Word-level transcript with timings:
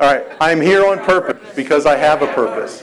All 0.00 0.06
right, 0.10 0.24
I'm 0.40 0.62
here 0.62 0.86
on 0.86 0.98
purpose 1.00 1.54
because 1.54 1.84
I 1.84 1.94
have 1.94 2.22
a 2.22 2.26
purpose. 2.28 2.82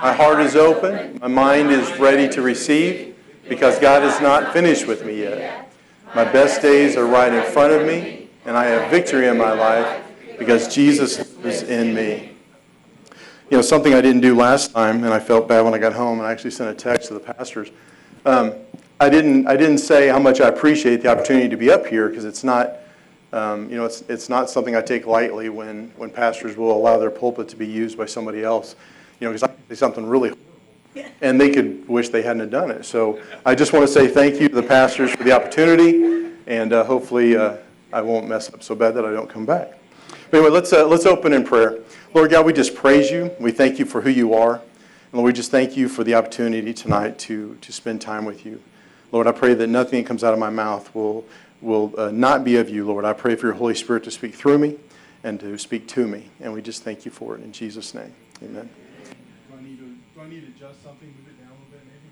My 0.00 0.12
heart 0.12 0.38
is 0.38 0.54
open, 0.54 1.18
my 1.20 1.26
mind 1.26 1.72
is 1.72 1.98
ready 1.98 2.28
to 2.28 2.40
receive 2.40 3.16
because 3.48 3.80
God 3.80 4.04
is 4.04 4.20
not 4.20 4.52
finished 4.52 4.86
with 4.86 5.04
me 5.04 5.22
yet. 5.22 5.72
My 6.14 6.22
best 6.22 6.62
days 6.62 6.96
are 6.96 7.04
right 7.04 7.32
in 7.32 7.42
front 7.50 7.72
of 7.72 7.84
me, 7.84 8.28
and 8.44 8.56
I 8.56 8.66
have 8.66 8.92
victory 8.92 9.26
in 9.26 9.36
my 9.36 9.52
life 9.52 10.04
because 10.38 10.72
Jesus 10.72 11.34
is 11.38 11.64
in 11.64 11.94
me. 11.94 12.30
You 13.50 13.56
know, 13.56 13.62
something 13.62 13.92
I 13.92 14.00
didn't 14.00 14.20
do 14.20 14.36
last 14.36 14.70
time, 14.70 15.02
and 15.02 15.12
I 15.12 15.18
felt 15.18 15.48
bad 15.48 15.62
when 15.62 15.74
I 15.74 15.78
got 15.78 15.94
home, 15.94 16.20
and 16.20 16.28
I 16.28 16.30
actually 16.30 16.52
sent 16.52 16.70
a 16.70 16.74
text 16.74 17.08
to 17.08 17.14
the 17.14 17.20
pastors. 17.20 17.70
Um, 18.24 18.54
I 19.00 19.08
didn't, 19.08 19.48
I 19.48 19.56
didn't 19.56 19.78
say 19.78 20.06
how 20.06 20.20
much 20.20 20.40
I 20.40 20.46
appreciate 20.46 21.02
the 21.02 21.08
opportunity 21.08 21.48
to 21.48 21.56
be 21.56 21.72
up 21.72 21.86
here 21.86 22.08
because 22.08 22.24
it's 22.24 22.44
not, 22.44 22.76
um, 23.32 23.68
you 23.70 23.76
know, 23.76 23.84
it's, 23.84 24.02
it's 24.02 24.28
not 24.28 24.50
something 24.50 24.76
I 24.76 24.82
take 24.82 25.06
lightly 25.06 25.48
when, 25.48 25.92
when 25.96 26.10
pastors 26.10 26.56
will 26.56 26.72
allow 26.72 26.98
their 26.98 27.10
pulpit 27.10 27.48
to 27.48 27.56
be 27.56 27.66
used 27.66 27.96
by 27.96 28.06
somebody 28.06 28.44
else. 28.44 28.76
You 29.20 29.28
know, 29.28 29.32
because 29.32 29.48
I 29.48 29.74
say 29.74 29.76
something 29.76 30.06
really 30.06 30.32
and 31.20 31.40
they 31.40 31.50
could 31.50 31.88
wish 31.88 32.10
they 32.10 32.22
hadn't 32.22 32.50
done 32.50 32.70
it. 32.70 32.84
So 32.84 33.20
I 33.46 33.54
just 33.54 33.72
want 33.72 33.86
to 33.86 33.92
say 33.92 34.08
thank 34.08 34.40
you 34.40 34.48
to 34.48 34.54
the 34.54 34.62
pastors 34.62 35.10
for 35.12 35.24
the 35.24 35.32
opportunity, 35.32 36.32
and 36.46 36.72
uh, 36.72 36.84
hopefully 36.84 37.36
uh, 37.36 37.56
I 37.92 38.02
won't 38.02 38.28
mess 38.28 38.52
up 38.52 38.62
so 38.62 38.74
bad 38.74 38.94
that 38.94 39.04
I 39.04 39.12
don't 39.12 39.28
come 39.28 39.46
back. 39.46 39.78
But 40.30 40.38
anyway, 40.38 40.50
let's, 40.50 40.72
uh, 40.72 40.86
let's 40.86 41.06
open 41.06 41.32
in 41.32 41.44
prayer. 41.44 41.78
Lord 42.14 42.30
God, 42.30 42.44
we 42.44 42.52
just 42.52 42.74
praise 42.74 43.10
you. 43.10 43.30
We 43.38 43.52
thank 43.52 43.78
you 43.78 43.84
for 43.84 44.00
who 44.00 44.10
you 44.10 44.34
are. 44.34 44.54
And 44.56 44.62
Lord, 45.12 45.26
we 45.26 45.32
just 45.32 45.50
thank 45.50 45.76
you 45.76 45.88
for 45.88 46.04
the 46.04 46.14
opportunity 46.14 46.74
tonight 46.74 47.18
to, 47.20 47.56
to 47.60 47.72
spend 47.72 48.00
time 48.00 48.24
with 48.24 48.44
you. 48.44 48.62
Lord, 49.12 49.26
I 49.26 49.32
pray 49.32 49.52
that 49.54 49.66
nothing 49.66 50.02
that 50.02 50.08
comes 50.08 50.24
out 50.24 50.32
of 50.32 50.38
my 50.38 50.48
mouth 50.50 50.94
will, 50.94 51.24
will 51.62 51.94
uh, 51.96 52.10
not 52.10 52.44
be 52.44 52.56
of 52.56 52.68
you, 52.68 52.84
Lord. 52.84 53.04
I 53.04 53.12
pray 53.12 53.36
for 53.36 53.46
your 53.46 53.54
Holy 53.54 53.74
Spirit 53.74 54.04
to 54.04 54.10
speak 54.10 54.34
through 54.34 54.58
me 54.58 54.76
and 55.22 55.38
to 55.40 55.56
speak 55.56 55.86
to 55.88 56.06
me. 56.06 56.28
And 56.40 56.52
we 56.52 56.60
just 56.60 56.82
thank 56.82 57.04
you 57.04 57.10
for 57.10 57.36
it 57.36 57.42
in 57.42 57.52
Jesus' 57.52 57.94
name. 57.94 58.12
Amen. 58.42 58.68
Do 59.48 59.56
I 59.56 59.62
need 59.62 59.78
to, 59.78 59.84
do 59.86 60.20
I 60.20 60.28
need 60.28 60.40
to 60.42 60.48
adjust 60.48 60.82
something, 60.82 61.06
move 61.08 61.28
it 61.28 61.38
down 61.40 61.48
a 61.48 61.54
little 61.54 61.70
bit 61.70 61.80
maybe? 61.86 62.10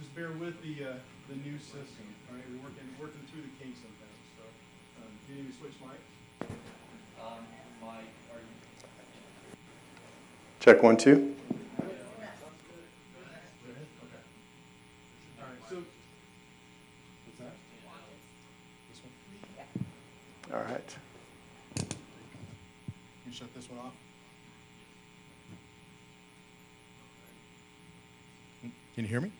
Just 0.00 0.14
bear 0.16 0.30
with 0.32 0.56
the, 0.62 0.84
uh, 0.84 0.92
the 1.28 1.36
new 1.36 1.58
system, 1.58 2.06
all 2.30 2.36
right? 2.36 2.44
We're 2.48 2.62
working, 2.64 2.88
working 2.98 3.20
through 3.30 3.42
the 3.42 3.52
kinks 3.62 3.80
sometimes, 3.84 4.24
so. 4.38 4.44
um, 5.02 5.10
Do 5.26 5.32
you 5.34 5.42
need 5.42 5.48
me 5.48 5.52
to 5.52 5.58
switch 5.58 5.76
mics? 5.84 6.08
Um, 7.20 7.44
Mike, 7.82 8.08
are 8.32 8.38
you, 8.40 8.48
Check 10.60 10.82
one, 10.82 10.96
two. 10.96 11.34
All 11.78 11.84
right, 15.44 15.58
so. 15.68 15.76
What's 15.76 17.38
that? 17.40 17.54
This 18.90 19.00
one? 19.02 19.12
All 20.52 20.60
right. 20.60 20.96
Can 21.76 21.86
you 23.26 23.32
shut 23.32 23.54
this 23.54 23.68
one 23.68 23.80
off? 23.80 23.92
Can 28.62 29.04
you 29.04 29.10
hear 29.10 29.20
me? 29.20 29.30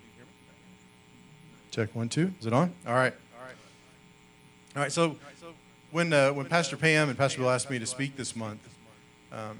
Check 1.71 1.95
one, 1.95 2.09
two. 2.09 2.33
Is 2.41 2.47
it 2.47 2.53
on? 2.53 2.75
All 2.87 2.95
right. 2.95 3.15
All 3.39 3.45
right. 3.45 3.57
All 4.77 4.83
right. 4.83 4.93
So 4.93 5.17
when 5.93 6.13
uh, 6.13 6.33
when 6.33 6.47
Pastor 6.47 6.77
Pam 6.77 7.09
and 7.09 7.17
Pastor 7.17 7.39
Bill 7.39 7.51
asked 7.51 7.71
me 7.71 7.79
to 7.79 7.87
speak 7.87 8.17
this 8.17 8.37
month, 8.37 8.61
um, 9.33 9.59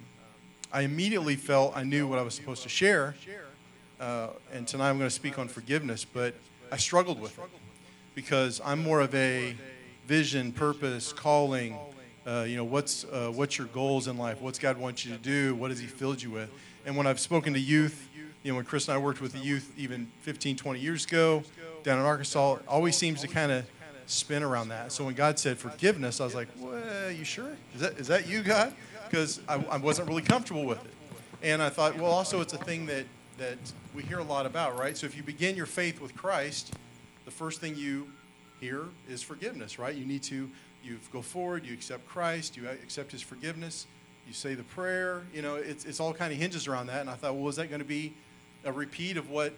I 0.71 0.83
immediately 0.83 1.37
felt 1.37 1.75
I 1.77 1.83
knew 1.83 2.07
what 2.07 2.19
I 2.19 2.23
was 2.23 2.35
supposed 2.35 2.63
to 2.65 2.69
share. 2.69 3.15
Uh, 3.99 4.29
and 4.53 4.69
tonight 4.69 4.91
I'm 4.91 4.99
going 4.99 5.09
to 5.09 5.15
speak 5.15 5.39
on 5.39 5.49
forgiveness, 5.49 6.05
but 6.05 6.35
I 6.71 6.77
struggled 6.77 7.21
with 7.21 7.39
it 7.39 7.45
because 8.15 8.61
I'm 8.65 8.83
more 8.83 9.01
of 9.01 9.15
a 9.15 9.57
vision, 10.09 10.53
purpose, 10.53 11.13
calling. 11.13 11.77
Uh, 12.27 12.47
you 12.49 12.57
know, 12.57 12.65
what's 12.65 13.05
uh, 13.05 13.31
what's 13.33 13.59
your 13.59 13.67
goals 13.69 14.09
in 14.09 14.17
life? 14.17 14.41
What's 14.41 14.59
God 14.59 14.79
want 14.79 15.05
you 15.05 15.13
to 15.13 15.19
do? 15.19 15.55
What 15.55 15.71
has 15.71 15.79
He 15.79 15.87
filled 15.87 16.23
you 16.23 16.31
with? 16.31 16.51
And 16.87 16.97
when 16.97 17.07
I've 17.07 17.21
spoken 17.21 17.53
to 17.53 17.61
youth, 17.61 18.09
you 18.43 18.51
know, 18.51 18.57
when 18.57 18.65
Chris 18.65 18.89
and 18.89 18.95
I 18.95 18.99
worked 18.99 19.21
with 19.21 19.33
the 19.33 19.39
youth 19.39 19.71
even 19.77 20.11
15, 20.23 20.57
20 20.57 20.81
years 20.81 21.05
ago 21.05 21.43
down 21.83 21.99
in 21.99 22.07
Arkansas, 22.07 22.55
it 22.55 22.63
always 22.67 22.97
seems 22.97 23.21
to 23.21 23.29
kind 23.29 23.53
of 23.53 23.67
spin 24.07 24.43
around 24.43 24.69
that. 24.69 24.93
So 24.93 25.05
when 25.05 25.15
God 25.15 25.39
said 25.39 25.59
forgiveness, 25.59 26.21
I 26.21 26.25
was 26.25 26.35
like, 26.35 26.49
well, 26.59 27.11
you 27.11 27.25
sure? 27.25 27.51
Is 27.75 27.83
that, 27.83 27.99
is 27.99 28.07
that 28.07 28.27
you, 28.27 28.43
God? 28.43 28.73
Because 29.05 29.41
I, 29.47 29.57
I 29.71 29.77
wasn't 29.77 30.09
really 30.09 30.23
comfortable 30.23 30.65
with 30.65 30.83
it. 30.83 30.93
And 31.43 31.61
I 31.61 31.69
thought, 31.69 31.99
well, 31.99 32.11
also 32.11 32.41
it's 32.41 32.55
a 32.55 32.59
thing 32.59 32.87
that, 32.87 33.05
that 33.37 33.59
we 33.95 34.03
hear 34.03 34.19
a 34.19 34.25
lot 34.25 34.47
about, 34.47 34.79
right? 34.79 34.97
So 34.97 35.07
if 35.07 35.15
you 35.15 35.23
begin 35.23 35.55
your 35.57 35.67
faith 35.67 36.01
with 36.01 36.17
Christ, 36.17 36.73
the 37.27 37.31
first 37.31 37.61
thing 37.61 37.77
you 37.77 38.09
hear 38.61 38.85
is 39.09 39.23
forgiveness, 39.23 39.79
right? 39.79 39.95
You 39.95 40.05
need 40.05 40.23
to, 40.25 40.51
you 40.83 40.99
go 41.13 41.23
forward, 41.23 41.67
you 41.67 41.73
accept 41.75 42.07
Christ, 42.09 42.57
you 42.57 42.69
accept 42.69 43.13
his 43.13 43.23
forgiveness, 43.23 43.87
you 44.27 44.33
say 44.33 44.55
the 44.55 44.63
prayer, 44.63 45.23
you 45.33 45.43
know, 45.43 45.57
it's, 45.57 45.85
it's 45.85 46.01
all 46.01 46.13
kind 46.13 46.33
of 46.33 46.39
hinges 46.39 46.67
around 46.67 46.89
that. 46.89 47.01
And 47.01 47.11
I 47.11 47.15
thought, 47.15 47.35
well, 47.35 47.49
is 47.49 47.57
that 47.57 47.69
going 47.69 47.81
to 47.81 47.87
be 47.87 48.15
a 48.65 48.73
repeat 48.73 49.17
of 49.17 49.31
what 49.31 49.55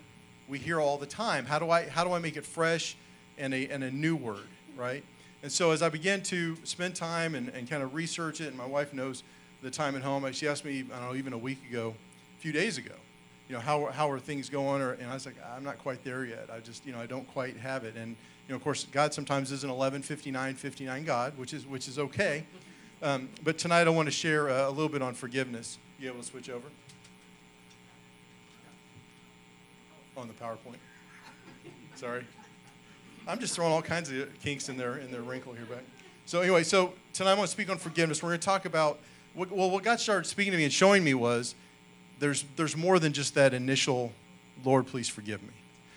we 0.48 0.58
hear 0.58 0.80
all 0.80 0.96
the 0.96 1.06
time? 1.06 1.44
How 1.44 1.58
do 1.58 1.70
I, 1.70 1.88
how 1.88 2.04
do 2.04 2.12
I 2.12 2.18
make 2.18 2.36
it 2.36 2.44
fresh 2.44 2.96
and 3.38 3.52
a, 3.52 3.68
and 3.68 3.82
a 3.82 3.90
new 3.90 4.16
word, 4.16 4.48
right? 4.76 5.02
And 5.42 5.50
so 5.50 5.70
as 5.70 5.82
I 5.82 5.88
began 5.88 6.22
to 6.24 6.56
spend 6.64 6.94
time 6.94 7.34
and, 7.34 7.48
and 7.48 7.68
kind 7.68 7.82
of 7.82 7.94
research 7.94 8.40
it, 8.40 8.48
and 8.48 8.56
my 8.56 8.66
wife 8.66 8.92
knows 8.92 9.22
the 9.62 9.70
time 9.70 9.96
at 9.96 10.02
home, 10.02 10.30
she 10.32 10.46
asked 10.46 10.64
me, 10.64 10.84
I 10.92 11.00
don't 11.00 11.08
know, 11.10 11.14
even 11.16 11.32
a 11.32 11.38
week 11.38 11.58
ago, 11.68 11.94
a 12.38 12.40
few 12.40 12.52
days 12.52 12.78
ago, 12.78 12.94
you 13.48 13.54
know, 13.54 13.60
how, 13.60 13.86
how 13.86 14.10
are 14.10 14.18
things 14.18 14.48
going? 14.48 14.80
Or, 14.80 14.92
and 14.92 15.10
I 15.10 15.14
was 15.14 15.26
like, 15.26 15.34
I'm 15.56 15.64
not 15.64 15.78
quite 15.78 16.04
there 16.04 16.24
yet. 16.24 16.48
I 16.54 16.60
just, 16.60 16.86
you 16.86 16.92
know, 16.92 17.00
I 17.00 17.06
don't 17.06 17.26
quite 17.32 17.56
have 17.56 17.84
it. 17.84 17.96
And, 17.96 18.16
know, 18.50 18.56
of 18.56 18.62
course, 18.62 18.86
God 18.90 19.14
sometimes 19.14 19.52
is 19.52 19.64
an 19.64 19.70
11, 19.70 20.02
59, 20.02 20.54
59 20.54 21.04
God, 21.04 21.38
which 21.38 21.54
is, 21.54 21.66
which 21.66 21.88
is 21.88 21.98
okay. 21.98 22.44
Um, 23.02 23.28
but 23.42 23.58
tonight 23.58 23.86
I 23.86 23.90
want 23.90 24.06
to 24.06 24.12
share 24.12 24.48
a, 24.48 24.68
a 24.68 24.70
little 24.70 24.88
bit 24.88 25.02
on 25.02 25.14
forgiveness. 25.14 25.78
You 25.98 26.08
able 26.08 26.20
to 26.20 26.26
switch 26.26 26.50
over? 26.50 26.66
On 30.16 30.26
the 30.26 30.34
PowerPoint. 30.34 30.76
Sorry. 31.94 32.24
I'm 33.26 33.38
just 33.38 33.54
throwing 33.54 33.72
all 33.72 33.82
kinds 33.82 34.10
of 34.10 34.28
kinks 34.40 34.68
in 34.68 34.76
their 34.76 34.96
in 34.96 35.10
their 35.10 35.20
wrinkle 35.20 35.52
here 35.52 35.66
back. 35.66 35.84
So 36.26 36.40
anyway, 36.40 36.62
so 36.62 36.94
tonight 37.12 37.32
I 37.32 37.34
want 37.34 37.48
to 37.48 37.52
speak 37.52 37.70
on 37.70 37.78
forgiveness. 37.78 38.22
We're 38.22 38.30
going 38.30 38.40
to 38.40 38.44
talk 38.44 38.64
about 38.64 38.98
what, 39.34 39.50
well, 39.52 39.70
what 39.70 39.84
God 39.84 40.00
started 40.00 40.28
speaking 40.28 40.52
to 40.52 40.58
me 40.58 40.64
and 40.64 40.72
showing 40.72 41.04
me 41.04 41.14
was 41.14 41.54
there's 42.18 42.44
there's 42.56 42.76
more 42.76 42.98
than 42.98 43.12
just 43.12 43.34
that 43.34 43.54
initial 43.54 44.12
Lord, 44.64 44.86
please 44.86 45.08
forgive 45.08 45.42
me. 45.42 45.54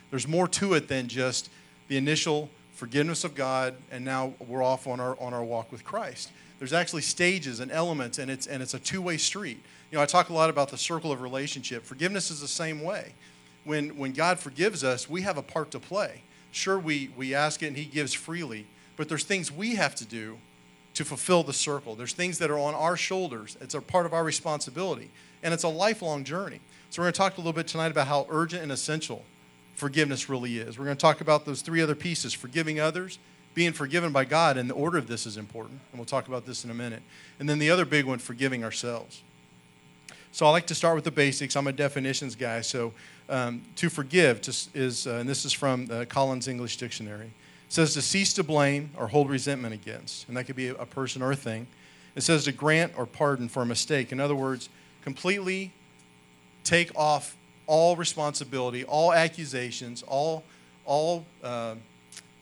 There's 0.09 0.27
more 0.27 0.47
to 0.49 0.73
it 0.73 0.87
than 0.87 1.07
just 1.07 1.49
the 1.87 1.97
initial 1.97 2.49
forgiveness 2.73 3.23
of 3.23 3.35
God, 3.35 3.75
and 3.91 4.03
now 4.03 4.33
we're 4.45 4.63
off 4.63 4.87
on 4.87 4.99
our 4.99 5.19
on 5.19 5.33
our 5.33 5.43
walk 5.43 5.71
with 5.71 5.83
Christ. 5.83 6.31
There's 6.59 6.73
actually 6.73 7.01
stages 7.01 7.59
and 7.59 7.71
elements, 7.71 8.17
and 8.19 8.29
it's 8.29 8.47
and 8.47 8.61
it's 8.61 8.73
a 8.73 8.79
two-way 8.79 9.17
street. 9.17 9.61
You 9.91 9.97
know, 9.97 10.01
I 10.01 10.05
talk 10.05 10.29
a 10.29 10.33
lot 10.33 10.49
about 10.49 10.69
the 10.69 10.77
circle 10.77 11.11
of 11.11 11.21
relationship. 11.21 11.83
Forgiveness 11.83 12.31
is 12.31 12.41
the 12.41 12.47
same 12.47 12.81
way. 12.81 13.13
When 13.63 13.97
when 13.97 14.11
God 14.11 14.39
forgives 14.39 14.83
us, 14.83 15.09
we 15.09 15.21
have 15.21 15.37
a 15.37 15.43
part 15.43 15.71
to 15.71 15.79
play. 15.79 16.21
Sure, 16.51 16.79
we 16.79 17.11
we 17.15 17.33
ask 17.33 17.63
it, 17.63 17.67
and 17.67 17.77
He 17.77 17.85
gives 17.85 18.13
freely, 18.13 18.65
but 18.97 19.09
there's 19.09 19.23
things 19.23 19.51
we 19.51 19.75
have 19.75 19.95
to 19.95 20.05
do 20.05 20.37
to 20.93 21.03
fulfill 21.03 21.43
the 21.43 21.53
circle. 21.53 21.95
There's 21.95 22.13
things 22.13 22.37
that 22.39 22.51
are 22.51 22.59
on 22.59 22.75
our 22.75 22.95
shoulders. 22.95 23.57
It's 23.61 23.73
a 23.73 23.81
part 23.81 24.05
of 24.05 24.13
our 24.13 24.23
responsibility, 24.23 25.09
and 25.41 25.53
it's 25.53 25.63
a 25.63 25.69
lifelong 25.69 26.23
journey. 26.23 26.59
So 26.89 27.01
we're 27.01 27.05
going 27.05 27.13
to 27.13 27.17
talk 27.17 27.37
a 27.37 27.39
little 27.39 27.53
bit 27.53 27.67
tonight 27.67 27.91
about 27.91 28.07
how 28.07 28.27
urgent 28.29 28.61
and 28.61 28.71
essential 28.71 29.25
forgiveness 29.75 30.29
really 30.29 30.57
is. 30.57 30.77
We're 30.77 30.85
going 30.85 30.97
to 30.97 31.01
talk 31.01 31.21
about 31.21 31.45
those 31.45 31.61
three 31.61 31.81
other 31.81 31.95
pieces: 31.95 32.33
forgiving 32.33 32.79
others, 32.79 33.19
being 33.53 33.73
forgiven 33.73 34.11
by 34.11 34.25
God, 34.25 34.57
and 34.57 34.69
the 34.69 34.73
order 34.73 34.97
of 34.97 35.07
this 35.07 35.25
is 35.25 35.37
important. 35.37 35.79
And 35.91 35.99
we'll 35.99 36.05
talk 36.05 36.27
about 36.27 36.45
this 36.45 36.63
in 36.63 36.71
a 36.71 36.73
minute. 36.73 37.03
And 37.39 37.47
then 37.47 37.59
the 37.59 37.69
other 37.69 37.85
big 37.85 38.05
one, 38.05 38.19
forgiving 38.19 38.63
ourselves. 38.63 39.21
So 40.31 40.47
I 40.47 40.49
like 40.49 40.65
to 40.67 40.75
start 40.75 40.95
with 40.95 41.03
the 41.03 41.11
basics. 41.11 41.55
I'm 41.55 41.67
a 41.67 41.71
definitions 41.71 42.35
guy, 42.35 42.61
so 42.61 42.91
um, 43.29 43.61
to 43.75 43.89
forgive 43.89 44.41
just 44.41 44.75
is, 44.75 45.05
uh, 45.05 45.15
and 45.15 45.29
this 45.29 45.45
is 45.45 45.53
from 45.53 45.85
the 45.85 46.07
Collins 46.07 46.47
English 46.47 46.77
Dictionary. 46.77 47.27
It 47.27 47.31
says 47.69 47.93
to 47.93 48.01
cease 48.01 48.33
to 48.33 48.43
blame 48.43 48.89
or 48.97 49.07
hold 49.07 49.29
resentment 49.29 49.73
against, 49.73 50.27
and 50.27 50.35
that 50.35 50.45
could 50.45 50.55
be 50.55 50.69
a 50.69 50.85
person 50.85 51.21
or 51.21 51.31
a 51.31 51.35
thing. 51.35 51.67
It 52.15 52.21
says 52.21 52.45
to 52.45 52.51
grant 52.51 52.93
or 52.97 53.05
pardon 53.05 53.47
for 53.47 53.61
a 53.61 53.65
mistake. 53.65 54.11
In 54.11 54.19
other 54.19 54.35
words, 54.35 54.69
completely 55.03 55.71
take 56.63 56.91
off 56.95 57.35
all 57.67 57.95
responsibility, 57.95 58.83
all 58.83 59.13
accusations, 59.13 60.03
all 60.03 60.43
all 60.85 61.25
uh, 61.43 61.75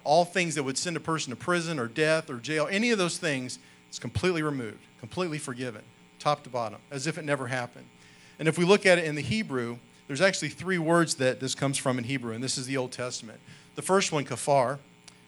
all 0.03 0.25
things 0.25 0.55
that 0.55 0.63
would 0.63 0.77
send 0.77 0.97
a 0.97 0.99
person 0.99 1.29
to 1.29 1.35
prison 1.35 1.79
or 1.79 1.87
death 1.87 2.29
or 2.29 2.37
jail. 2.37 2.67
Any 2.69 2.91
of 2.91 2.97
those 2.97 3.17
things 3.17 3.59
is 3.91 3.99
completely 3.99 4.41
removed, 4.41 4.79
completely 4.99 5.37
forgiven, 5.37 5.81
top 6.19 6.43
to 6.43 6.49
bottom, 6.49 6.79
as 6.89 7.07
if 7.07 7.17
it 7.17 7.25
never 7.25 7.47
happened. 7.47 7.85
And 8.39 8.47
if 8.47 8.57
we 8.57 8.65
look 8.65 8.85
at 8.85 8.97
it 8.97 9.05
in 9.05 9.15
the 9.15 9.21
Hebrew, 9.21 9.77
there's 10.07 10.21
actually 10.21 10.49
three 10.49 10.79
words 10.79 11.15
that 11.15 11.39
this 11.39 11.53
comes 11.53 11.77
from 11.77 11.97
in 11.99 12.03
Hebrew, 12.03 12.33
and 12.33 12.43
this 12.43 12.57
is 12.57 12.65
the 12.65 12.77
Old 12.77 12.91
Testament. 12.91 13.39
The 13.75 13.81
first 13.81 14.11
one, 14.11 14.25
kafar, 14.25 14.79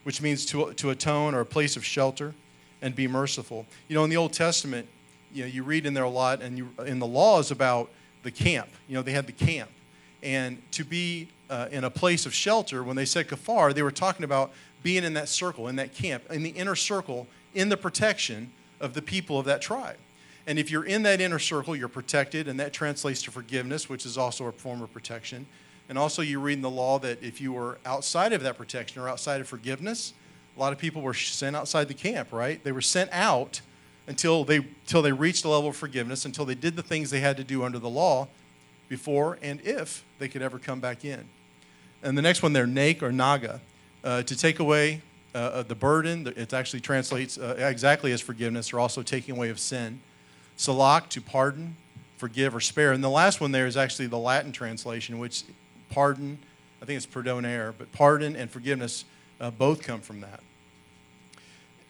which 0.04 0.22
means 0.22 0.46
to, 0.48 0.74
to 0.74 0.90
atone 0.90 1.36
or 1.36 1.42
a 1.42 1.46
place 1.46 1.78
of 1.78 1.86
shelter 1.86 2.34
and 2.82 2.96
be 2.96 3.08
merciful. 3.08 3.66
You 3.88 3.96
know, 3.96 4.04
in 4.04 4.10
the 4.10 4.18
Old 4.18 4.34
Testament, 4.34 4.88
you 5.32 5.44
know, 5.44 5.48
you 5.48 5.64
read 5.64 5.86
in 5.86 5.94
there 5.94 6.04
a 6.04 6.10
lot, 6.10 6.42
and 6.42 6.58
you, 6.58 6.70
in 6.86 7.00
the 7.00 7.08
laws 7.08 7.52
about 7.52 7.90
the 8.24 8.32
camp. 8.32 8.70
You 8.88 8.96
know, 8.96 9.02
they 9.02 9.12
had 9.12 9.28
the 9.28 9.32
camp. 9.32 9.70
And 10.24 10.62
to 10.72 10.86
be 10.86 11.28
uh, 11.50 11.68
in 11.70 11.84
a 11.84 11.90
place 11.90 12.26
of 12.26 12.34
shelter, 12.34 12.82
when 12.82 12.96
they 12.96 13.06
said 13.06 13.28
kafar, 13.28 13.76
they 13.76 13.84
were 13.84 13.92
talking 13.92 14.24
about 14.24 14.54
being 14.82 15.04
in 15.04 15.14
that 15.14 15.30
circle, 15.30 15.68
in 15.68 15.76
that 15.76 15.94
camp, 15.94 16.24
in 16.32 16.44
the 16.44 16.50
inner 16.50 16.76
circle, 16.76 17.28
in 17.54 17.70
the 17.70 17.78
protection 17.78 18.52
of 18.80 18.94
the 18.94 19.02
people 19.02 19.38
of 19.38 19.46
that 19.46 19.62
tribe. 19.62 19.98
And 20.48 20.58
if 20.58 20.72
you're 20.72 20.86
in 20.86 21.04
that 21.04 21.22
inner 21.22 21.40
circle, 21.40 21.76
you're 21.76 21.88
protected, 21.88 22.48
and 22.48 22.60
that 22.60 22.74
translates 22.74 23.22
to 23.24 23.32
forgiveness, 23.32 23.90
which 23.90 24.06
is 24.06 24.18
also 24.18 24.46
a 24.46 24.52
form 24.52 24.82
of 24.82 24.92
protection. 24.92 25.46
And 25.90 25.98
also, 25.98 26.22
you 26.22 26.40
read 26.40 26.54
in 26.54 26.62
the 26.62 26.70
law 26.70 27.00
that 27.00 27.22
if 27.22 27.42
you 27.42 27.54
were 27.54 27.78
outside 27.86 28.34
of 28.34 28.42
that 28.44 28.58
protection 28.58 29.02
or 29.02 29.10
outside 29.10 29.42
of 29.42 29.48
forgiveness, 29.48 30.14
a 30.56 30.60
lot 30.60 30.74
of 30.74 30.80
people 30.80 31.02
were 31.02 31.14
sent 31.14 31.56
outside 31.56 31.88
the 31.88 31.94
camp, 31.94 32.32
right? 32.32 32.64
They 32.64 32.72
were 32.72 32.82
sent 32.82 33.10
out 33.12 33.62
until 34.08 34.44
they, 34.46 34.58
until 34.58 35.02
they 35.02 35.12
reached 35.12 35.44
a 35.46 35.50
level 35.50 35.70
of 35.70 35.76
forgiveness, 35.76 36.26
until 36.26 36.46
they 36.46 36.56
did 36.56 36.76
the 36.76 36.84
things 36.84 37.10
they 37.10 37.20
had 37.20 37.38
to 37.38 37.44
do 37.44 37.64
under 37.64 37.80
the 37.80 37.90
law 37.90 38.28
before 38.94 39.40
and 39.42 39.60
if 39.62 40.06
they 40.20 40.28
could 40.28 40.44
ever 40.44 40.60
come 40.60 40.80
back 40.80 41.04
in. 41.04 41.28
And 42.04 42.16
the 42.16 42.22
next 42.22 42.44
one 42.44 42.54
there, 42.54 42.68
Nake 42.68 43.02
or 43.02 43.12
Naga, 43.12 43.60
uh, 44.04 44.22
to 44.22 44.38
take 44.38 44.60
away 44.60 45.02
uh, 45.34 45.64
the 45.64 45.74
burden. 45.74 46.32
It 46.38 46.54
actually 46.54 46.82
translates 46.82 47.40
uh, 47.40 47.56
exactly 47.58 48.12
as 48.12 48.22
forgiveness 48.22 48.72
or 48.72 48.80
also 48.80 49.02
taking 49.02 49.36
away 49.36 49.50
of 49.50 49.60
sin. 49.60 50.00
Salak, 50.58 51.10
to 51.10 51.22
pardon, 51.22 51.76
forgive, 52.18 52.56
or 52.56 52.60
spare. 52.60 52.92
And 52.92 53.04
the 53.04 53.10
last 53.10 53.42
one 53.42 53.52
there 53.52 53.66
is 53.66 53.78
actually 53.78 54.06
the 54.06 54.20
Latin 54.20 54.52
translation, 54.52 55.18
which 55.18 55.44
pardon, 55.90 56.38
I 56.80 56.86
think 56.86 56.98
it's 56.98 57.08
perdonare, 57.08 57.74
but 57.76 57.92
pardon 57.94 58.36
and 58.36 58.52
forgiveness 58.52 59.06
uh, 59.42 59.50
both 59.50 59.82
come 59.82 60.02
from 60.02 60.22
that. 60.22 60.42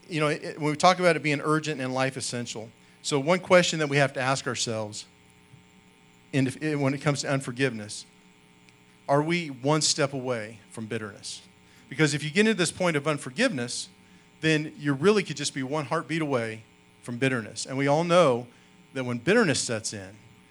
You 0.08 0.22
know, 0.22 0.28
it, 0.28 0.58
when 0.58 0.72
we 0.72 0.78
talk 0.78 1.00
about 1.00 1.18
it 1.18 1.22
being 1.22 1.42
urgent 1.44 1.82
and 1.82 1.94
life 1.94 2.16
essential, 2.16 2.70
so 3.02 3.20
one 3.20 3.40
question 3.40 3.80
that 3.80 3.90
we 3.90 3.98
have 3.98 4.14
to 4.14 4.22
ask 4.22 4.48
ourselves 4.48 5.06
in, 6.34 6.48
when 6.82 6.94
it 6.94 7.02
comes 7.02 7.22
to 7.22 7.32
unforgiveness 7.32 8.06
are 9.08 9.22
we 9.22 9.48
one 9.48 9.82
step 9.82 10.14
away 10.14 10.60
from 10.72 10.86
bitterness? 10.86 11.42
Because 11.90 12.14
if 12.14 12.24
you 12.24 12.30
get 12.30 12.48
into 12.48 12.54
this 12.54 12.72
point 12.72 12.96
of 12.96 13.06
unforgiveness, 13.06 13.90
then 14.40 14.72
you 14.78 14.94
really 14.94 15.24
could 15.24 15.38
just 15.38 15.54
be 15.54 15.62
one 15.62 15.86
heartbeat 15.86 16.22
away 16.22 16.64
from 17.02 17.18
bitterness. 17.18 17.66
And 17.66 17.78
we 17.78 17.88
all 17.88 18.04
know 18.04 18.48
that 18.94 19.04
when 19.04 19.18
bitterness 19.18 19.60
sets 19.60 19.94
in, 19.94 20.10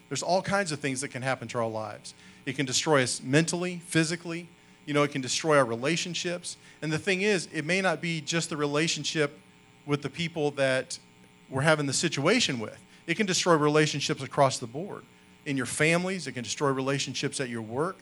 there's 0.08 0.22
all 0.22 0.42
kinds 0.42 0.70
of 0.70 0.80
things 0.80 1.00
that 1.00 1.08
can 1.08 1.22
happen 1.22 1.48
to 1.48 1.58
our 1.58 1.68
lives. 1.68 2.14
It 2.44 2.56
can 2.56 2.66
destroy 2.66 3.02
us 3.02 3.22
mentally, 3.22 3.80
physically, 3.86 4.48
you 4.84 4.94
know, 4.94 5.02
it 5.02 5.12
can 5.12 5.22
destroy 5.22 5.56
our 5.56 5.64
relationships. 5.64 6.56
And 6.82 6.92
the 6.92 6.98
thing 6.98 7.22
is, 7.22 7.48
it 7.52 7.64
may 7.64 7.80
not 7.80 8.00
be 8.00 8.20
just 8.20 8.50
the 8.50 8.56
relationship 8.56 9.38
with 9.86 10.02
the 10.02 10.10
people 10.10 10.50
that 10.52 10.98
we're 11.48 11.62
having 11.62 11.86
the 11.86 11.92
situation 11.92 12.58
with. 12.58 12.78
It 13.06 13.16
can 13.16 13.26
destroy 13.26 13.54
relationships 13.54 14.22
across 14.22 14.58
the 14.58 14.66
board. 14.66 15.04
In 15.44 15.56
your 15.56 15.66
families, 15.66 16.26
it 16.26 16.32
can 16.32 16.44
destroy 16.44 16.70
relationships 16.70 17.40
at 17.40 17.48
your 17.48 17.62
work, 17.62 17.98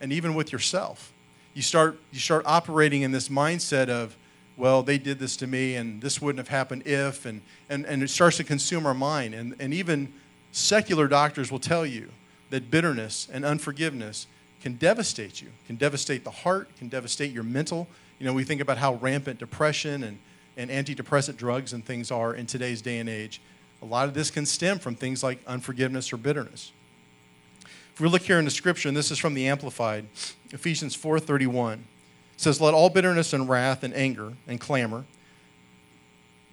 and 0.00 0.12
even 0.12 0.34
with 0.34 0.52
yourself. 0.52 1.12
You 1.54 1.62
start, 1.62 1.98
you 2.10 2.18
start 2.18 2.44
operating 2.46 3.02
in 3.02 3.12
this 3.12 3.28
mindset 3.28 3.88
of, 3.88 4.16
well, 4.56 4.82
they 4.82 4.98
did 4.98 5.18
this 5.18 5.36
to 5.38 5.46
me, 5.46 5.76
and 5.76 6.02
this 6.02 6.20
wouldn't 6.20 6.38
have 6.38 6.48
happened 6.48 6.86
if, 6.86 7.24
and, 7.24 7.40
and, 7.70 7.86
and 7.86 8.02
it 8.02 8.10
starts 8.10 8.36
to 8.38 8.44
consume 8.44 8.86
our 8.86 8.94
mind. 8.94 9.34
And, 9.34 9.54
and 9.58 9.72
even 9.72 10.12
secular 10.50 11.08
doctors 11.08 11.50
will 11.50 11.58
tell 11.58 11.86
you 11.86 12.10
that 12.50 12.70
bitterness 12.70 13.28
and 13.32 13.44
unforgiveness 13.44 14.26
can 14.60 14.74
devastate 14.74 15.40
you, 15.40 15.48
can 15.66 15.76
devastate 15.76 16.24
the 16.24 16.30
heart, 16.30 16.68
can 16.76 16.88
devastate 16.88 17.32
your 17.32 17.42
mental. 17.42 17.88
You 18.18 18.26
know, 18.26 18.34
we 18.34 18.44
think 18.44 18.60
about 18.60 18.78
how 18.78 18.94
rampant 18.94 19.38
depression 19.38 20.04
and, 20.04 20.18
and 20.56 20.70
antidepressant 20.70 21.36
drugs 21.36 21.72
and 21.72 21.84
things 21.84 22.10
are 22.10 22.34
in 22.34 22.46
today's 22.46 22.82
day 22.82 22.98
and 22.98 23.08
age. 23.08 23.40
A 23.80 23.86
lot 23.86 24.06
of 24.06 24.14
this 24.14 24.30
can 24.30 24.46
stem 24.46 24.78
from 24.78 24.94
things 24.94 25.22
like 25.22 25.40
unforgiveness 25.46 26.12
or 26.12 26.16
bitterness. 26.18 26.72
If 27.94 28.00
we 28.00 28.08
look 28.08 28.22
here 28.22 28.38
in 28.38 28.46
the 28.46 28.50
scripture, 28.50 28.88
and 28.88 28.96
this 28.96 29.10
is 29.10 29.18
from 29.18 29.34
the 29.34 29.46
Amplified, 29.48 30.06
Ephesians 30.50 30.94
4:31 30.94 31.84
says, 32.38 32.60
"Let 32.60 32.72
all 32.72 32.88
bitterness 32.88 33.32
and 33.34 33.48
wrath 33.48 33.82
and 33.82 33.94
anger 33.94 34.32
and 34.48 34.58
clamor, 34.58 35.04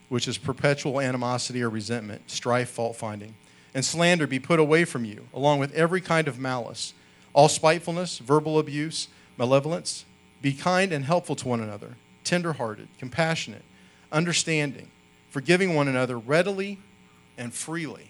which 0.09 0.27
is 0.27 0.37
perpetual 0.37 0.99
animosity 0.99 1.61
or 1.61 1.69
resentment, 1.69 2.29
strife, 2.29 2.69
fault 2.69 2.97
finding, 2.97 3.35
and 3.73 3.85
slander 3.85 4.27
be 4.27 4.39
put 4.39 4.59
away 4.59 4.83
from 4.83 5.05
you, 5.05 5.27
along 5.33 5.59
with 5.59 5.73
every 5.73 6.01
kind 6.01 6.27
of 6.27 6.37
malice, 6.37 6.93
all 7.31 7.47
spitefulness, 7.47 8.17
verbal 8.17 8.59
abuse, 8.59 9.07
malevolence. 9.37 10.03
Be 10.41 10.53
kind 10.53 10.91
and 10.91 11.05
helpful 11.05 11.35
to 11.37 11.47
one 11.47 11.61
another, 11.61 11.95
tender-hearted, 12.23 12.89
compassionate, 12.97 13.63
understanding, 14.11 14.89
forgiving 15.29 15.73
one 15.73 15.87
another 15.87 16.17
readily 16.17 16.79
and 17.37 17.53
freely." 17.53 18.08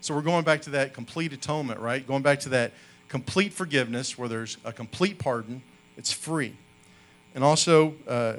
So 0.00 0.14
we're 0.14 0.22
going 0.22 0.44
back 0.44 0.62
to 0.62 0.70
that 0.70 0.94
complete 0.94 1.32
atonement, 1.32 1.80
right? 1.80 2.06
Going 2.06 2.22
back 2.22 2.40
to 2.40 2.48
that 2.50 2.72
complete 3.08 3.52
forgiveness 3.52 4.18
where 4.18 4.28
there's 4.28 4.56
a 4.64 4.72
complete 4.72 5.18
pardon. 5.18 5.62
It's 5.96 6.12
free. 6.12 6.54
And 7.34 7.42
also, 7.44 7.94
uh, 8.06 8.36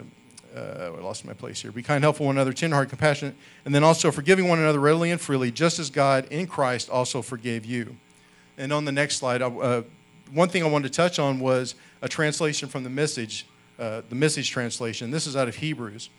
uh, 0.56 0.92
I 0.98 1.02
lost 1.02 1.26
my 1.26 1.34
place 1.34 1.62
here. 1.62 1.72
Be 1.72 1.84
kind, 1.84 2.04
helpful 2.04 2.26
one 2.26 2.36
another, 2.36 2.54
tenderhearted, 2.54 2.90
compassionate, 2.90 3.36
and 3.66 3.76
then 3.76 3.84
also 3.84 4.12
forgiving 4.12 4.48
one 4.48 4.60
another 4.60 4.80
readily 4.80 5.12
and 5.12 5.20
freely, 5.20 5.52
just 5.52 5.80
as 5.80 5.90
God 5.90 6.26
in 6.32 6.48
Christ 6.48 6.90
also 6.90 7.22
forgave 7.22 7.66
you. 7.66 7.96
And 8.58 8.74
on 8.74 8.86
the 8.86 8.92
next 8.92 9.18
slide, 9.18 9.42
uh, 9.42 9.84
one 10.32 10.50
thing 10.50 10.64
I 10.64 10.68
wanted 10.68 10.92
to 10.92 10.98
touch 10.98 11.20
on 11.20 11.40
was 11.40 11.76
a 12.02 12.10
translation 12.10 12.70
from 12.70 12.84
the 12.84 12.90
message, 12.90 13.46
uh, 13.78 14.02
the 14.10 14.16
message 14.16 14.50
translation. 14.50 15.12
This 15.12 15.28
is 15.28 15.36
out 15.36 15.48
of 15.48 15.58
Hebrews. 15.58 16.10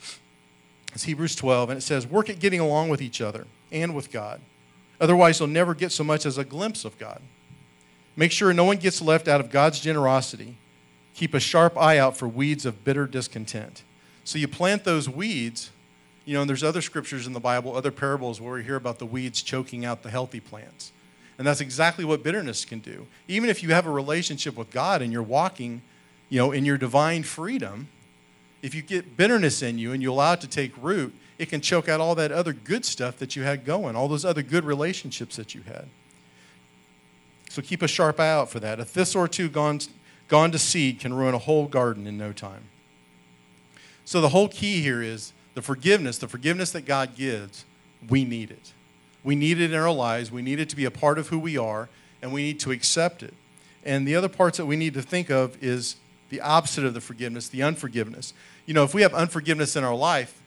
It's 0.95 1.05
Hebrews 1.05 1.35
12, 1.35 1.71
and 1.71 1.79
it 1.79 1.83
says, 1.83 2.07
Work 2.07 2.31
at 2.31 2.39
getting 2.39 2.61
along 2.61 2.89
with 2.89 3.03
each 3.03 3.21
other 3.21 3.47
and 3.73 3.95
with 3.95 4.11
God. 4.11 4.41
Otherwise, 5.01 5.39
you'll 5.39 5.49
never 5.49 5.75
get 5.75 5.93
so 5.93 6.03
much 6.05 6.27
as 6.27 6.39
a 6.39 6.45
glimpse 6.45 6.85
of 6.85 6.99
God. 6.99 7.21
Make 8.17 8.33
sure 8.33 8.53
no 8.53 8.65
one 8.65 8.79
gets 8.79 9.01
left 9.01 9.29
out 9.29 9.41
of 9.41 9.51
God's 9.51 9.79
generosity. 9.79 10.57
Keep 11.15 11.35
a 11.35 11.41
sharp 11.41 11.77
eye 11.77 11.99
out 11.99 12.17
for 12.17 12.27
weeds 12.27 12.67
of 12.67 12.85
bitter 12.85 13.07
discontent. 13.07 13.83
So 14.25 14.39
you 14.39 14.49
plant 14.49 14.85
those 14.85 15.09
weeds, 15.09 15.71
you 16.25 16.35
know, 16.35 16.41
and 16.41 16.49
there's 16.49 16.65
other 16.65 16.83
scriptures 16.83 17.27
in 17.27 17.33
the 17.33 17.41
Bible, 17.41 17.77
other 17.77 17.93
parables 17.93 18.41
where 18.41 18.55
we 18.55 18.65
hear 18.65 18.77
about 18.77 18.99
the 18.99 19.07
weeds 19.07 19.41
choking 19.41 19.85
out 19.85 20.03
the 20.03 20.11
healthy 20.11 20.41
plants. 20.41 20.93
And 21.39 21.47
that's 21.47 21.61
exactly 21.61 22.05
what 22.05 22.25
bitterness 22.25 22.65
can 22.65 22.81
do. 22.81 23.07
Even 23.29 23.49
if 23.49 23.63
you 23.63 23.71
have 23.71 23.87
a 23.87 23.91
relationship 23.91 24.57
with 24.57 24.71
God 24.71 25.01
and 25.01 25.13
you're 25.13 25.23
walking, 25.23 25.83
you 26.29 26.39
know, 26.39 26.51
in 26.51 26.65
your 26.65 26.77
divine 26.77 27.23
freedom, 27.23 27.89
if 28.61 28.75
you 28.75 28.83
get 28.83 29.17
bitterness 29.17 29.63
in 29.63 29.79
you 29.79 29.93
and 29.93 30.03
you 30.03 30.13
allow 30.13 30.33
it 30.33 30.41
to 30.41 30.49
take 30.49 30.73
root, 30.83 31.15
it 31.39 31.49
can 31.49 31.61
choke 31.61 31.89
out 31.89 32.01
all 32.01 32.15
that 32.17 32.33
other 32.33 32.53
good 32.53 32.85
stuff 32.85 33.19
that 33.19 33.37
you 33.37 33.45
had 33.45 33.65
going, 33.65 33.95
all 33.95 34.09
those 34.09 34.25
other 34.25 34.43
good 34.43 34.65
relationships 34.65 35.37
that 35.37 35.55
you 35.55 35.63
had. 35.63 35.89
So 37.49 37.63
keep 37.63 37.81
a 37.81 37.89
sharp 37.89 38.21
eye 38.21 38.31
out 38.31 38.51
for 38.51 38.61
that. 38.61 38.81
A 38.81 38.85
thistle 38.85 39.23
or 39.23 39.29
two 39.29 39.49
gone, 39.49 39.81
gone 40.27 40.51
to 40.51 40.59
seed 40.59 41.01
can 41.01 41.15
ruin 41.15 41.35
a 41.35 41.39
whole 41.39 41.67
garden 41.67 42.07
in 42.07 42.19
no 42.19 42.33
time. 42.33 42.65
So 44.05 44.21
the 44.21 44.31
whole 44.31 44.49
key 44.49 44.81
here 44.81 45.03
is 45.03 45.33
the 45.55 45.63
forgiveness, 45.63 46.19
the 46.19 46.29
forgiveness 46.29 46.73
that 46.73 46.87
God 46.87 47.15
gives, 47.15 47.65
we 48.09 48.25
need 48.25 48.51
it. 48.51 48.73
We 49.25 49.35
need 49.35 49.61
it 49.61 49.73
in 49.73 49.79
our 49.79 49.93
lives. 49.93 50.31
We 50.31 50.43
need 50.43 50.61
it 50.61 50.69
to 50.71 50.77
be 50.77 50.85
a 50.85 50.91
part 50.91 51.19
of 51.19 51.29
who 51.29 51.39
we 51.39 51.59
are, 51.59 51.89
and 52.23 52.33
we 52.33 52.43
need 52.43 52.61
to 52.61 52.71
accept 52.71 53.23
it. 53.23 53.35
And 53.85 54.07
the 54.07 54.17
other 54.17 54.29
parts 54.29 54.59
that 54.59 54.67
we 54.67 54.77
need 54.77 54.95
to 54.95 55.03
think 55.03 55.31
of 55.31 55.63
is 55.63 55.97
the 56.31 56.41
opposite 56.41 56.85
of 56.85 56.95
the 56.95 57.01
forgiveness, 57.01 57.49
the 57.49 57.63
unforgiveness. 57.63 58.35
You 58.67 58.75
know, 58.75 58.85
if 58.85 58.95
we 58.95 59.03
have 59.03 59.15
unforgiveness 59.15 59.77
in 59.77 59.85
our 59.85 59.95
life, 59.95 60.41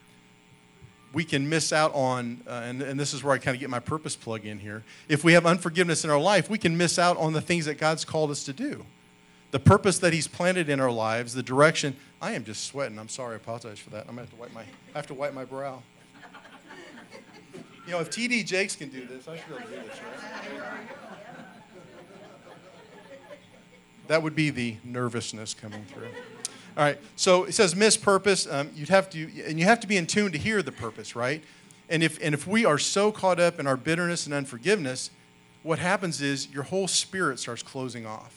we 1.14 1.24
can 1.24 1.50
miss 1.50 1.74
out 1.74 1.94
on, 1.94 2.42
uh, 2.48 2.62
and, 2.64 2.82
and 2.82 3.00
this 3.00 3.14
is 3.14 3.24
where 3.24 3.34
I 3.34 3.38
kind 3.38 3.56
of 3.56 3.60
get 3.60 3.70
my 3.70 3.80
purpose 3.80 4.16
plug 4.16 4.46
in 4.46 4.60
here. 4.60 4.84
If 5.10 5.24
we 5.24 5.34
have 5.34 5.46
unforgiveness 5.46 6.04
in 6.04 6.10
our 6.10 6.20
life, 6.20 6.50
we 6.50 6.58
can 6.58 6.78
miss 6.78 6.98
out 6.98 7.18
on 7.18 7.34
the 7.34 7.42
things 7.42 7.66
that 7.66 7.78
God's 7.78 8.06
called 8.06 8.32
us 8.32 8.44
to 8.46 8.54
do. 8.54 8.86
The 9.52 9.60
purpose 9.60 10.00
that 10.00 10.14
He's 10.14 10.28
planted 10.28 10.70
in 10.70 10.80
our 10.80 10.92
lives, 10.92 11.34
the 11.34 11.44
direction. 11.44 11.98
I 12.22 12.32
am 12.32 12.46
just 12.46 12.66
sweating. 12.66 12.98
I'm 12.98 13.10
sorry. 13.10 13.34
I 13.34 13.36
apologize 13.38 13.80
for 13.80 13.90
that. 13.90 14.08
I'm 14.08 14.16
going 14.16 14.18
to 14.18 14.22
have 14.22 14.30
to 14.32 14.36
wipe 14.38 14.54
my, 14.54 14.62
I 14.62 14.98
have 14.98 15.08
to 15.08 15.14
wipe 15.14 15.34
my 15.34 15.44
brow. 15.44 15.84
You 17.86 17.94
know, 17.94 18.00
if 18.00 18.10
TD 18.10 18.46
Jakes 18.46 18.76
can 18.76 18.90
do 18.90 19.06
this, 19.06 19.28
I 19.28 19.38
should 19.38 19.48
be 19.48 19.56
able 19.56 19.66
to 19.66 19.76
do 19.76 19.82
this, 19.90 20.00
right? 20.00 20.82
That 24.08 24.24
would 24.24 24.36
be 24.36 24.50
the 24.50 24.78
nervousness 24.84 25.54
coming 25.54 25.84
through. 25.86 26.10
All 26.78 26.86
right, 26.86 26.98
so 27.18 27.44
it 27.44 27.52
says 27.52 27.76
miss 27.76 27.98
purpose. 27.98 28.48
Um, 28.50 28.70
you'd 28.74 28.90
have 28.90 29.10
to, 29.10 29.44
and 29.44 29.60
you 29.60 29.66
have 29.66 29.82
to 29.82 29.88
be 29.88 29.98
in 29.98 30.08
tune 30.08 30.32
to 30.32 30.38
hear 30.38 30.62
the 30.62 30.72
purpose, 30.72 31.16
right? 31.18 31.44
And 31.90 32.02
if, 32.02 32.18
and 32.24 32.34
if 32.34 32.48
we 32.48 32.64
are 32.64 32.78
so 32.78 33.12
caught 33.12 33.40
up 33.40 33.60
in 33.60 33.68
our 33.68 33.76
bitterness 33.76 34.26
and 34.26 34.34
unforgiveness, 34.34 35.12
what 35.64 35.80
happens 35.80 36.22
is 36.22 36.50
your 36.50 36.64
whole 36.64 36.88
spirit 36.88 37.40
starts 37.40 37.62
closing 37.62 38.06
off. 38.06 38.34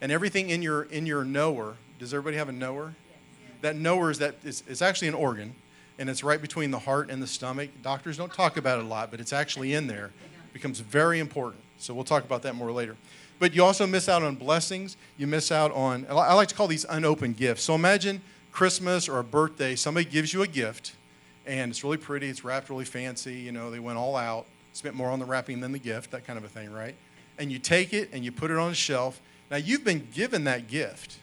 And 0.00 0.10
everything 0.10 0.48
in 0.48 0.62
your, 0.62 0.84
in 0.84 1.04
your 1.04 1.22
knower, 1.22 1.76
does 1.98 2.14
everybody 2.14 2.38
have 2.38 2.48
a 2.48 2.52
knower? 2.52 2.94
That 3.60 3.76
knower 3.76 4.10
is 4.10 4.18
that 4.20 4.36
it's, 4.42 4.62
it's 4.66 4.80
actually 4.80 5.08
an 5.08 5.14
organ, 5.14 5.54
and 5.98 6.08
it's 6.08 6.24
right 6.24 6.40
between 6.40 6.70
the 6.70 6.78
heart 6.78 7.10
and 7.10 7.22
the 7.22 7.26
stomach. 7.26 7.70
Doctors 7.82 8.16
don't 8.16 8.32
talk 8.32 8.56
about 8.56 8.78
it 8.78 8.86
a 8.86 8.88
lot, 8.88 9.10
but 9.10 9.20
it's 9.20 9.32
actually 9.34 9.74
in 9.74 9.86
there. 9.86 10.06
It 10.06 10.52
becomes 10.54 10.80
very 10.80 11.18
important. 11.18 11.62
So 11.78 11.92
we'll 11.92 12.04
talk 12.04 12.24
about 12.24 12.40
that 12.42 12.54
more 12.54 12.72
later. 12.72 12.96
But 13.38 13.54
you 13.54 13.62
also 13.62 13.86
miss 13.86 14.08
out 14.08 14.22
on 14.22 14.34
blessings. 14.34 14.96
You 15.18 15.26
miss 15.26 15.52
out 15.52 15.72
on, 15.72 16.06
I 16.08 16.32
like 16.34 16.48
to 16.48 16.54
call 16.54 16.66
these 16.66 16.86
unopened 16.88 17.36
gifts. 17.36 17.64
So 17.64 17.74
imagine 17.74 18.22
Christmas 18.56 19.08
or 19.08 19.18
a 19.18 19.24
birthday, 19.24 19.76
somebody 19.76 20.06
gives 20.06 20.32
you 20.32 20.40
a 20.40 20.46
gift, 20.46 20.94
and 21.44 21.70
it's 21.70 21.84
really 21.84 21.98
pretty, 21.98 22.28
it's 22.28 22.42
wrapped 22.42 22.70
really 22.70 22.86
fancy, 22.86 23.34
you 23.34 23.52
know, 23.52 23.70
they 23.70 23.78
went 23.78 23.98
all 23.98 24.16
out, 24.16 24.46
spent 24.72 24.94
more 24.94 25.10
on 25.10 25.18
the 25.18 25.26
wrapping 25.26 25.60
than 25.60 25.72
the 25.72 25.78
gift, 25.78 26.10
that 26.12 26.26
kind 26.26 26.38
of 26.38 26.44
a 26.44 26.48
thing, 26.48 26.72
right? 26.72 26.94
And 27.38 27.52
you 27.52 27.58
take 27.58 27.92
it 27.92 28.08
and 28.14 28.24
you 28.24 28.32
put 28.32 28.50
it 28.50 28.56
on 28.56 28.70
a 28.70 28.74
shelf. 28.74 29.20
Now 29.50 29.58
you've 29.58 29.84
been 29.84 30.08
given 30.14 30.44
that 30.44 30.68
gift, 30.68 31.18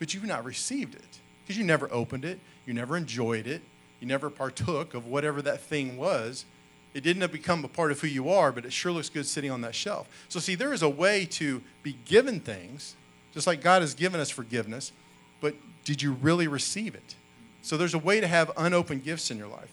but 0.00 0.12
you've 0.14 0.24
not 0.24 0.44
received 0.44 0.96
it 0.96 1.18
because 1.44 1.56
you 1.56 1.64
never 1.64 1.88
opened 1.92 2.24
it, 2.24 2.40
you 2.66 2.74
never 2.74 2.96
enjoyed 2.96 3.46
it, 3.46 3.62
you 4.00 4.08
never 4.08 4.28
partook 4.28 4.94
of 4.94 5.06
whatever 5.06 5.40
that 5.42 5.60
thing 5.60 5.96
was. 5.96 6.44
It 6.94 7.02
didn't 7.02 7.22
have 7.22 7.32
become 7.32 7.64
a 7.64 7.68
part 7.68 7.90
of 7.90 8.00
who 8.00 8.06
you 8.06 8.28
are, 8.28 8.52
but 8.52 8.64
it 8.64 8.72
sure 8.72 8.92
looks 8.92 9.08
good 9.08 9.26
sitting 9.26 9.50
on 9.50 9.62
that 9.62 9.74
shelf. 9.74 10.08
So, 10.28 10.40
see, 10.40 10.54
there 10.54 10.72
is 10.72 10.82
a 10.82 10.88
way 10.88 11.24
to 11.26 11.62
be 11.82 11.96
given 12.04 12.40
things, 12.40 12.96
just 13.32 13.46
like 13.46 13.62
God 13.62 13.80
has 13.82 13.94
given 13.94 14.20
us 14.20 14.28
forgiveness, 14.28 14.92
but 15.40 15.54
did 15.84 16.02
you 16.02 16.12
really 16.12 16.48
receive 16.48 16.94
it? 16.94 17.14
So, 17.62 17.76
there's 17.76 17.94
a 17.94 17.98
way 17.98 18.20
to 18.20 18.26
have 18.26 18.50
unopened 18.56 19.04
gifts 19.04 19.30
in 19.30 19.38
your 19.38 19.48
life. 19.48 19.70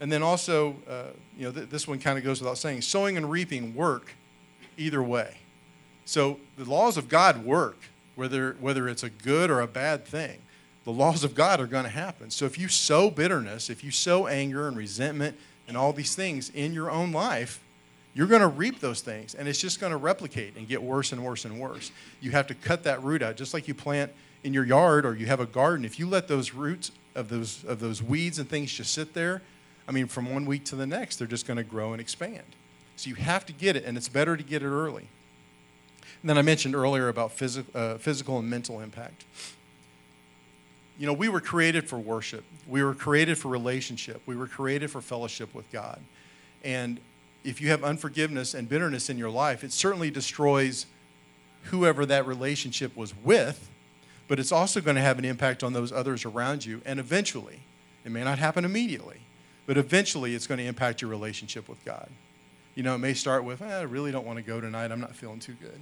And 0.00 0.10
then 0.10 0.22
also, 0.22 0.76
uh, 0.88 1.10
you 1.36 1.44
know, 1.44 1.52
th- 1.52 1.68
this 1.68 1.86
one 1.86 1.98
kind 1.98 2.18
of 2.18 2.24
goes 2.24 2.40
without 2.40 2.58
saying 2.58 2.82
sowing 2.82 3.16
and 3.16 3.30
reaping 3.30 3.74
work 3.74 4.14
either 4.76 5.02
way. 5.02 5.36
So, 6.06 6.40
the 6.56 6.64
laws 6.64 6.96
of 6.96 7.08
God 7.08 7.44
work, 7.44 7.78
whether, 8.14 8.56
whether 8.58 8.88
it's 8.88 9.02
a 9.02 9.10
good 9.10 9.50
or 9.50 9.60
a 9.60 9.66
bad 9.66 10.06
thing. 10.06 10.38
The 10.84 10.92
laws 10.92 11.24
of 11.24 11.34
God 11.34 11.60
are 11.60 11.66
going 11.66 11.84
to 11.84 11.90
happen. 11.90 12.30
So, 12.30 12.46
if 12.46 12.58
you 12.58 12.68
sow 12.68 13.10
bitterness, 13.10 13.68
if 13.68 13.84
you 13.84 13.90
sow 13.90 14.26
anger 14.26 14.66
and 14.66 14.76
resentment, 14.76 15.36
and 15.68 15.76
all 15.76 15.92
these 15.92 16.14
things 16.14 16.50
in 16.50 16.72
your 16.72 16.90
own 16.90 17.12
life, 17.12 17.60
you're 18.14 18.26
going 18.26 18.40
to 18.40 18.48
reap 18.48 18.80
those 18.80 19.00
things 19.00 19.34
and 19.34 19.48
it's 19.48 19.58
just 19.58 19.80
going 19.80 19.90
to 19.90 19.96
replicate 19.96 20.56
and 20.56 20.68
get 20.68 20.82
worse 20.82 21.12
and 21.12 21.24
worse 21.24 21.44
and 21.44 21.58
worse. 21.58 21.90
You 22.20 22.30
have 22.30 22.46
to 22.46 22.54
cut 22.54 22.84
that 22.84 23.02
root 23.02 23.22
out 23.22 23.36
just 23.36 23.52
like 23.52 23.66
you 23.66 23.74
plant 23.74 24.12
in 24.44 24.54
your 24.54 24.64
yard 24.64 25.04
or 25.04 25.14
you 25.16 25.26
have 25.26 25.40
a 25.40 25.46
garden. 25.46 25.84
If 25.84 25.98
you 25.98 26.08
let 26.08 26.28
those 26.28 26.52
roots 26.52 26.92
of 27.14 27.28
those 27.28 27.64
of 27.64 27.80
those 27.80 28.02
weeds 28.02 28.38
and 28.38 28.48
things 28.48 28.72
just 28.72 28.92
sit 28.92 29.14
there, 29.14 29.42
I 29.88 29.92
mean 29.92 30.06
from 30.06 30.32
one 30.32 30.46
week 30.46 30.64
to 30.66 30.76
the 30.76 30.86
next 30.86 31.16
they're 31.16 31.26
just 31.26 31.46
going 31.46 31.56
to 31.56 31.64
grow 31.64 31.92
and 31.92 32.00
expand. 32.00 32.44
So 32.96 33.08
you 33.08 33.16
have 33.16 33.44
to 33.46 33.52
get 33.52 33.74
it 33.74 33.84
and 33.84 33.96
it's 33.96 34.08
better 34.08 34.36
to 34.36 34.42
get 34.42 34.62
it 34.62 34.68
early. 34.68 35.08
And 36.22 36.30
then 36.30 36.38
I 36.38 36.42
mentioned 36.42 36.74
earlier 36.74 37.08
about 37.08 37.36
phys- 37.36 37.64
uh, 37.74 37.98
physical 37.98 38.38
and 38.38 38.48
mental 38.48 38.80
impact 38.80 39.24
you 40.98 41.06
know, 41.06 41.12
we 41.12 41.28
were 41.28 41.40
created 41.40 41.88
for 41.88 41.98
worship. 41.98 42.44
We 42.68 42.82
were 42.82 42.94
created 42.94 43.36
for 43.36 43.48
relationship. 43.48 44.22
We 44.26 44.36
were 44.36 44.46
created 44.46 44.90
for 44.90 45.00
fellowship 45.00 45.54
with 45.54 45.70
God. 45.72 46.00
And 46.62 47.00
if 47.42 47.60
you 47.60 47.70
have 47.70 47.84
unforgiveness 47.84 48.54
and 48.54 48.68
bitterness 48.68 49.10
in 49.10 49.18
your 49.18 49.30
life, 49.30 49.64
it 49.64 49.72
certainly 49.72 50.10
destroys 50.10 50.86
whoever 51.64 52.06
that 52.06 52.26
relationship 52.26 52.96
was 52.96 53.14
with, 53.24 53.70
but 54.28 54.38
it's 54.38 54.52
also 54.52 54.80
going 54.80 54.96
to 54.96 55.02
have 55.02 55.18
an 55.18 55.24
impact 55.24 55.62
on 55.62 55.72
those 55.72 55.92
others 55.92 56.24
around 56.24 56.64
you. 56.64 56.80
And 56.84 56.98
eventually, 56.98 57.60
it 58.04 58.12
may 58.12 58.22
not 58.22 58.38
happen 58.38 58.64
immediately, 58.64 59.20
but 59.66 59.76
eventually 59.76 60.34
it's 60.34 60.46
going 60.46 60.58
to 60.58 60.64
impact 60.64 61.02
your 61.02 61.10
relationship 61.10 61.68
with 61.68 61.84
God. 61.84 62.08
You 62.74 62.82
know, 62.82 62.94
it 62.94 62.98
may 62.98 63.14
start 63.14 63.44
with, 63.44 63.62
eh, 63.62 63.78
I 63.78 63.82
really 63.82 64.12
don't 64.12 64.26
want 64.26 64.38
to 64.38 64.42
go 64.42 64.60
tonight. 64.60 64.90
I'm 64.90 65.00
not 65.00 65.14
feeling 65.14 65.38
too 65.38 65.56
good. 65.60 65.80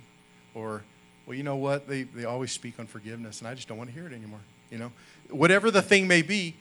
Or, 0.54 0.82
well, 1.26 1.36
you 1.36 1.42
know 1.42 1.56
what? 1.56 1.88
They, 1.88 2.02
they 2.02 2.24
always 2.24 2.52
speak 2.52 2.78
on 2.78 2.86
forgiveness, 2.86 3.40
and 3.40 3.48
I 3.48 3.54
just 3.54 3.68
don't 3.68 3.78
want 3.78 3.88
to 3.90 3.94
hear 3.94 4.06
it 4.06 4.12
anymore. 4.12 4.40
You 4.72 4.78
know, 4.78 4.92
whatever 5.28 5.70
the 5.70 5.82
thing 5.82 6.08
may 6.08 6.22
be, 6.22 6.56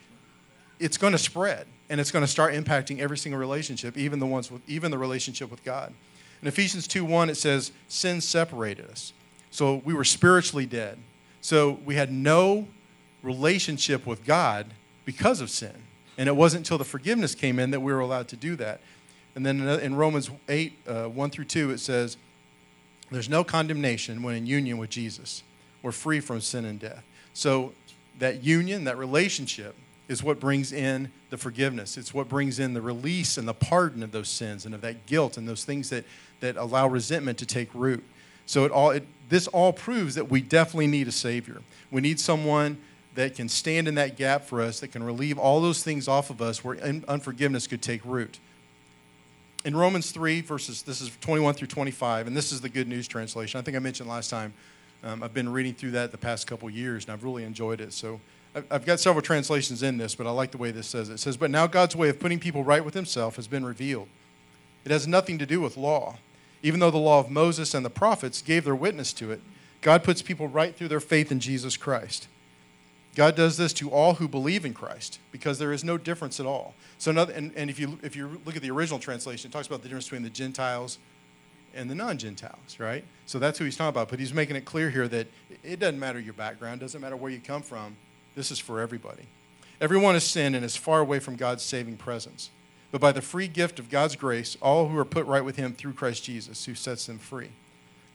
it's 0.79 0.97
going 0.97 1.13
to 1.13 1.17
spread 1.17 1.65
and 1.89 1.99
it's 1.99 2.11
going 2.11 2.23
to 2.23 2.31
start 2.31 2.53
impacting 2.53 2.99
every 2.99 3.17
single 3.17 3.39
relationship, 3.39 3.97
even 3.97 4.19
the 4.19 4.25
ones 4.25 4.51
with 4.51 4.61
even 4.67 4.91
the 4.91 4.97
relationship 4.97 5.49
with 5.49 5.63
God. 5.63 5.93
In 6.41 6.47
Ephesians 6.47 6.87
2:1 6.87 7.29
it 7.29 7.35
says 7.35 7.71
sin 7.87 8.19
separated 8.19 8.89
us. 8.89 9.13
So 9.49 9.81
we 9.85 9.93
were 9.93 10.03
spiritually 10.03 10.65
dead. 10.65 10.97
So 11.39 11.79
we 11.85 11.95
had 11.95 12.11
no 12.11 12.67
relationship 13.23 14.05
with 14.05 14.25
God 14.25 14.67
because 15.05 15.39
of 15.39 15.49
sin. 15.49 15.75
And 16.17 16.27
it 16.27 16.35
wasn't 16.35 16.61
until 16.61 16.77
the 16.77 16.85
forgiveness 16.85 17.33
came 17.33 17.59
in 17.59 17.71
that 17.71 17.79
we 17.79 17.93
were 17.93 17.99
allowed 17.99 18.27
to 18.29 18.35
do 18.35 18.55
that. 18.57 18.81
And 19.35 19.45
then 19.45 19.61
in 19.61 19.95
Romans 19.95 20.29
8, 20.49 20.73
uh, 20.87 21.05
1 21.05 21.29
through 21.29 21.45
2, 21.45 21.71
it 21.71 21.79
says, 21.79 22.17
There's 23.09 23.29
no 23.29 23.43
condemnation 23.43 24.21
when 24.21 24.35
in 24.35 24.45
union 24.45 24.77
with 24.77 24.89
Jesus. 24.89 25.43
We're 25.81 25.93
free 25.93 26.19
from 26.19 26.41
sin 26.41 26.65
and 26.65 26.79
death. 26.79 27.03
So 27.33 27.73
that 28.19 28.43
union, 28.43 28.83
that 28.85 28.97
relationship, 28.97 29.75
is 30.07 30.21
what 30.21 30.39
brings 30.39 30.73
in 30.73 31.09
the 31.29 31.37
forgiveness. 31.37 31.97
It's 31.97 32.13
what 32.13 32.27
brings 32.27 32.59
in 32.59 32.73
the 32.73 32.81
release 32.81 33.37
and 33.37 33.47
the 33.47 33.53
pardon 33.53 34.03
of 34.03 34.11
those 34.11 34.27
sins 34.27 34.65
and 34.65 34.75
of 34.75 34.81
that 34.81 35.05
guilt 35.05 35.37
and 35.37 35.47
those 35.47 35.63
things 35.63 35.89
that, 35.89 36.03
that 36.41 36.57
allow 36.57 36.87
resentment 36.87 37.37
to 37.37 37.45
take 37.45 37.73
root. 37.73 38.03
So 38.45 38.65
it 38.65 38.71
all, 38.71 38.91
it, 38.91 39.07
this 39.29 39.47
all 39.47 39.71
proves 39.71 40.15
that 40.15 40.29
we 40.29 40.41
definitely 40.41 40.87
need 40.87 41.07
a 41.07 41.11
Savior. 41.13 41.61
We 41.89 42.01
need 42.01 42.19
someone 42.19 42.77
that 43.15 43.35
can 43.35 43.47
stand 43.47 43.87
in 43.87 43.95
that 43.95 44.17
gap 44.17 44.43
for 44.43 44.61
us, 44.61 44.81
that 44.81 44.89
can 44.89 45.03
relieve 45.03 45.37
all 45.37 45.61
those 45.61 45.83
things 45.83 46.07
off 46.07 46.29
of 46.29 46.41
us 46.41 46.63
where 46.63 46.77
unforgiveness 47.07 47.67
could 47.67 47.81
take 47.81 48.03
root. 48.03 48.39
In 49.63 49.75
Romans 49.75 50.11
3, 50.11 50.41
verses, 50.41 50.81
this 50.81 51.01
is 51.01 51.15
21 51.21 51.53
through 51.53 51.67
25, 51.67 52.27
and 52.27 52.35
this 52.35 52.51
is 52.51 52.61
the 52.61 52.69
Good 52.69 52.87
News 52.87 53.07
translation. 53.07 53.59
I 53.59 53.63
think 53.63 53.77
I 53.77 53.79
mentioned 53.79 54.09
last 54.09 54.29
time 54.29 54.53
um, 55.03 55.23
I've 55.23 55.33
been 55.33 55.49
reading 55.49 55.73
through 55.73 55.91
that 55.91 56.11
the 56.11 56.17
past 56.17 56.47
couple 56.47 56.69
years, 56.69 57.05
and 57.05 57.13
I've 57.13 57.23
really 57.23 57.43
enjoyed 57.43 57.81
it. 57.81 57.93
So 57.93 58.19
I've 58.69 58.85
got 58.85 58.99
several 58.99 59.21
translations 59.21 59.81
in 59.81 59.97
this, 59.97 60.13
but 60.15 60.27
I 60.27 60.31
like 60.31 60.51
the 60.51 60.57
way 60.57 60.71
this 60.71 60.87
says 60.87 61.09
it. 61.09 61.13
It 61.13 61.19
says, 61.19 61.37
But 61.37 61.51
now 61.51 61.67
God's 61.67 61.95
way 61.95 62.09
of 62.09 62.19
putting 62.19 62.39
people 62.39 62.63
right 62.63 62.83
with 62.83 62.93
himself 62.93 63.37
has 63.37 63.47
been 63.47 63.65
revealed. 63.65 64.09
It 64.83 64.91
has 64.91 65.07
nothing 65.07 65.37
to 65.39 65.45
do 65.45 65.61
with 65.61 65.77
law. 65.77 66.17
Even 66.63 66.79
though 66.79 66.91
the 66.91 66.97
law 66.97 67.19
of 67.19 67.29
Moses 67.29 67.73
and 67.73 67.85
the 67.85 67.89
prophets 67.89 68.41
gave 68.41 68.65
their 68.65 68.75
witness 68.75 69.13
to 69.13 69.31
it, 69.31 69.41
God 69.81 70.03
puts 70.03 70.21
people 70.21 70.47
right 70.47 70.75
through 70.75 70.89
their 70.89 70.99
faith 70.99 71.31
in 71.31 71.39
Jesus 71.39 71.77
Christ. 71.77 72.27
God 73.15 73.35
does 73.35 73.57
this 73.57 73.73
to 73.73 73.89
all 73.89 74.15
who 74.15 74.27
believe 74.27 74.63
in 74.63 74.73
Christ 74.73 75.19
because 75.31 75.57
there 75.57 75.73
is 75.73 75.83
no 75.83 75.97
difference 75.97 76.39
at 76.39 76.45
all. 76.45 76.75
So, 76.97 77.11
another, 77.11 77.33
and, 77.33 77.51
and 77.55 77.69
if, 77.69 77.79
you, 77.79 77.99
if 78.03 78.15
you 78.15 78.39
look 78.45 78.55
at 78.55 78.61
the 78.61 78.71
original 78.71 78.99
translation, 78.99 79.49
it 79.49 79.53
talks 79.53 79.67
about 79.67 79.81
the 79.81 79.89
difference 79.89 80.05
between 80.05 80.23
the 80.23 80.29
Gentiles 80.29 80.97
and 81.75 81.89
the 81.89 81.95
non 81.95 82.17
Gentiles, 82.17 82.79
right? 82.79 83.03
So 83.25 83.39
that's 83.39 83.57
who 83.57 83.65
he's 83.65 83.77
talking 83.77 83.89
about. 83.89 84.09
But 84.09 84.19
he's 84.19 84.33
making 84.33 84.55
it 84.55 84.65
clear 84.65 84.89
here 84.89 85.07
that 85.07 85.27
it 85.63 85.79
doesn't 85.79 85.99
matter 85.99 86.19
your 86.19 86.33
background, 86.33 86.79
doesn't 86.79 87.01
matter 87.01 87.15
where 87.15 87.31
you 87.31 87.39
come 87.39 87.61
from. 87.61 87.95
This 88.35 88.51
is 88.51 88.59
for 88.59 88.79
everybody. 88.79 89.23
Everyone 89.79 90.13
has 90.13 90.23
sinned 90.23 90.55
and 90.55 90.63
is 90.63 90.75
far 90.75 90.99
away 90.99 91.19
from 91.19 91.35
God's 91.35 91.63
saving 91.63 91.97
presence. 91.97 92.49
But 92.91 93.01
by 93.01 93.11
the 93.11 93.21
free 93.21 93.47
gift 93.47 93.79
of 93.79 93.89
God's 93.89 94.15
grace, 94.15 94.57
all 94.61 94.89
who 94.89 94.97
are 94.97 95.05
put 95.05 95.25
right 95.25 95.43
with 95.43 95.55
him 95.55 95.73
through 95.73 95.93
Christ 95.93 96.23
Jesus, 96.23 96.65
who 96.65 96.75
sets 96.75 97.05
them 97.05 97.17
free. 97.17 97.49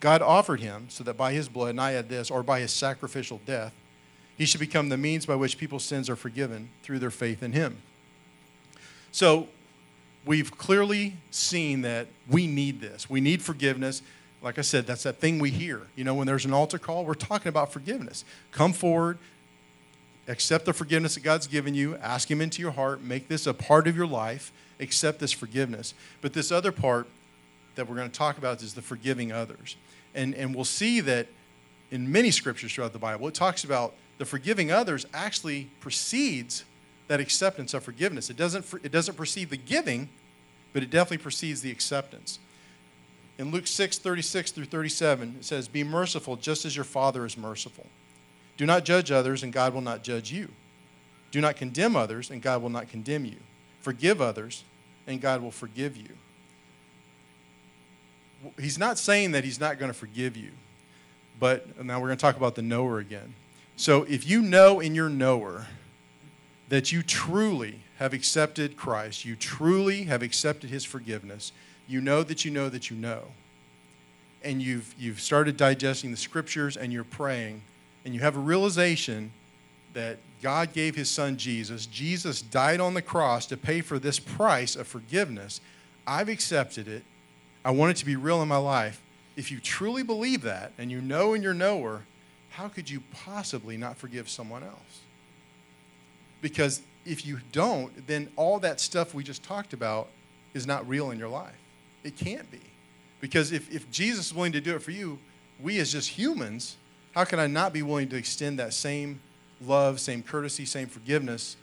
God 0.00 0.20
offered 0.20 0.60
him 0.60 0.86
so 0.90 1.02
that 1.04 1.16
by 1.16 1.32
his 1.32 1.48
blood, 1.48 1.70
and 1.70 1.80
I 1.80 1.94
add 1.94 2.08
this, 2.08 2.30
or 2.30 2.42
by 2.42 2.60
his 2.60 2.70
sacrificial 2.70 3.40
death, 3.46 3.72
he 4.36 4.44
should 4.44 4.60
become 4.60 4.90
the 4.90 4.98
means 4.98 5.24
by 5.24 5.34
which 5.34 5.56
people's 5.56 5.84
sins 5.84 6.10
are 6.10 6.16
forgiven 6.16 6.68
through 6.82 6.98
their 6.98 7.10
faith 7.10 7.42
in 7.42 7.52
him. 7.52 7.78
So 9.10 9.48
we've 10.26 10.56
clearly 10.58 11.14
seen 11.30 11.82
that 11.82 12.08
we 12.28 12.46
need 12.46 12.80
this. 12.80 13.08
We 13.08 13.20
need 13.20 13.40
forgiveness. 13.40 14.02
Like 14.42 14.58
I 14.58 14.62
said, 14.62 14.86
that's 14.86 15.04
that 15.04 15.18
thing 15.18 15.38
we 15.38 15.50
hear. 15.50 15.82
You 15.94 16.04
know, 16.04 16.14
when 16.14 16.26
there's 16.26 16.44
an 16.44 16.52
altar 16.52 16.78
call, 16.78 17.04
we're 17.04 17.14
talking 17.14 17.48
about 17.48 17.72
forgiveness. 17.72 18.24
Come 18.50 18.72
forward, 18.72 19.18
accept 20.28 20.66
the 20.66 20.72
forgiveness 20.72 21.14
that 21.14 21.22
God's 21.22 21.46
given 21.46 21.74
you, 21.74 21.96
ask 21.96 22.30
Him 22.30 22.40
into 22.40 22.60
your 22.60 22.72
heart, 22.72 23.02
make 23.02 23.28
this 23.28 23.46
a 23.46 23.54
part 23.54 23.86
of 23.86 23.96
your 23.96 24.06
life, 24.06 24.52
accept 24.80 25.20
this 25.20 25.32
forgiveness. 25.32 25.94
But 26.20 26.32
this 26.32 26.52
other 26.52 26.72
part 26.72 27.06
that 27.76 27.88
we're 27.88 27.96
going 27.96 28.10
to 28.10 28.18
talk 28.18 28.36
about 28.36 28.62
is 28.62 28.74
the 28.74 28.82
forgiving 28.82 29.32
others. 29.32 29.76
And, 30.14 30.34
and 30.34 30.54
we'll 30.54 30.64
see 30.64 31.00
that 31.00 31.28
in 31.90 32.10
many 32.10 32.30
scriptures 32.30 32.74
throughout 32.74 32.92
the 32.92 32.98
Bible, 32.98 33.28
it 33.28 33.34
talks 33.34 33.64
about 33.64 33.94
the 34.18 34.24
forgiving 34.24 34.72
others 34.72 35.06
actually 35.14 35.70
precedes 35.80 36.64
that 37.08 37.20
acceptance 37.20 37.74
of 37.74 37.82
forgiveness. 37.82 38.30
It 38.30 38.36
doesn't, 38.36 38.66
it 38.82 38.92
doesn't 38.92 39.16
precede 39.16 39.50
the 39.50 39.56
giving, 39.56 40.08
but 40.72 40.82
it 40.82 40.90
definitely 40.90 41.18
precedes 41.18 41.60
the 41.60 41.70
acceptance. 41.70 42.38
In 43.38 43.50
Luke 43.50 43.66
6, 43.66 43.98
36 43.98 44.50
through 44.50 44.64
37, 44.64 45.36
it 45.40 45.44
says, 45.44 45.68
Be 45.68 45.84
merciful 45.84 46.36
just 46.36 46.64
as 46.64 46.74
your 46.74 46.84
Father 46.84 47.24
is 47.26 47.36
merciful. 47.36 47.86
Do 48.56 48.64
not 48.64 48.84
judge 48.84 49.10
others, 49.10 49.42
and 49.42 49.52
God 49.52 49.74
will 49.74 49.82
not 49.82 50.02
judge 50.02 50.32
you. 50.32 50.50
Do 51.30 51.40
not 51.40 51.56
condemn 51.56 51.96
others, 51.96 52.30
and 52.30 52.40
God 52.40 52.62
will 52.62 52.70
not 52.70 52.88
condemn 52.88 53.24
you. 53.24 53.36
Forgive 53.80 54.22
others, 54.22 54.64
and 55.06 55.20
God 55.20 55.42
will 55.42 55.50
forgive 55.50 55.96
you. 55.96 56.08
He's 58.58 58.78
not 58.78 58.98
saying 58.98 59.32
that 59.32 59.44
He's 59.44 59.60
not 59.60 59.78
going 59.78 59.90
to 59.90 59.98
forgive 59.98 60.36
you, 60.36 60.52
but 61.38 61.84
now 61.84 62.00
we're 62.00 62.08
going 62.08 62.18
to 62.18 62.22
talk 62.22 62.36
about 62.36 62.54
the 62.54 62.62
knower 62.62 62.98
again. 62.98 63.34
So 63.76 64.04
if 64.04 64.26
you 64.26 64.40
know 64.40 64.80
in 64.80 64.94
your 64.94 65.10
knower 65.10 65.66
that 66.68 66.92
you 66.92 67.02
truly 67.02 67.80
have 67.98 68.12
accepted 68.12 68.76
Christ, 68.76 69.24
you 69.24 69.36
truly 69.36 70.04
have 70.04 70.22
accepted 70.22 70.70
his 70.70 70.84
forgiveness, 70.84 71.52
you 71.88 72.00
know 72.00 72.22
that 72.22 72.44
you 72.44 72.50
know 72.50 72.68
that 72.68 72.90
you 72.90 72.96
know, 72.96 73.22
and 74.42 74.60
you've, 74.60 74.94
you've 74.98 75.20
started 75.20 75.56
digesting 75.56 76.10
the 76.10 76.16
scriptures 76.16 76.76
and 76.76 76.92
you're 76.92 77.04
praying, 77.04 77.62
and 78.04 78.14
you 78.14 78.20
have 78.20 78.36
a 78.36 78.40
realization 78.40 79.32
that 79.94 80.18
God 80.42 80.72
gave 80.72 80.94
his 80.94 81.08
son 81.08 81.36
Jesus, 81.36 81.86
Jesus 81.86 82.42
died 82.42 82.80
on 82.80 82.94
the 82.94 83.02
cross 83.02 83.46
to 83.46 83.56
pay 83.56 83.80
for 83.80 83.98
this 83.98 84.18
price 84.18 84.76
of 84.76 84.86
forgiveness. 84.86 85.60
I've 86.06 86.28
accepted 86.28 86.86
it. 86.86 87.02
I 87.64 87.70
want 87.70 87.92
it 87.92 87.96
to 87.96 88.06
be 88.06 88.14
real 88.14 88.42
in 88.42 88.48
my 88.48 88.58
life. 88.58 89.02
If 89.36 89.50
you 89.50 89.58
truly 89.58 90.02
believe 90.02 90.42
that 90.42 90.72
and 90.78 90.90
you 90.90 91.00
know 91.00 91.34
in 91.34 91.42
your 91.42 91.54
knower, 91.54 92.02
how 92.50 92.68
could 92.68 92.90
you 92.90 93.02
possibly 93.12 93.76
not 93.76 93.96
forgive 93.96 94.28
someone 94.28 94.62
else? 94.62 95.00
Because 96.40 96.82
if 97.04 97.24
you 97.24 97.38
don't, 97.52 98.06
then 98.06 98.30
all 98.36 98.58
that 98.60 98.80
stuff 98.80 99.14
we 99.14 99.22
just 99.24 99.42
talked 99.42 99.72
about 99.72 100.08
is 100.54 100.66
not 100.66 100.88
real 100.88 101.10
in 101.10 101.18
your 101.18 101.28
life. 101.28 101.54
It 102.02 102.16
can't 102.16 102.50
be. 102.50 102.60
Because 103.20 103.52
if, 103.52 103.72
if 103.74 103.90
Jesus 103.90 104.26
is 104.26 104.34
willing 104.34 104.52
to 104.52 104.60
do 104.60 104.74
it 104.74 104.82
for 104.82 104.90
you, 104.90 105.18
we 105.60 105.78
as 105.78 105.92
just 105.92 106.10
humans, 106.10 106.76
how 107.14 107.24
can 107.24 107.38
I 107.38 107.46
not 107.46 107.72
be 107.72 107.82
willing 107.82 108.08
to 108.10 108.16
extend 108.16 108.58
that 108.58 108.74
same 108.74 109.20
love, 109.60 110.00
same 110.00 110.22
courtesy, 110.22 110.66
same 110.66 110.86
forgiveness 110.86 111.56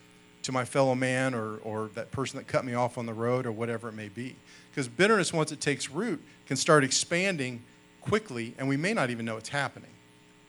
to 0.44 0.52
my 0.52 0.66
fellow 0.66 0.96
man 0.96 1.34
or, 1.34 1.58
or 1.58 1.90
that 1.94 2.12
person 2.12 2.38
that 2.38 2.48
cut 2.48 2.66
me 2.66 2.74
off 2.74 2.98
on 2.98 3.06
the 3.06 3.14
road 3.14 3.46
or 3.46 3.52
whatever 3.52 3.90
it 3.90 3.94
may 3.94 4.10
be. 4.10 4.36
Because 4.70 4.88
bitterness, 4.88 5.32
once 5.32 5.52
it 5.52 5.62
takes 5.62 5.90
root, 5.90 6.22
can 6.48 6.58
start 6.58 6.84
expanding 6.84 7.64
quickly, 8.02 8.54
and 8.58 8.68
we 8.68 8.76
may 8.76 8.94
not 8.94 9.10
even 9.10 9.26
know 9.26 9.38
it's 9.38 9.50
happening, 9.50 9.92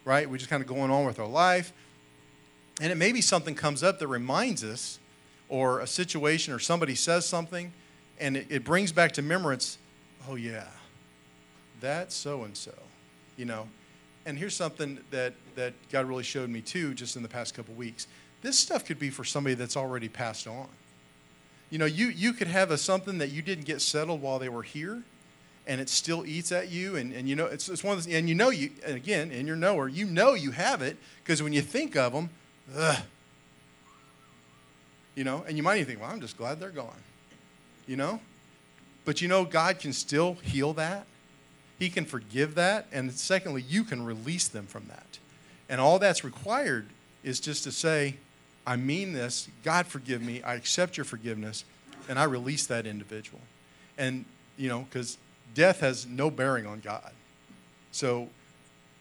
right? 0.04 0.28
We're 0.28 0.38
just 0.38 0.50
kind 0.50 0.62
of 0.62 0.68
going 0.68 0.90
on 0.90 1.06
with 1.06 1.18
our 1.18 1.28
life. 1.28 1.72
And 2.80 2.90
it 2.90 2.96
may 2.96 3.12
be 3.12 3.20
something 3.20 3.54
comes 3.54 3.82
up 3.82 3.98
that 4.00 4.08
reminds 4.08 4.64
us, 4.64 4.98
or 5.48 5.80
a 5.80 5.86
situation, 5.86 6.52
or 6.52 6.58
somebody 6.58 6.94
says 6.94 7.26
something, 7.26 7.72
and 8.18 8.36
it, 8.36 8.46
it 8.48 8.64
brings 8.64 8.92
back 8.92 9.12
to 9.12 9.22
remembrance, 9.22 9.78
oh, 10.28 10.34
yeah, 10.34 10.66
that's 11.80 12.14
so 12.14 12.44
and 12.44 12.56
so, 12.56 12.72
you 13.36 13.44
know. 13.44 13.68
And 14.26 14.38
here's 14.38 14.56
something 14.56 14.98
that, 15.10 15.34
that 15.54 15.74
God 15.90 16.06
really 16.06 16.22
showed 16.22 16.48
me 16.48 16.62
too, 16.62 16.94
just 16.94 17.16
in 17.16 17.22
the 17.22 17.28
past 17.28 17.54
couple 17.54 17.74
weeks. 17.74 18.06
This 18.42 18.58
stuff 18.58 18.84
could 18.84 18.98
be 18.98 19.10
for 19.10 19.24
somebody 19.24 19.54
that's 19.54 19.76
already 19.76 20.08
passed 20.08 20.46
on. 20.46 20.66
You 21.70 21.78
know, 21.78 21.86
you, 21.86 22.06
you 22.06 22.32
could 22.32 22.48
have 22.48 22.70
a, 22.70 22.78
something 22.78 23.18
that 23.18 23.30
you 23.30 23.42
didn't 23.42 23.64
get 23.64 23.80
settled 23.80 24.22
while 24.22 24.38
they 24.38 24.48
were 24.48 24.62
here, 24.62 25.02
and 25.66 25.80
it 25.80 25.88
still 25.88 26.24
eats 26.26 26.52
at 26.52 26.70
you. 26.70 26.96
And, 26.96 27.12
and 27.12 27.28
you 27.28 27.36
know, 27.36 27.46
it's, 27.46 27.68
it's 27.68 27.84
one 27.84 27.96
of 27.96 28.04
those, 28.04 28.12
and 28.12 28.28
you 28.28 28.34
know, 28.34 28.50
you, 28.50 28.70
and 28.84 28.96
again, 28.96 29.30
in 29.30 29.46
your 29.46 29.56
knower, 29.56 29.88
you 29.88 30.06
know 30.06 30.34
you 30.34 30.52
have 30.52 30.82
it 30.82 30.96
because 31.22 31.42
when 31.42 31.52
you 31.52 31.62
think 31.62 31.96
of 31.96 32.12
them, 32.12 32.30
ugh, 32.76 32.98
you 35.14 35.24
know, 35.24 35.44
and 35.46 35.56
you 35.56 35.62
might 35.62 35.76
even 35.76 35.86
think, 35.86 36.00
well, 36.00 36.10
I'm 36.10 36.20
just 36.20 36.36
glad 36.36 36.60
they're 36.60 36.70
gone, 36.70 37.02
you 37.86 37.96
know? 37.96 38.20
But 39.04 39.20
you 39.20 39.28
know, 39.28 39.44
God 39.44 39.78
can 39.78 39.92
still 39.92 40.34
heal 40.42 40.72
that. 40.74 41.06
He 41.78 41.90
can 41.90 42.04
forgive 42.04 42.54
that. 42.54 42.86
And 42.92 43.12
secondly, 43.12 43.62
you 43.62 43.84
can 43.84 44.04
release 44.04 44.48
them 44.48 44.66
from 44.66 44.86
that. 44.88 45.18
And 45.68 45.80
all 45.80 45.98
that's 45.98 46.24
required 46.24 46.86
is 47.22 47.40
just 47.40 47.64
to 47.64 47.72
say, 47.72 48.16
I 48.66 48.76
mean 48.76 49.12
this. 49.12 49.48
God, 49.62 49.86
forgive 49.86 50.22
me. 50.22 50.42
I 50.42 50.54
accept 50.54 50.96
your 50.96 51.04
forgiveness. 51.04 51.64
And 52.08 52.18
I 52.18 52.24
release 52.24 52.66
that 52.66 52.86
individual. 52.86 53.40
And, 53.98 54.24
you 54.56 54.68
know, 54.68 54.80
because 54.80 55.18
death 55.54 55.80
has 55.80 56.06
no 56.06 56.30
bearing 56.30 56.66
on 56.66 56.80
God. 56.80 57.12
So, 57.92 58.28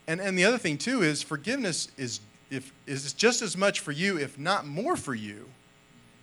and, 0.08 0.20
and 0.20 0.38
the 0.38 0.46
other 0.46 0.58
thing, 0.58 0.77
too, 0.77 1.01
is 1.01 1.24
forgiveness 1.24 1.89
is, 1.98 2.20
if, 2.53 2.72
is 2.86 3.12
just 3.13 3.41
as 3.41 3.57
much 3.57 3.79
for 3.79 3.91
you, 3.91 4.17
if 4.17 4.38
not 4.38 4.65
more 4.65 4.95
for 4.95 5.15
you, 5.15 5.50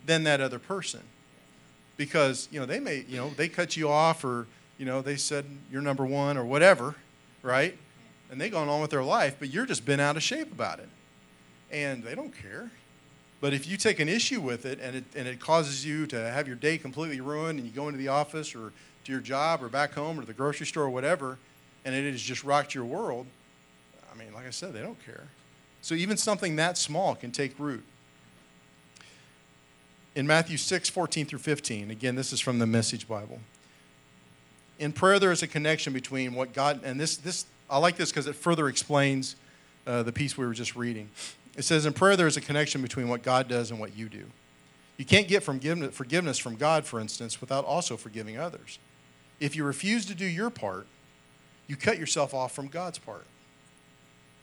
than 0.05 0.23
that 0.23 0.41
other 0.41 0.59
person. 0.59 1.01
Because, 1.97 2.47
you 2.51 2.59
know, 2.59 2.65
they 2.65 2.79
may, 2.79 3.05
you 3.07 3.17
know, 3.17 3.29
they 3.35 3.47
cut 3.47 3.75
you 3.77 3.89
off 3.89 4.23
or, 4.23 4.47
you 4.77 4.85
know, 4.85 5.01
they 5.01 5.17
said 5.17 5.45
you're 5.71 5.81
number 5.81 6.05
one 6.05 6.37
or 6.37 6.45
whatever, 6.45 6.95
right? 7.43 7.77
And 8.31 8.39
they 8.39 8.49
gone 8.49 8.69
on 8.69 8.81
with 8.81 8.91
their 8.91 9.03
life, 9.03 9.35
but 9.37 9.49
you're 9.49 9.65
just 9.65 9.85
been 9.85 9.99
out 9.99 10.15
of 10.15 10.23
shape 10.23 10.51
about 10.51 10.79
it. 10.79 10.89
And 11.69 12.03
they 12.03 12.15
don't 12.15 12.33
care. 12.35 12.71
But 13.41 13.53
if 13.53 13.67
you 13.67 13.75
take 13.75 13.99
an 13.99 14.07
issue 14.07 14.39
with 14.39 14.65
it 14.65 14.79
and 14.81 14.95
it, 14.95 15.03
and 15.15 15.27
it 15.27 15.39
causes 15.39 15.85
you 15.85 16.07
to 16.07 16.31
have 16.31 16.47
your 16.47 16.55
day 16.55 16.77
completely 16.77 17.21
ruined 17.21 17.59
and 17.59 17.67
you 17.67 17.73
go 17.73 17.87
into 17.87 17.97
the 17.97 18.07
office 18.07 18.55
or 18.55 18.71
to 19.03 19.11
your 19.11 19.21
job 19.21 19.61
or 19.63 19.67
back 19.67 19.93
home 19.93 20.19
or 20.19 20.25
the 20.25 20.33
grocery 20.33 20.65
store 20.65 20.85
or 20.85 20.89
whatever, 20.89 21.37
and 21.83 21.93
it 21.93 22.09
has 22.11 22.21
just 22.21 22.43
rocked 22.43 22.73
your 22.73 22.85
world, 22.85 23.25
I 24.11 24.17
mean, 24.17 24.33
like 24.33 24.45
I 24.45 24.51
said, 24.51 24.73
they 24.73 24.81
don't 24.81 25.03
care. 25.05 25.27
So 25.81 25.95
even 25.95 26.17
something 26.17 26.55
that 26.57 26.77
small 26.77 27.15
can 27.15 27.31
take 27.31 27.57
root. 27.57 27.83
In 30.13 30.27
Matthew 30.27 30.57
6, 30.57 30.89
14 30.89 31.25
through 31.25 31.39
15, 31.39 31.89
again, 31.89 32.15
this 32.15 32.33
is 32.33 32.39
from 32.39 32.59
the 32.59 32.67
Message 32.67 33.07
Bible. 33.07 33.39
In 34.77 34.91
prayer, 34.91 35.19
there 35.19 35.31
is 35.31 35.41
a 35.41 35.47
connection 35.47 35.93
between 35.93 36.33
what 36.33 36.53
God, 36.53 36.81
and 36.83 36.99
this, 36.99 37.17
this 37.17 37.45
I 37.69 37.77
like 37.77 37.95
this 37.95 38.11
because 38.11 38.27
it 38.27 38.35
further 38.35 38.67
explains 38.67 39.35
uh, 39.87 40.03
the 40.03 40.11
piece 40.11 40.37
we 40.37 40.45
were 40.45 40.53
just 40.53 40.75
reading. 40.75 41.09
It 41.57 41.63
says, 41.63 41.85
In 41.85 41.93
prayer, 41.93 42.15
there 42.15 42.27
is 42.27 42.37
a 42.37 42.41
connection 42.41 42.81
between 42.81 43.07
what 43.07 43.23
God 43.23 43.47
does 43.47 43.71
and 43.71 43.79
what 43.79 43.95
you 43.95 44.09
do. 44.09 44.25
You 44.97 45.05
can't 45.05 45.27
get 45.27 45.41
forgiveness 45.41 46.37
from 46.37 46.55
God, 46.57 46.85
for 46.85 46.99
instance, 46.99 47.41
without 47.41 47.65
also 47.65 47.97
forgiving 47.97 48.37
others. 48.37 48.77
If 49.39 49.55
you 49.55 49.63
refuse 49.63 50.05
to 50.07 50.13
do 50.13 50.25
your 50.25 50.49
part, 50.49 50.85
you 51.65 51.75
cut 51.75 51.97
yourself 51.97 52.33
off 52.33 52.51
from 52.51 52.67
God's 52.67 52.99
part. 52.99 53.25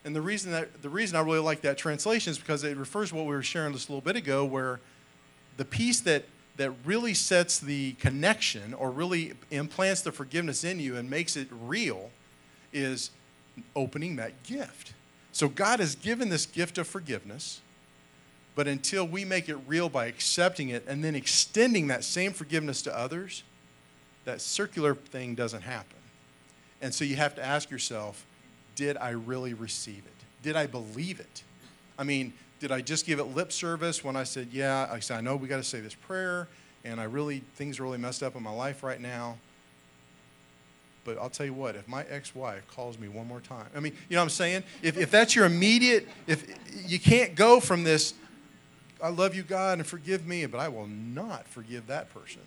And 0.04 0.14
the 0.14 0.22
reason 0.22 0.52
that 0.52 0.80
the 0.82 0.88
reason 0.88 1.16
I 1.16 1.20
really 1.20 1.38
like 1.40 1.60
that 1.62 1.76
translation 1.76 2.30
is 2.30 2.38
because 2.38 2.64
it 2.64 2.76
refers 2.76 3.10
to 3.10 3.16
what 3.16 3.26
we 3.26 3.34
were 3.34 3.42
sharing 3.42 3.72
just 3.72 3.88
a 3.88 3.92
little 3.92 4.00
bit 4.00 4.16
ago, 4.16 4.44
where 4.44 4.80
the 5.56 5.64
piece 5.64 6.00
that 6.00 6.24
that 6.58 6.72
really 6.84 7.14
sets 7.14 7.58
the 7.58 7.92
connection 7.92 8.74
or 8.74 8.90
really 8.90 9.32
implants 9.50 10.02
the 10.02 10.12
forgiveness 10.12 10.64
in 10.64 10.80
you 10.80 10.96
and 10.96 11.08
makes 11.08 11.36
it 11.36 11.48
real 11.50 12.10
is 12.72 13.10
opening 13.74 14.16
that 14.16 14.42
gift. 14.42 14.92
So 15.32 15.48
God 15.48 15.78
has 15.78 15.94
given 15.94 16.28
this 16.28 16.46
gift 16.46 16.76
of 16.78 16.88
forgiveness, 16.88 17.60
but 18.56 18.66
until 18.66 19.06
we 19.06 19.24
make 19.24 19.48
it 19.48 19.56
real 19.68 19.88
by 19.88 20.06
accepting 20.06 20.68
it 20.68 20.84
and 20.88 21.02
then 21.02 21.14
extending 21.14 21.86
that 21.86 22.02
same 22.02 22.32
forgiveness 22.32 22.82
to 22.82 22.96
others, 22.96 23.44
that 24.24 24.40
circular 24.40 24.96
thing 24.96 25.36
doesn't 25.36 25.62
happen. 25.62 25.96
And 26.82 26.92
so 26.92 27.04
you 27.04 27.16
have 27.16 27.36
to 27.36 27.44
ask 27.44 27.70
yourself, 27.70 28.26
did 28.78 28.96
I 28.96 29.10
really 29.10 29.54
receive 29.54 29.98
it? 29.98 30.44
Did 30.44 30.54
I 30.54 30.68
believe 30.68 31.18
it? 31.18 31.42
I 31.98 32.04
mean, 32.04 32.32
did 32.60 32.70
I 32.70 32.80
just 32.80 33.06
give 33.06 33.18
it 33.18 33.24
lip 33.24 33.50
service 33.50 34.04
when 34.04 34.14
I 34.14 34.22
said, 34.22 34.50
yeah, 34.52 34.88
I 34.90 35.00
said, 35.00 35.18
I 35.18 35.20
know 35.20 35.34
we 35.34 35.48
got 35.48 35.56
to 35.56 35.64
say 35.64 35.80
this 35.80 35.94
prayer, 35.94 36.46
and 36.84 37.00
I 37.00 37.04
really, 37.04 37.42
things 37.56 37.80
are 37.80 37.82
really 37.82 37.98
messed 37.98 38.22
up 38.22 38.36
in 38.36 38.42
my 38.42 38.52
life 38.52 38.84
right 38.84 39.00
now. 39.00 39.36
But 41.04 41.18
I'll 41.18 41.28
tell 41.28 41.44
you 41.44 41.54
what, 41.54 41.74
if 41.74 41.88
my 41.88 42.04
ex-wife 42.04 42.68
calls 42.68 43.00
me 43.00 43.08
one 43.08 43.26
more 43.26 43.40
time, 43.40 43.66
I 43.74 43.80
mean, 43.80 43.94
you 44.08 44.14
know 44.14 44.20
what 44.20 44.26
I'm 44.26 44.30
saying? 44.30 44.62
If, 44.80 44.96
if 44.96 45.10
that's 45.10 45.34
your 45.34 45.46
immediate, 45.46 46.06
if 46.28 46.46
you 46.86 47.00
can't 47.00 47.34
go 47.34 47.58
from 47.58 47.82
this, 47.82 48.14
I 49.02 49.08
love 49.08 49.34
you, 49.34 49.42
God, 49.42 49.78
and 49.78 49.86
forgive 49.86 50.24
me, 50.24 50.46
but 50.46 50.60
I 50.60 50.68
will 50.68 50.86
not 50.86 51.48
forgive 51.48 51.88
that 51.88 52.14
person. 52.14 52.42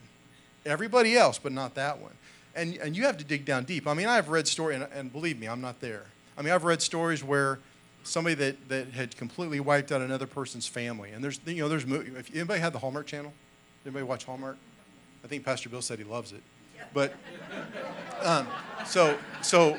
Everybody 0.65 1.17
else, 1.17 1.39
but 1.39 1.51
not 1.51 1.75
that 1.75 1.99
one. 1.99 2.13
And, 2.55 2.77
and 2.77 2.95
you 2.95 3.03
have 3.03 3.17
to 3.17 3.25
dig 3.25 3.43
down 3.43 3.65
deep. 3.65 3.85
I 3.85 3.93
mean, 3.93 4.07
I've 4.07 4.29
read 4.29 4.47
stories, 4.47 4.81
and, 4.81 4.93
and 4.93 5.11
believe 5.11 5.37
me, 5.37 5.47
I'm 5.47 5.61
not 5.61 5.81
there. 5.81 6.05
I 6.41 6.43
mean, 6.43 6.53
I've 6.55 6.63
read 6.63 6.81
stories 6.81 7.23
where 7.23 7.59
somebody 8.01 8.33
that, 8.33 8.67
that 8.67 8.87
had 8.93 9.15
completely 9.15 9.59
wiped 9.59 9.91
out 9.91 10.01
another 10.01 10.25
person's 10.25 10.65
family. 10.65 11.11
And 11.11 11.23
there's, 11.23 11.39
you 11.45 11.57
know, 11.57 11.69
there's, 11.69 11.83
if 11.83 12.33
anybody 12.33 12.59
had 12.59 12.73
the 12.73 12.79
Hallmark 12.79 13.05
channel? 13.05 13.31
Anybody 13.85 14.05
watch 14.05 14.25
Hallmark? 14.25 14.57
I 15.23 15.27
think 15.27 15.45
Pastor 15.45 15.69
Bill 15.69 15.83
said 15.83 15.99
he 15.99 16.03
loves 16.03 16.31
it. 16.31 16.41
But, 16.95 17.13
um, 18.23 18.47
so, 18.87 19.19
so 19.43 19.77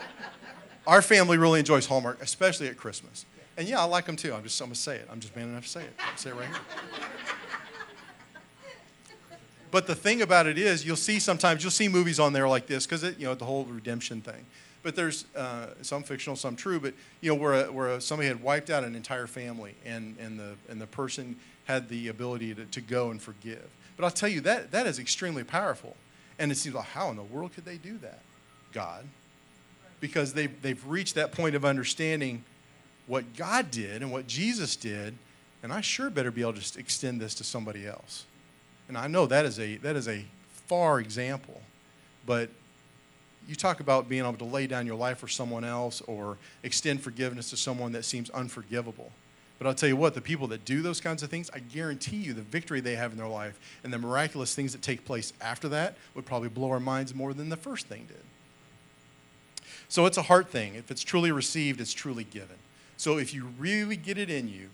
our 0.86 1.02
family 1.02 1.36
really 1.36 1.58
enjoys 1.58 1.84
Hallmark, 1.84 2.22
especially 2.22 2.68
at 2.68 2.76
Christmas. 2.76 3.26
And 3.56 3.66
yeah, 3.66 3.80
I 3.80 3.84
like 3.84 4.06
them 4.06 4.14
too. 4.14 4.32
I'm 4.32 4.44
just, 4.44 4.60
I'm 4.60 4.68
to 4.68 4.76
say 4.76 4.98
it. 4.98 5.08
I'm 5.10 5.18
just 5.18 5.34
man 5.34 5.48
enough 5.48 5.64
to 5.64 5.68
say 5.68 5.82
it. 5.82 5.94
I'll 5.98 6.16
say 6.16 6.30
it 6.30 6.36
right 6.36 6.46
here. 6.46 6.56
But 9.72 9.88
the 9.88 9.96
thing 9.96 10.22
about 10.22 10.46
it 10.46 10.58
is, 10.58 10.86
you'll 10.86 10.94
see 10.94 11.18
sometimes, 11.18 11.64
you'll 11.64 11.72
see 11.72 11.88
movies 11.88 12.20
on 12.20 12.32
there 12.32 12.46
like 12.46 12.68
this, 12.68 12.86
because, 12.86 13.02
it, 13.02 13.18
you 13.18 13.26
know, 13.26 13.34
the 13.34 13.46
whole 13.46 13.64
redemption 13.64 14.20
thing 14.20 14.46
but 14.82 14.96
there's 14.96 15.24
uh, 15.36 15.68
some 15.82 16.02
fictional, 16.02 16.36
some 16.36 16.56
true. 16.56 16.80
But 16.80 16.94
you 17.20 17.30
know, 17.30 17.40
where 17.40 17.66
a, 17.66 17.72
where 17.72 17.88
a, 17.88 18.00
somebody 18.00 18.28
had 18.28 18.42
wiped 18.42 18.70
out 18.70 18.84
an 18.84 18.94
entire 18.94 19.26
family, 19.26 19.74
and 19.84 20.16
and 20.18 20.38
the 20.38 20.54
and 20.68 20.80
the 20.80 20.86
person 20.86 21.36
had 21.64 21.88
the 21.88 22.08
ability 22.08 22.54
to, 22.54 22.64
to 22.66 22.80
go 22.80 23.10
and 23.10 23.22
forgive. 23.22 23.68
But 23.96 24.04
I'll 24.04 24.10
tell 24.10 24.28
you 24.28 24.40
that 24.42 24.72
that 24.72 24.86
is 24.86 24.98
extremely 24.98 25.44
powerful. 25.44 25.96
And 26.38 26.50
it 26.50 26.56
seems 26.56 26.74
like 26.74 26.86
how 26.86 27.10
in 27.10 27.16
the 27.16 27.22
world 27.22 27.54
could 27.54 27.64
they 27.64 27.76
do 27.76 27.98
that? 27.98 28.20
God, 28.72 29.06
because 30.00 30.32
they've 30.32 30.60
they've 30.62 30.84
reached 30.86 31.14
that 31.14 31.32
point 31.32 31.54
of 31.54 31.64
understanding 31.64 32.44
what 33.06 33.36
God 33.36 33.70
did 33.70 34.02
and 34.02 34.10
what 34.10 34.26
Jesus 34.26 34.76
did, 34.76 35.14
and 35.62 35.72
I 35.72 35.80
sure 35.80 36.10
better 36.10 36.30
be 36.30 36.40
able 36.40 36.54
to 36.54 36.78
extend 36.78 37.20
this 37.20 37.34
to 37.36 37.44
somebody 37.44 37.86
else. 37.86 38.24
And 38.88 38.98
I 38.98 39.06
know 39.06 39.26
that 39.26 39.44
is 39.44 39.58
a 39.60 39.76
that 39.78 39.94
is 39.94 40.08
a 40.08 40.24
far 40.66 40.98
example, 41.00 41.60
but 42.26 42.50
you 43.48 43.54
talk 43.54 43.80
about 43.80 44.08
being 44.08 44.24
able 44.24 44.34
to 44.34 44.44
lay 44.44 44.66
down 44.66 44.86
your 44.86 44.96
life 44.96 45.18
for 45.18 45.28
someone 45.28 45.64
else 45.64 46.00
or 46.02 46.38
extend 46.62 47.02
forgiveness 47.02 47.50
to 47.50 47.56
someone 47.56 47.92
that 47.92 48.04
seems 48.04 48.30
unforgivable. 48.30 49.10
But 49.58 49.68
I'll 49.68 49.74
tell 49.74 49.88
you 49.88 49.96
what, 49.96 50.14
the 50.14 50.20
people 50.20 50.48
that 50.48 50.64
do 50.64 50.82
those 50.82 51.00
kinds 51.00 51.22
of 51.22 51.30
things, 51.30 51.50
I 51.54 51.60
guarantee 51.60 52.16
you 52.16 52.34
the 52.34 52.42
victory 52.42 52.80
they 52.80 52.96
have 52.96 53.12
in 53.12 53.18
their 53.18 53.28
life 53.28 53.60
and 53.84 53.92
the 53.92 53.98
miraculous 53.98 54.54
things 54.54 54.72
that 54.72 54.82
take 54.82 55.04
place 55.04 55.32
after 55.40 55.68
that 55.68 55.96
would 56.14 56.26
probably 56.26 56.48
blow 56.48 56.70
our 56.70 56.80
minds 56.80 57.14
more 57.14 57.32
than 57.32 57.48
the 57.48 57.56
first 57.56 57.86
thing 57.86 58.06
did. 58.08 59.64
So 59.88 60.06
it's 60.06 60.16
a 60.16 60.22
heart 60.22 60.48
thing. 60.48 60.74
If 60.74 60.90
it's 60.90 61.02
truly 61.02 61.30
received, 61.32 61.80
it's 61.80 61.92
truly 61.92 62.24
given. 62.24 62.56
So 62.96 63.18
if 63.18 63.34
you 63.34 63.52
really 63.58 63.96
get 63.96 64.18
it 64.18 64.30
in 64.30 64.48
you, 64.48 64.70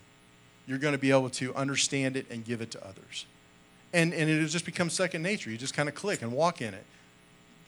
you're 0.66 0.78
going 0.78 0.92
to 0.92 0.98
be 0.98 1.10
able 1.10 1.30
to 1.30 1.54
understand 1.54 2.16
it 2.16 2.26
and 2.30 2.44
give 2.44 2.60
it 2.60 2.70
to 2.72 2.86
others. 2.86 3.26
And, 3.92 4.12
and 4.12 4.30
it'll 4.30 4.48
just 4.48 4.66
become 4.66 4.90
second 4.90 5.22
nature. 5.22 5.50
You 5.50 5.56
just 5.56 5.74
kind 5.74 5.88
of 5.88 5.94
click 5.94 6.22
and 6.22 6.32
walk 6.32 6.60
in 6.60 6.74
it 6.74 6.84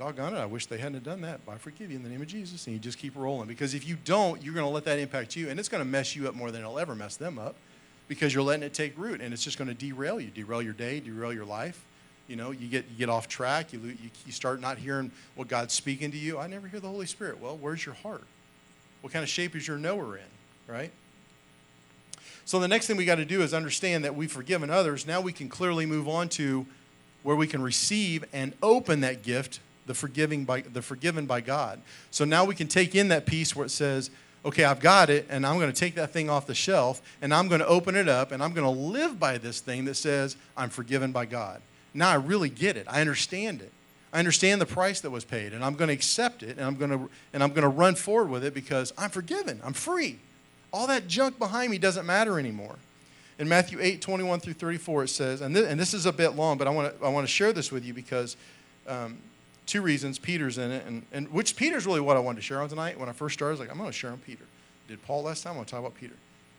doggone 0.01 0.35
it, 0.35 0.39
I 0.39 0.47
wish 0.47 0.65
they 0.65 0.79
hadn't 0.79 1.05
done 1.05 1.21
that. 1.21 1.45
But 1.45 1.53
I 1.53 1.59
forgive 1.59 1.91
you 1.91 1.97
in 1.97 2.03
the 2.03 2.09
name 2.09 2.23
of 2.23 2.27
Jesus. 2.27 2.67
And 2.67 2.75
you 2.75 2.81
just 2.81 2.99
keep 2.99 3.15
rolling. 3.15 3.47
Because 3.47 3.75
if 3.75 3.87
you 3.87 3.97
don't, 4.05 4.43
you're 4.43 4.55
going 4.55 4.67
to 4.67 4.71
let 4.71 4.85
that 4.87 4.99
impact 4.99 5.37
you. 5.37 5.51
And 5.51 5.61
it's 5.61 5.69
going 5.69 5.83
to 5.83 5.89
mess 5.89 6.17
you 6.17 6.27
up 6.27 6.35
more 6.35 6.51
than 6.51 6.63
it'll 6.63 6.79
ever 6.79 6.95
mess 6.95 7.17
them 7.17 7.39
up 7.39 7.55
because 8.09 8.35
you're 8.35 8.43
letting 8.43 8.63
it 8.63 8.73
take 8.73 8.99
root. 8.99 9.21
And 9.21 9.35
it's 9.35 9.45
just 9.45 9.59
going 9.59 9.69
to 9.69 9.75
derail 9.75 10.19
you, 10.19 10.31
derail 10.31 10.63
your 10.63 10.73
day, 10.73 11.01
derail 11.01 11.33
your 11.33 11.45
life. 11.45 11.85
You 12.29 12.37
know, 12.37 12.51
you 12.51 12.67
get, 12.69 12.87
you 12.91 12.97
get 12.97 13.11
off 13.11 13.29
track. 13.29 13.75
You, 13.75 13.81
you, 13.81 14.11
you 14.25 14.33
start 14.33 14.61
not 14.61 14.79
hearing 14.79 15.11
what 15.35 15.49
God's 15.49 15.75
speaking 15.75 16.11
to 16.13 16.17
you. 16.17 16.39
I 16.39 16.47
never 16.47 16.67
hear 16.67 16.81
the 16.81 16.89
Holy 16.89 17.07
Spirit. 17.07 17.39
Well, 17.39 17.59
where's 17.59 17.85
your 17.85 17.97
heart? 17.97 18.25
What 19.03 19.13
kind 19.13 19.23
of 19.23 19.29
shape 19.29 19.55
is 19.55 19.69
your 19.69 19.77
knower 19.79 20.17
in, 20.17 20.73
right? 20.73 20.91
So 22.47 22.59
the 22.59 22.69
next 22.69 22.87
thing 22.87 22.97
we 22.97 23.05
got 23.05 23.17
to 23.17 23.25
do 23.27 23.43
is 23.43 23.53
understand 23.53 24.05
that 24.05 24.15
we've 24.15 24.33
forgiven 24.33 24.71
others. 24.71 25.07
Now 25.07 25.21
we 25.21 25.33
can 25.33 25.49
clearly 25.49 25.87
move 25.87 26.09
on 26.09 26.31
to 26.31 26.67
where 27.23 27.37
we 27.37 27.47
can 27.47 27.63
receive 27.63 28.25
and 28.33 28.55
open 28.63 29.01
that 29.01 29.23
gift, 29.23 29.61
the 29.91 29.95
forgiving 29.95 30.45
by 30.45 30.61
the 30.61 30.81
forgiven 30.81 31.27
by 31.27 31.41
God. 31.41 31.81
So 32.13 32.25
now 32.25 32.45
we 32.45 32.55
can 32.55 32.69
take 32.69 32.95
in 32.95 33.09
that 33.09 33.27
piece 33.27 33.57
where 33.57 33.67
it 33.67 33.71
says, 33.71 34.09
okay, 34.45 34.63
I've 34.63 34.79
got 34.79 35.11
it, 35.11 35.27
and 35.29 35.45
I'm 35.45 35.59
going 35.59 35.73
to 35.73 35.77
take 35.77 35.97
that 35.97 36.13
thing 36.13 36.31
off 36.31 36.47
the 36.47 36.55
shelf, 36.55 37.03
and 37.21 37.35
I'm 37.35 37.49
going 37.49 37.59
to 37.61 37.67
open 37.67 37.97
it 37.97 38.09
up, 38.09 38.31
and 38.31 38.41
I'm 38.41 38.53
going 38.53 38.73
to 38.73 38.81
live 38.81 39.19
by 39.19 39.37
this 39.37 39.59
thing 39.59 39.87
that 39.87 39.97
says, 39.97 40.37
I'm 40.57 40.71
forgiven 40.71 41.11
by 41.11 41.27
God. 41.27 41.61
Now 41.93 42.09
I 42.09 42.15
really 42.15 42.51
get 42.51 42.77
it. 42.77 42.87
I 42.89 43.01
understand 43.01 43.63
it. 43.63 43.73
I 44.13 44.21
understand 44.21 44.61
the 44.61 44.67
price 44.67 45.01
that 45.01 45.11
was 45.11 45.25
paid, 45.25 45.53
and 45.53 45.65
I'm 45.65 45.75
going 45.75 45.89
to 45.89 45.95
accept 45.95 46.45
it, 46.45 46.57
and 46.57 46.65
I'm 46.65 46.77
going 46.77 46.93
to, 46.93 47.11
and 47.33 47.43
I'm 47.43 47.51
going 47.51 47.63
to 47.63 47.69
run 47.69 47.97
forward 47.97 48.31
with 48.31 48.45
it 48.45 48.55
because 48.55 48.93
I'm 48.97 49.11
forgiven. 49.11 49.61
I'm 49.65 49.73
free. 49.73 50.21
All 50.73 50.87
that 50.87 51.09
junk 51.09 51.37
behind 51.37 51.73
me 51.73 51.79
doesn't 51.79 52.07
matter 52.07 52.39
anymore. 52.39 52.77
In 53.41 53.49
Matthew 53.49 53.79
8, 53.81 54.01
21 54.01 54.39
through 54.39 54.53
34, 54.53 55.03
it 55.03 55.09
says, 55.09 55.41
and 55.41 55.57
this, 55.57 55.67
and 55.67 55.81
this 55.81 55.95
is 55.95 56.07
a 56.07 56.13
bit 56.13 56.37
long, 56.37 56.59
but 56.59 56.69
I 56.69 56.71
want 56.71 56.97
to, 56.97 57.05
I 57.05 57.09
want 57.09 57.27
to 57.27 57.33
share 57.33 57.53
this 57.53 57.73
with 57.73 57.85
you 57.85 57.93
because 57.93 58.37
um, 58.87 59.19
two 59.71 59.83
reasons. 59.83 60.19
Peter's 60.19 60.59
in 60.59 60.71
it, 60.71 60.85
and, 60.87 61.07
and 61.13 61.31
which 61.33 61.57
Peter's 61.57 61.87
really 61.87 62.01
what 62.01 62.17
I 62.17 62.21
wanted 62.21 62.37
to 62.37 62.43
share 62.43 62.61
on 62.61 62.69
tonight. 62.69 62.99
When 62.99 63.09
I 63.09 63.13
first 63.13 63.35
started, 63.35 63.51
I 63.51 63.53
was 63.53 63.61
like, 63.61 63.71
I'm 63.71 63.79
going 63.79 63.89
to 63.89 63.97
share 63.97 64.11
on 64.11 64.19
Peter. 64.19 64.45
Did 64.89 65.03
Paul 65.03 65.23
last 65.23 65.43
time? 65.43 65.53
I'm 65.53 65.57
going 65.57 65.67
to 65.67 65.71
talk 65.71 65.81
about 65.81 65.95
Peter. 65.95 66.15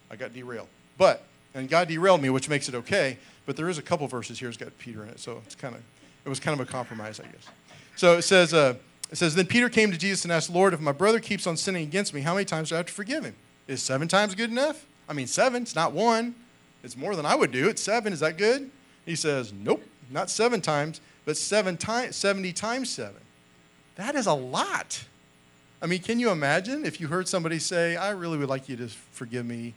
I 0.10 0.16
got 0.16 0.34
derailed. 0.34 0.68
But, 0.98 1.24
and 1.54 1.70
God 1.70 1.88
derailed 1.88 2.22
me, 2.22 2.30
which 2.30 2.50
makes 2.50 2.70
it 2.70 2.76
okay, 2.76 3.18
but 3.46 3.58
there 3.58 3.70
is 3.70 3.78
a 3.78 3.82
couple 3.82 4.08
verses 4.08 4.40
here 4.40 4.48
that's 4.48 4.58
got 4.58 4.78
Peter 4.78 5.04
in 5.04 5.10
it, 5.10 5.20
so 5.20 5.42
it's 5.46 5.56
kind 5.56 5.76
of, 5.76 5.82
it 6.26 6.30
was 6.30 6.40
kind 6.40 6.60
of 6.60 6.68
a 6.68 6.72
compromise, 6.72 7.20
I 7.20 7.24
guess. 7.24 7.48
So 7.96 8.18
it 8.18 8.22
says, 8.24 8.54
uh, 8.54 8.76
it 9.12 9.18
says, 9.18 9.36
Then 9.36 9.48
Peter 9.48 9.70
came 9.70 9.92
to 9.92 9.98
Jesus 9.98 10.24
and 10.24 10.32
asked, 10.32 10.50
Lord, 10.50 10.74
if 10.74 10.80
my 10.80 10.94
brother 10.94 11.20
keeps 11.20 11.46
on 11.46 11.58
sinning 11.58 11.84
against 11.84 12.14
me, 12.14 12.22
how 12.22 12.34
many 12.34 12.46
times 12.46 12.70
do 12.70 12.76
I 12.76 12.78
have 12.78 12.88
to 12.88 12.94
forgive 12.94 13.26
him? 13.26 13.36
Is 13.68 13.84
seven 13.84 14.08
times 14.08 14.36
good 14.36 14.50
enough? 14.50 14.86
I 15.10 15.14
mean, 15.14 15.28
seven, 15.28 15.64
it's 15.64 15.76
not 15.76 15.92
one. 15.92 16.36
It's 16.84 16.96
more 16.96 17.16
than 17.16 17.26
I 17.26 17.36
would 17.36 17.52
do. 17.52 17.68
It's 17.68 17.82
seven. 17.82 18.14
Is 18.14 18.22
that 18.22 18.38
good? 18.38 18.72
He 19.06 19.16
says, 19.16 19.52
Nope, 19.52 19.84
not 20.10 20.30
seven 20.30 20.62
times, 20.62 21.02
but 21.32 21.38
seven 21.38 21.78
times, 21.78 22.18
70 22.18 22.52
times 22.52 22.90
seven. 22.90 23.22
That 23.96 24.16
is 24.16 24.28
a 24.28 24.34
lot. 24.34 25.02
I 25.82 25.86
mean, 25.86 26.02
can 26.02 26.20
you 26.20 26.30
imagine 26.30 26.84
if 26.84 27.00
you 27.00 27.08
heard 27.08 27.26
somebody 27.26 27.58
say, 27.58 27.96
I 27.96 28.10
really 28.10 28.38
would 28.38 28.50
like 28.50 28.68
you 28.68 28.76
to 28.76 28.90
forgive 28.90 29.46
me 29.46 29.74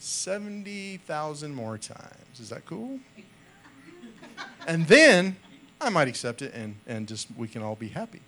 70,000 0.00 1.54
more 1.54 1.78
times? 1.78 2.40
Is 2.40 2.50
that 2.50 2.66
cool? 2.66 3.00
And 4.66 4.86
then 4.86 5.36
I 5.80 5.88
might 5.88 6.08
accept 6.08 6.42
it 6.42 6.52
and, 6.52 6.74
and 6.86 7.08
just 7.08 7.28
we 7.38 7.48
can 7.48 7.62
all 7.62 7.76
be 7.76 7.88
happy. 7.88 8.20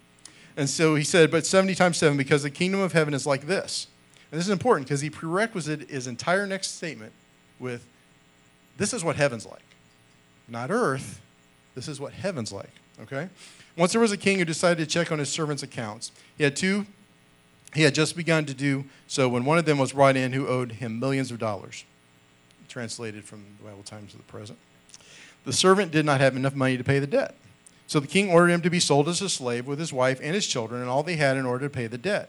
And 0.56 0.70
so 0.70 0.94
he 0.94 1.04
said, 1.04 1.30
but 1.30 1.44
70 1.44 1.74
times 1.74 1.98
7, 1.98 2.16
because 2.16 2.44
the 2.44 2.50
kingdom 2.50 2.80
of 2.80 2.94
heaven 2.94 3.12
is 3.12 3.26
like 3.26 3.46
this. 3.46 3.88
And 4.30 4.38
this 4.38 4.46
is 4.46 4.52
important 4.52 4.86
because 4.86 5.02
he 5.02 5.10
prerequisite 5.10 5.90
his 5.90 6.06
entire 6.06 6.46
next 6.46 6.76
statement 6.76 7.12
with, 7.58 7.84
this 8.78 8.94
is 8.94 9.04
what 9.04 9.16
heaven's 9.16 9.44
like. 9.44 9.60
Not 10.48 10.70
earth, 10.70 11.20
this 11.78 11.86
is 11.86 12.00
what 12.00 12.12
heaven's 12.12 12.50
like, 12.50 12.72
okay? 13.00 13.28
Once 13.76 13.92
there 13.92 14.00
was 14.00 14.10
a 14.10 14.16
king 14.16 14.40
who 14.40 14.44
decided 14.44 14.78
to 14.78 14.86
check 14.86 15.12
on 15.12 15.20
his 15.20 15.28
servants' 15.28 15.62
accounts. 15.62 16.10
He 16.36 16.42
had 16.42 16.56
two, 16.56 16.86
he 17.72 17.82
had 17.82 17.94
just 17.94 18.16
begun 18.16 18.46
to 18.46 18.54
do 18.54 18.84
so 19.06 19.28
when 19.28 19.44
one 19.44 19.58
of 19.58 19.64
them 19.64 19.78
was 19.78 19.92
brought 19.92 20.16
in 20.16 20.32
who 20.32 20.48
owed 20.48 20.72
him 20.72 20.98
millions 20.98 21.30
of 21.30 21.38
dollars, 21.38 21.84
translated 22.68 23.24
from 23.24 23.44
the 23.58 23.64
Bible 23.64 23.84
Times 23.84 24.12
of 24.12 24.18
the 24.18 24.24
present. 24.24 24.58
The 25.44 25.52
servant 25.52 25.92
did 25.92 26.04
not 26.04 26.20
have 26.20 26.34
enough 26.34 26.56
money 26.56 26.76
to 26.76 26.82
pay 26.82 26.98
the 26.98 27.06
debt. 27.06 27.36
So 27.86 28.00
the 28.00 28.08
king 28.08 28.28
ordered 28.28 28.50
him 28.50 28.62
to 28.62 28.70
be 28.70 28.80
sold 28.80 29.08
as 29.08 29.22
a 29.22 29.28
slave 29.28 29.68
with 29.68 29.78
his 29.78 29.92
wife 29.92 30.18
and 30.20 30.34
his 30.34 30.48
children 30.48 30.80
and 30.80 30.90
all 30.90 31.04
they 31.04 31.14
had 31.14 31.36
in 31.36 31.46
order 31.46 31.66
to 31.66 31.70
pay 31.70 31.86
the 31.86 31.96
debt. 31.96 32.28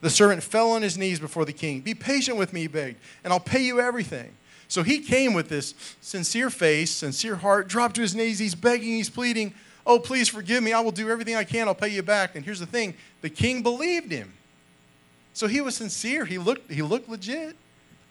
The 0.00 0.10
servant 0.10 0.42
fell 0.42 0.72
on 0.72 0.82
his 0.82 0.98
knees 0.98 1.20
before 1.20 1.44
the 1.44 1.52
king. 1.52 1.82
Be 1.82 1.94
patient 1.94 2.36
with 2.36 2.52
me, 2.52 2.62
he 2.62 2.66
begged, 2.66 2.98
and 3.22 3.32
I'll 3.32 3.38
pay 3.38 3.62
you 3.62 3.80
everything. 3.80 4.34
So 4.68 4.82
he 4.82 5.00
came 5.00 5.32
with 5.32 5.48
this 5.48 5.74
sincere 6.00 6.50
face, 6.50 6.90
sincere 6.90 7.36
heart, 7.36 7.68
dropped 7.68 7.96
to 7.96 8.02
his 8.02 8.14
knees. 8.14 8.38
He's 8.38 8.54
begging, 8.54 8.88
he's 8.88 9.10
pleading, 9.10 9.54
Oh, 9.88 9.98
please 9.98 10.28
forgive 10.28 10.62
me. 10.62 10.74
I 10.74 10.80
will 10.80 10.92
do 10.92 11.08
everything 11.08 11.34
I 11.34 11.44
can. 11.44 11.66
I'll 11.66 11.74
pay 11.74 11.88
you 11.88 12.02
back. 12.02 12.36
And 12.36 12.44
here's 12.44 12.60
the 12.60 12.66
thing 12.66 12.94
the 13.22 13.30
king 13.30 13.62
believed 13.62 14.12
him. 14.12 14.34
So 15.32 15.46
he 15.46 15.62
was 15.62 15.76
sincere. 15.76 16.26
He 16.26 16.36
looked, 16.36 16.70
he 16.70 16.82
looked 16.82 17.08
legit. 17.08 17.56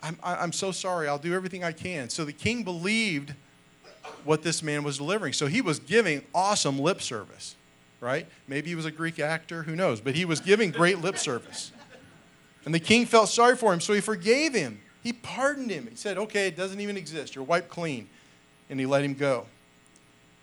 I'm, 0.01 0.17
I'm 0.23 0.51
so 0.51 0.71
sorry. 0.71 1.07
I'll 1.07 1.19
do 1.19 1.35
everything 1.35 1.63
I 1.63 1.71
can. 1.71 2.09
So 2.09 2.25
the 2.25 2.33
king 2.33 2.63
believed 2.63 3.35
what 4.23 4.41
this 4.41 4.63
man 4.63 4.83
was 4.83 4.97
delivering. 4.97 5.33
So 5.33 5.45
he 5.45 5.61
was 5.61 5.77
giving 5.79 6.23
awesome 6.33 6.79
lip 6.79 6.99
service, 7.01 7.55
right? 8.01 8.25
Maybe 8.47 8.69
he 8.69 8.75
was 8.75 8.85
a 8.85 8.91
Greek 8.91 9.19
actor, 9.19 9.61
who 9.61 9.75
knows? 9.75 10.01
But 10.01 10.15
he 10.15 10.25
was 10.25 10.39
giving 10.39 10.71
great 10.71 10.99
lip 10.99 11.19
service. 11.19 11.71
And 12.65 12.73
the 12.73 12.79
king 12.79 13.05
felt 13.05 13.29
sorry 13.29 13.55
for 13.55 13.71
him, 13.71 13.81
so 13.81 13.93
he 13.93 14.01
forgave 14.01 14.53
him. 14.53 14.79
He 15.07 15.13
pardoned 15.13 15.71
him. 15.71 15.87
He 15.89 15.95
said, 15.95 16.17
Okay, 16.17 16.49
it 16.49 16.57
doesn't 16.57 16.81
even 16.81 16.97
exist. 16.97 17.33
You're 17.33 17.45
wiped 17.45 17.69
clean. 17.69 18.09
And 18.69 18.77
he 18.77 18.85
let 18.85 19.05
him 19.05 19.13
go. 19.13 19.45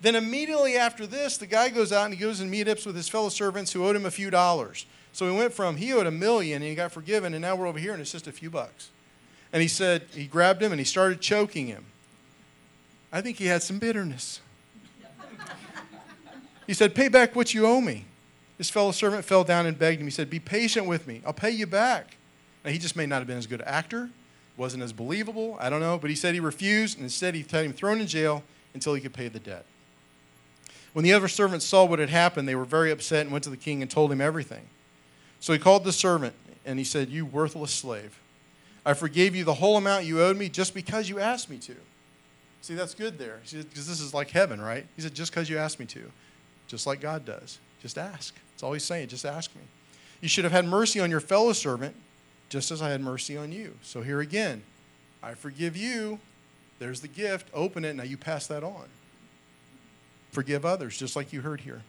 Then 0.00 0.14
immediately 0.14 0.78
after 0.78 1.06
this, 1.06 1.36
the 1.36 1.44
guy 1.44 1.68
goes 1.68 1.92
out 1.92 2.06
and 2.06 2.14
he 2.14 2.18
goes 2.18 2.40
and 2.40 2.50
meet 2.50 2.66
ups 2.66 2.86
with 2.86 2.96
his 2.96 3.06
fellow 3.06 3.28
servants 3.28 3.74
who 3.74 3.84
owed 3.84 3.94
him 3.94 4.06
a 4.06 4.10
few 4.10 4.30
dollars. 4.30 4.86
So 5.12 5.30
he 5.30 5.36
went 5.36 5.52
from 5.52 5.76
he 5.76 5.92
owed 5.92 6.06
a 6.06 6.10
million 6.10 6.62
and 6.62 6.70
he 6.70 6.74
got 6.74 6.92
forgiven, 6.92 7.34
and 7.34 7.42
now 7.42 7.54
we're 7.56 7.66
over 7.66 7.78
here 7.78 7.92
and 7.92 8.00
it's 8.00 8.12
just 8.12 8.26
a 8.26 8.32
few 8.32 8.48
bucks. 8.48 8.88
And 9.52 9.60
he 9.60 9.68
said, 9.68 10.06
he 10.14 10.24
grabbed 10.24 10.62
him 10.62 10.72
and 10.72 10.80
he 10.80 10.86
started 10.86 11.20
choking 11.20 11.66
him. 11.66 11.84
I 13.12 13.20
think 13.20 13.36
he 13.36 13.44
had 13.44 13.62
some 13.62 13.78
bitterness. 13.78 14.40
He 16.66 16.72
said, 16.72 16.94
Pay 16.94 17.08
back 17.08 17.36
what 17.36 17.52
you 17.52 17.66
owe 17.66 17.82
me. 17.82 18.06
His 18.56 18.70
fellow 18.70 18.92
servant 18.92 19.26
fell 19.26 19.44
down 19.44 19.66
and 19.66 19.78
begged 19.78 20.00
him. 20.00 20.06
He 20.06 20.10
said, 20.10 20.30
Be 20.30 20.40
patient 20.40 20.86
with 20.86 21.06
me. 21.06 21.20
I'll 21.26 21.34
pay 21.34 21.50
you 21.50 21.66
back. 21.66 22.16
Now, 22.64 22.70
he 22.70 22.78
just 22.78 22.96
may 22.96 23.04
not 23.04 23.18
have 23.18 23.26
been 23.26 23.36
as 23.36 23.46
good 23.46 23.60
an 23.60 23.68
actor, 23.68 24.08
wasn't 24.56 24.82
as 24.82 24.92
believable. 24.92 25.56
I 25.60 25.70
don't 25.70 25.80
know. 25.80 25.98
But 25.98 26.10
he 26.10 26.16
said 26.16 26.34
he 26.34 26.40
refused, 26.40 26.96
and 26.96 27.04
instead 27.04 27.34
he 27.34 27.44
had 27.48 27.64
him 27.64 27.72
thrown 27.72 28.00
in 28.00 28.06
jail 28.06 28.42
until 28.72 28.94
he 28.94 29.00
could 29.00 29.12
pay 29.12 29.28
the 29.28 29.40
debt. 29.40 29.64
When 30.92 31.04
the 31.04 31.12
other 31.12 31.28
servants 31.28 31.66
saw 31.66 31.84
what 31.84 31.98
had 31.98 32.10
happened, 32.10 32.46
they 32.46 32.54
were 32.54 32.64
very 32.64 32.90
upset 32.92 33.22
and 33.22 33.32
went 33.32 33.44
to 33.44 33.50
the 33.50 33.56
king 33.56 33.82
and 33.82 33.90
told 33.90 34.12
him 34.12 34.20
everything. 34.20 34.66
So 35.40 35.52
he 35.52 35.58
called 35.58 35.84
the 35.84 35.92
servant, 35.92 36.34
and 36.64 36.78
he 36.78 36.84
said, 36.84 37.10
You 37.10 37.26
worthless 37.26 37.72
slave. 37.72 38.20
I 38.86 38.94
forgave 38.94 39.34
you 39.34 39.44
the 39.44 39.54
whole 39.54 39.76
amount 39.76 40.04
you 40.04 40.20
owed 40.20 40.36
me 40.36 40.48
just 40.48 40.74
because 40.74 41.08
you 41.08 41.18
asked 41.18 41.50
me 41.50 41.58
to. 41.58 41.74
See, 42.60 42.74
that's 42.74 42.94
good 42.94 43.18
there. 43.18 43.40
Because 43.42 43.86
this 43.86 44.00
is 44.00 44.14
like 44.14 44.30
heaven, 44.30 44.60
right? 44.60 44.86
He 44.94 45.02
said, 45.02 45.14
Just 45.14 45.32
because 45.32 45.50
you 45.50 45.58
asked 45.58 45.80
me 45.80 45.86
to. 45.86 46.10
Just 46.68 46.86
like 46.86 47.00
God 47.00 47.24
does. 47.24 47.58
Just 47.82 47.98
ask. 47.98 48.34
All 48.62 48.72
he's 48.72 48.84
saying. 48.84 49.08
Just 49.08 49.26
ask 49.26 49.54
me. 49.54 49.60
You 50.22 50.28
should 50.28 50.44
have 50.44 50.52
had 50.52 50.64
mercy 50.64 51.00
on 51.00 51.10
your 51.10 51.20
fellow 51.20 51.52
servant, 51.52 51.94
just 52.54 52.70
as 52.70 52.80
I 52.80 52.90
had 52.90 53.00
mercy 53.00 53.36
on 53.36 53.50
you. 53.50 53.74
So 53.82 54.00
here 54.00 54.20
again, 54.20 54.62
I 55.24 55.34
forgive 55.34 55.76
you. 55.76 56.20
There's 56.78 57.00
the 57.00 57.08
gift. 57.08 57.48
Open 57.52 57.84
it. 57.84 57.96
Now 57.96 58.04
you 58.04 58.16
pass 58.16 58.46
that 58.46 58.62
on. 58.62 58.84
Forgive 60.30 60.64
others, 60.64 60.96
just 60.96 61.16
like 61.16 61.32
you 61.32 61.40
heard 61.40 61.62
here. 61.62 61.82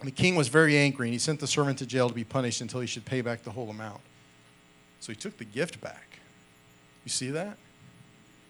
And 0.00 0.08
the 0.08 0.12
king 0.12 0.34
was 0.34 0.48
very 0.48 0.76
angry, 0.76 1.06
and 1.06 1.12
he 1.12 1.20
sent 1.20 1.38
the 1.38 1.46
servant 1.46 1.78
to 1.78 1.86
jail 1.86 2.08
to 2.08 2.14
be 2.14 2.24
punished 2.24 2.60
until 2.60 2.80
he 2.80 2.88
should 2.88 3.04
pay 3.04 3.20
back 3.20 3.44
the 3.44 3.52
whole 3.52 3.70
amount. 3.70 4.00
So 4.98 5.12
he 5.12 5.16
took 5.16 5.38
the 5.38 5.44
gift 5.44 5.80
back. 5.80 6.18
You 7.04 7.10
see 7.10 7.30
that? 7.30 7.56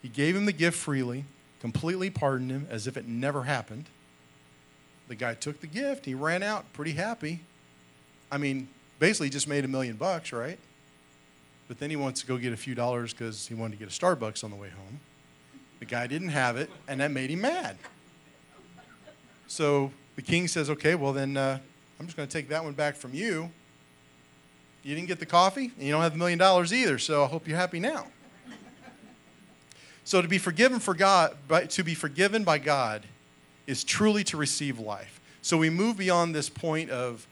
He 0.00 0.08
gave 0.08 0.34
him 0.34 0.46
the 0.46 0.52
gift 0.52 0.78
freely, 0.78 1.26
completely 1.60 2.08
pardoned 2.08 2.50
him 2.50 2.66
as 2.70 2.86
if 2.86 2.96
it 2.96 3.06
never 3.06 3.42
happened. 3.42 3.84
The 5.08 5.14
guy 5.14 5.34
took 5.34 5.60
the 5.60 5.66
gift. 5.66 6.06
He 6.06 6.14
ran 6.14 6.42
out 6.42 6.72
pretty 6.72 6.92
happy. 6.92 7.40
I 8.32 8.38
mean, 8.38 8.68
basically, 8.98 9.26
he 9.26 9.30
just 9.32 9.46
made 9.46 9.66
a 9.66 9.68
million 9.68 9.96
bucks, 9.96 10.32
right? 10.32 10.58
But 11.68 11.78
then 11.78 11.90
he 11.90 11.96
wants 11.96 12.20
to 12.20 12.26
go 12.26 12.36
get 12.36 12.52
a 12.52 12.56
few 12.56 12.74
dollars 12.74 13.12
because 13.12 13.46
he 13.46 13.54
wanted 13.54 13.78
to 13.78 13.84
get 13.84 13.88
a 13.88 14.00
Starbucks 14.00 14.44
on 14.44 14.50
the 14.50 14.56
way 14.56 14.68
home. 14.68 15.00
The 15.80 15.84
guy 15.84 16.06
didn't 16.06 16.28
have 16.28 16.56
it, 16.56 16.70
and 16.88 17.00
that 17.00 17.10
made 17.10 17.30
him 17.30 17.40
mad. 17.42 17.76
So 19.46 19.90
the 20.14 20.22
king 20.22 20.48
says, 20.48 20.70
Okay, 20.70 20.94
well, 20.94 21.12
then 21.12 21.36
uh, 21.36 21.58
I'm 21.98 22.06
just 22.06 22.16
going 22.16 22.28
to 22.28 22.32
take 22.32 22.48
that 22.48 22.64
one 22.64 22.72
back 22.72 22.96
from 22.96 23.14
you. 23.14 23.50
You 24.82 24.94
didn't 24.94 25.08
get 25.08 25.18
the 25.18 25.26
coffee, 25.26 25.72
and 25.76 25.86
you 25.86 25.90
don't 25.90 26.02
have 26.02 26.14
a 26.14 26.18
million 26.18 26.38
dollars 26.38 26.72
either, 26.72 26.98
so 26.98 27.24
I 27.24 27.26
hope 27.26 27.48
you're 27.48 27.56
happy 27.56 27.80
now. 27.80 28.06
So 30.04 30.22
to 30.22 30.28
be 30.28 30.38
forgiven 30.38 30.78
for 30.78 30.94
God, 30.94 31.36
to 31.70 31.82
be 31.82 31.94
forgiven 31.94 32.44
by 32.44 32.58
God 32.58 33.02
is 33.66 33.82
truly 33.82 34.22
to 34.24 34.36
receive 34.36 34.78
life. 34.78 35.20
So 35.42 35.58
we 35.58 35.68
move 35.68 35.96
beyond 35.96 36.32
this 36.32 36.48
point 36.48 36.90
of 36.90 37.26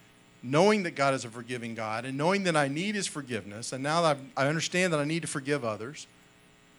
knowing 0.44 0.82
that 0.82 0.94
God 0.94 1.14
is 1.14 1.24
a 1.24 1.30
forgiving 1.30 1.74
God 1.74 2.04
and 2.04 2.18
knowing 2.18 2.44
that 2.44 2.54
I 2.54 2.68
need 2.68 2.94
His 2.94 3.06
forgiveness, 3.06 3.72
and 3.72 3.82
now 3.82 4.02
that 4.02 4.18
I 4.36 4.46
understand 4.46 4.92
that 4.92 5.00
I 5.00 5.04
need 5.04 5.22
to 5.22 5.28
forgive 5.28 5.64
others, 5.64 6.06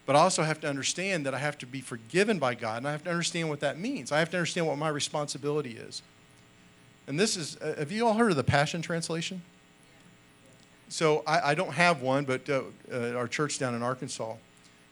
but 0.06 0.16
I 0.16 0.20
also 0.20 0.44
have 0.44 0.62
to 0.62 0.70
understand 0.70 1.26
that 1.26 1.34
I 1.34 1.40
have 1.40 1.58
to 1.58 1.66
be 1.66 1.82
forgiven 1.82 2.38
by 2.38 2.54
God, 2.54 2.78
and 2.78 2.88
I 2.88 2.92
have 2.92 3.04
to 3.06 3.10
understand 3.10 3.50
what 3.50 3.60
that 3.62 3.80
means. 3.80 4.12
I 4.12 4.20
have 4.20 4.30
to 4.30 4.38
understand 4.38 4.68
what 4.68 4.78
my 4.78 4.90
responsibility 4.90 5.72
is. 5.72 6.04
And 7.08 7.20
this 7.20 7.36
is, 7.36 7.58
uh, 7.58 7.76
have 7.80 7.92
you 7.92 8.06
all 8.06 8.14
heard 8.14 8.30
of 8.30 8.38
the 8.38 8.44
Passion 8.44 8.84
Translation? 8.84 9.42
So 10.88 11.24
I, 11.26 11.52
I 11.52 11.56
don't 11.56 11.74
have 11.74 12.04
one, 12.04 12.26
but 12.26 12.48
uh, 12.48 12.62
uh, 12.94 13.14
our 13.16 13.28
church 13.28 13.58
down 13.58 13.74
in 13.74 13.82
Arkansas, 13.82 14.36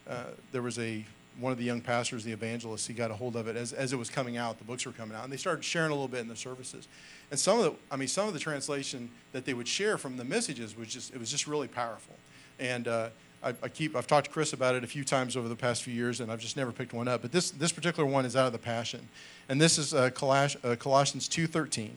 uh, 0.10 0.24
there 0.52 0.64
was 0.64 0.80
a 0.80 1.06
one 1.40 1.52
of 1.52 1.58
the 1.58 1.64
young 1.64 1.82
pastors, 1.82 2.24
the 2.24 2.32
evangelist, 2.32 2.88
he 2.88 2.94
got 2.94 3.12
a 3.12 3.16
hold 3.16 3.36
of 3.36 3.48
it 3.48 3.56
as, 3.56 3.74
as 3.74 3.94
it 3.94 3.96
was 3.98 4.10
coming 4.10 4.38
out. 4.38 4.58
The 4.58 4.64
books 4.64 4.86
were 4.86 4.92
coming 4.92 5.18
out, 5.18 5.24
and 5.24 5.34
they 5.34 5.38
started 5.38 5.64
sharing 5.64 5.92
a 5.92 5.94
little 5.94 6.08
bit 6.08 6.22
in 6.22 6.28
the 6.28 6.36
services. 6.36 6.88
And 7.32 7.40
some 7.40 7.60
of 7.60 7.66
the, 7.66 7.74
I 7.92 7.96
mean, 7.96 8.08
some 8.08 8.28
of 8.28 8.34
the 8.34 8.40
translation 8.40 9.10
that 9.32 9.46
they 9.46 9.54
would 9.54 9.68
share 9.68 9.98
from 9.98 10.18
the 10.18 10.24
messages 10.24 10.78
was 10.78 10.88
just, 10.88 11.14
it 11.14 11.20
was 11.20 11.32
just 11.32 11.48
really 11.48 11.68
powerful. 11.68 12.16
And 12.60 12.88
uh, 12.88 13.10
I, 13.44 13.50
I 13.62 13.68
keep, 13.68 13.96
I've 13.96 14.08
talked 14.08 14.28
to 14.28 14.32
Chris 14.32 14.54
about 14.54 14.76
it 14.76 14.84
a 14.84 14.88
few 14.88 15.04
times 15.04 15.36
over 15.36 15.50
the 15.50 15.56
past 15.56 15.84
few 15.84 15.94
years, 15.94 16.20
and 16.20 16.32
I've 16.32 16.40
just 16.40 16.56
never 16.56 16.72
picked 16.72 16.94
one 16.94 17.08
up. 17.08 17.22
But 17.22 17.32
this, 17.32 17.52
this 17.52 17.72
particular 17.72 18.08
one 18.08 18.26
is 18.26 18.36
out 18.36 18.48
of 18.48 18.54
the 18.54 18.60
Passion. 18.60 19.08
And 19.50 19.60
this 19.60 19.78
is 19.78 19.94
uh, 19.94 20.10
Coloss- 20.12 20.64
uh, 20.64 20.76
Colossians 20.76 21.28
2.13. 21.28 21.90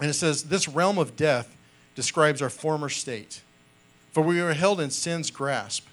And 0.00 0.10
it 0.10 0.14
says, 0.14 0.44
This 0.44 0.68
realm 0.68 0.98
of 0.98 1.16
death 1.16 1.56
describes 1.94 2.42
our 2.42 2.50
former 2.50 2.88
state. 2.88 3.42
For 4.12 4.22
we 4.22 4.40
were 4.40 4.54
held 4.54 4.80
in 4.80 4.90
sin's 4.90 5.30
grasp, 5.30 5.86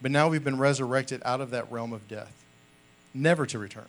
but 0.00 0.10
now 0.10 0.28
we've 0.28 0.44
been 0.44 0.58
resurrected 0.58 1.22
out 1.24 1.40
of 1.40 1.50
that 1.50 1.70
realm 1.70 1.92
of 1.92 2.08
death, 2.08 2.44
never 3.12 3.46
to 3.46 3.58
return. 3.58 3.88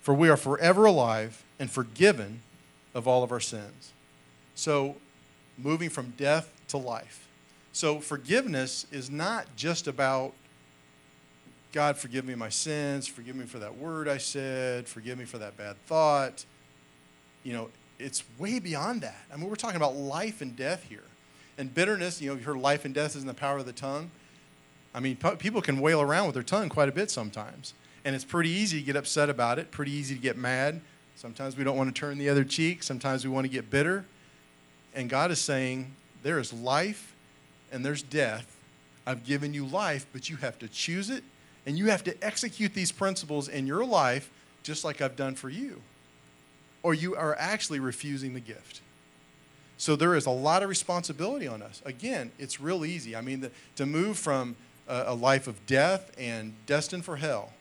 For 0.00 0.14
we 0.14 0.28
are 0.28 0.36
forever 0.36 0.86
alive 0.86 1.44
and 1.58 1.70
forgiven 1.70 2.42
of 2.94 3.06
all 3.06 3.22
of 3.22 3.32
our 3.32 3.40
sins. 3.40 3.92
So, 4.54 4.96
moving 5.56 5.90
from 5.90 6.14
death 6.16 6.52
to 6.68 6.78
life. 6.78 7.28
So, 7.72 8.00
forgiveness 8.00 8.86
is 8.90 9.10
not 9.10 9.46
just 9.56 9.86
about 9.86 10.32
God, 11.72 11.98
forgive 11.98 12.24
me 12.24 12.34
my 12.34 12.48
sins, 12.48 13.06
forgive 13.06 13.36
me 13.36 13.44
for 13.44 13.58
that 13.58 13.76
word 13.76 14.08
I 14.08 14.18
said, 14.18 14.88
forgive 14.88 15.18
me 15.18 15.24
for 15.26 15.38
that 15.38 15.56
bad 15.56 15.76
thought. 15.86 16.44
You 17.44 17.52
know, 17.52 17.70
it's 17.98 18.24
way 18.38 18.58
beyond 18.58 19.02
that. 19.02 19.24
I 19.32 19.36
mean, 19.36 19.48
we're 19.48 19.56
talking 19.56 19.76
about 19.76 19.96
life 19.96 20.40
and 20.40 20.56
death 20.56 20.84
here. 20.88 21.04
And 21.58 21.72
bitterness, 21.74 22.22
you 22.22 22.28
know, 22.28 22.34
you've 22.34 22.44
heard 22.44 22.58
life 22.58 22.84
and 22.84 22.94
death 22.94 23.16
is 23.16 23.22
in 23.22 23.26
the 23.26 23.34
power 23.34 23.58
of 23.58 23.66
the 23.66 23.72
tongue. 23.72 24.10
I 24.94 25.00
mean, 25.00 25.16
people 25.38 25.60
can 25.60 25.80
wail 25.80 26.00
around 26.00 26.26
with 26.26 26.34
their 26.34 26.42
tongue 26.42 26.68
quite 26.68 26.88
a 26.88 26.92
bit 26.92 27.10
sometimes. 27.10 27.74
And 28.04 28.14
it's 28.14 28.24
pretty 28.24 28.50
easy 28.50 28.80
to 28.80 28.84
get 28.84 28.96
upset 28.96 29.28
about 29.28 29.58
it, 29.58 29.70
pretty 29.70 29.92
easy 29.92 30.14
to 30.14 30.20
get 30.20 30.36
mad. 30.36 30.80
Sometimes 31.14 31.56
we 31.56 31.64
don't 31.64 31.76
want 31.76 31.94
to 31.94 31.98
turn 31.98 32.16
the 32.16 32.28
other 32.28 32.44
cheek, 32.44 32.82
sometimes 32.82 33.24
we 33.24 33.30
want 33.30 33.44
to 33.44 33.50
get 33.50 33.70
bitter. 33.70 34.04
And 34.94 35.10
God 35.10 35.30
is 35.30 35.40
saying, 35.40 35.94
there 36.22 36.38
is 36.38 36.52
life 36.52 37.14
and 37.70 37.84
there's 37.84 38.02
death. 38.02 38.56
I've 39.06 39.24
given 39.24 39.54
you 39.54 39.66
life, 39.66 40.06
but 40.12 40.30
you 40.30 40.36
have 40.36 40.58
to 40.60 40.68
choose 40.68 41.10
it 41.10 41.24
and 41.66 41.78
you 41.78 41.86
have 41.86 42.04
to 42.04 42.24
execute 42.24 42.74
these 42.74 42.92
principles 42.92 43.48
in 43.48 43.66
your 43.66 43.84
life 43.84 44.30
just 44.62 44.84
like 44.84 45.00
I've 45.00 45.16
done 45.16 45.34
for 45.34 45.48
you. 45.48 45.82
Or 46.82 46.94
you 46.94 47.14
are 47.16 47.36
actually 47.38 47.80
refusing 47.80 48.34
the 48.34 48.40
gift. 48.40 48.80
So 49.76 49.94
there 49.94 50.14
is 50.14 50.26
a 50.26 50.30
lot 50.30 50.62
of 50.62 50.68
responsibility 50.68 51.46
on 51.46 51.62
us. 51.62 51.82
Again, 51.84 52.32
it's 52.38 52.60
real 52.60 52.84
easy. 52.84 53.14
I 53.14 53.20
mean, 53.20 53.40
the, 53.40 53.50
to 53.76 53.86
move 53.86 54.18
from 54.18 54.56
a, 54.88 55.14
life 55.14 55.46
of 55.46 55.66
death 55.66 56.10
and 56.18 56.54
destined 56.66 57.04
for 57.04 57.16
hell 57.16 57.52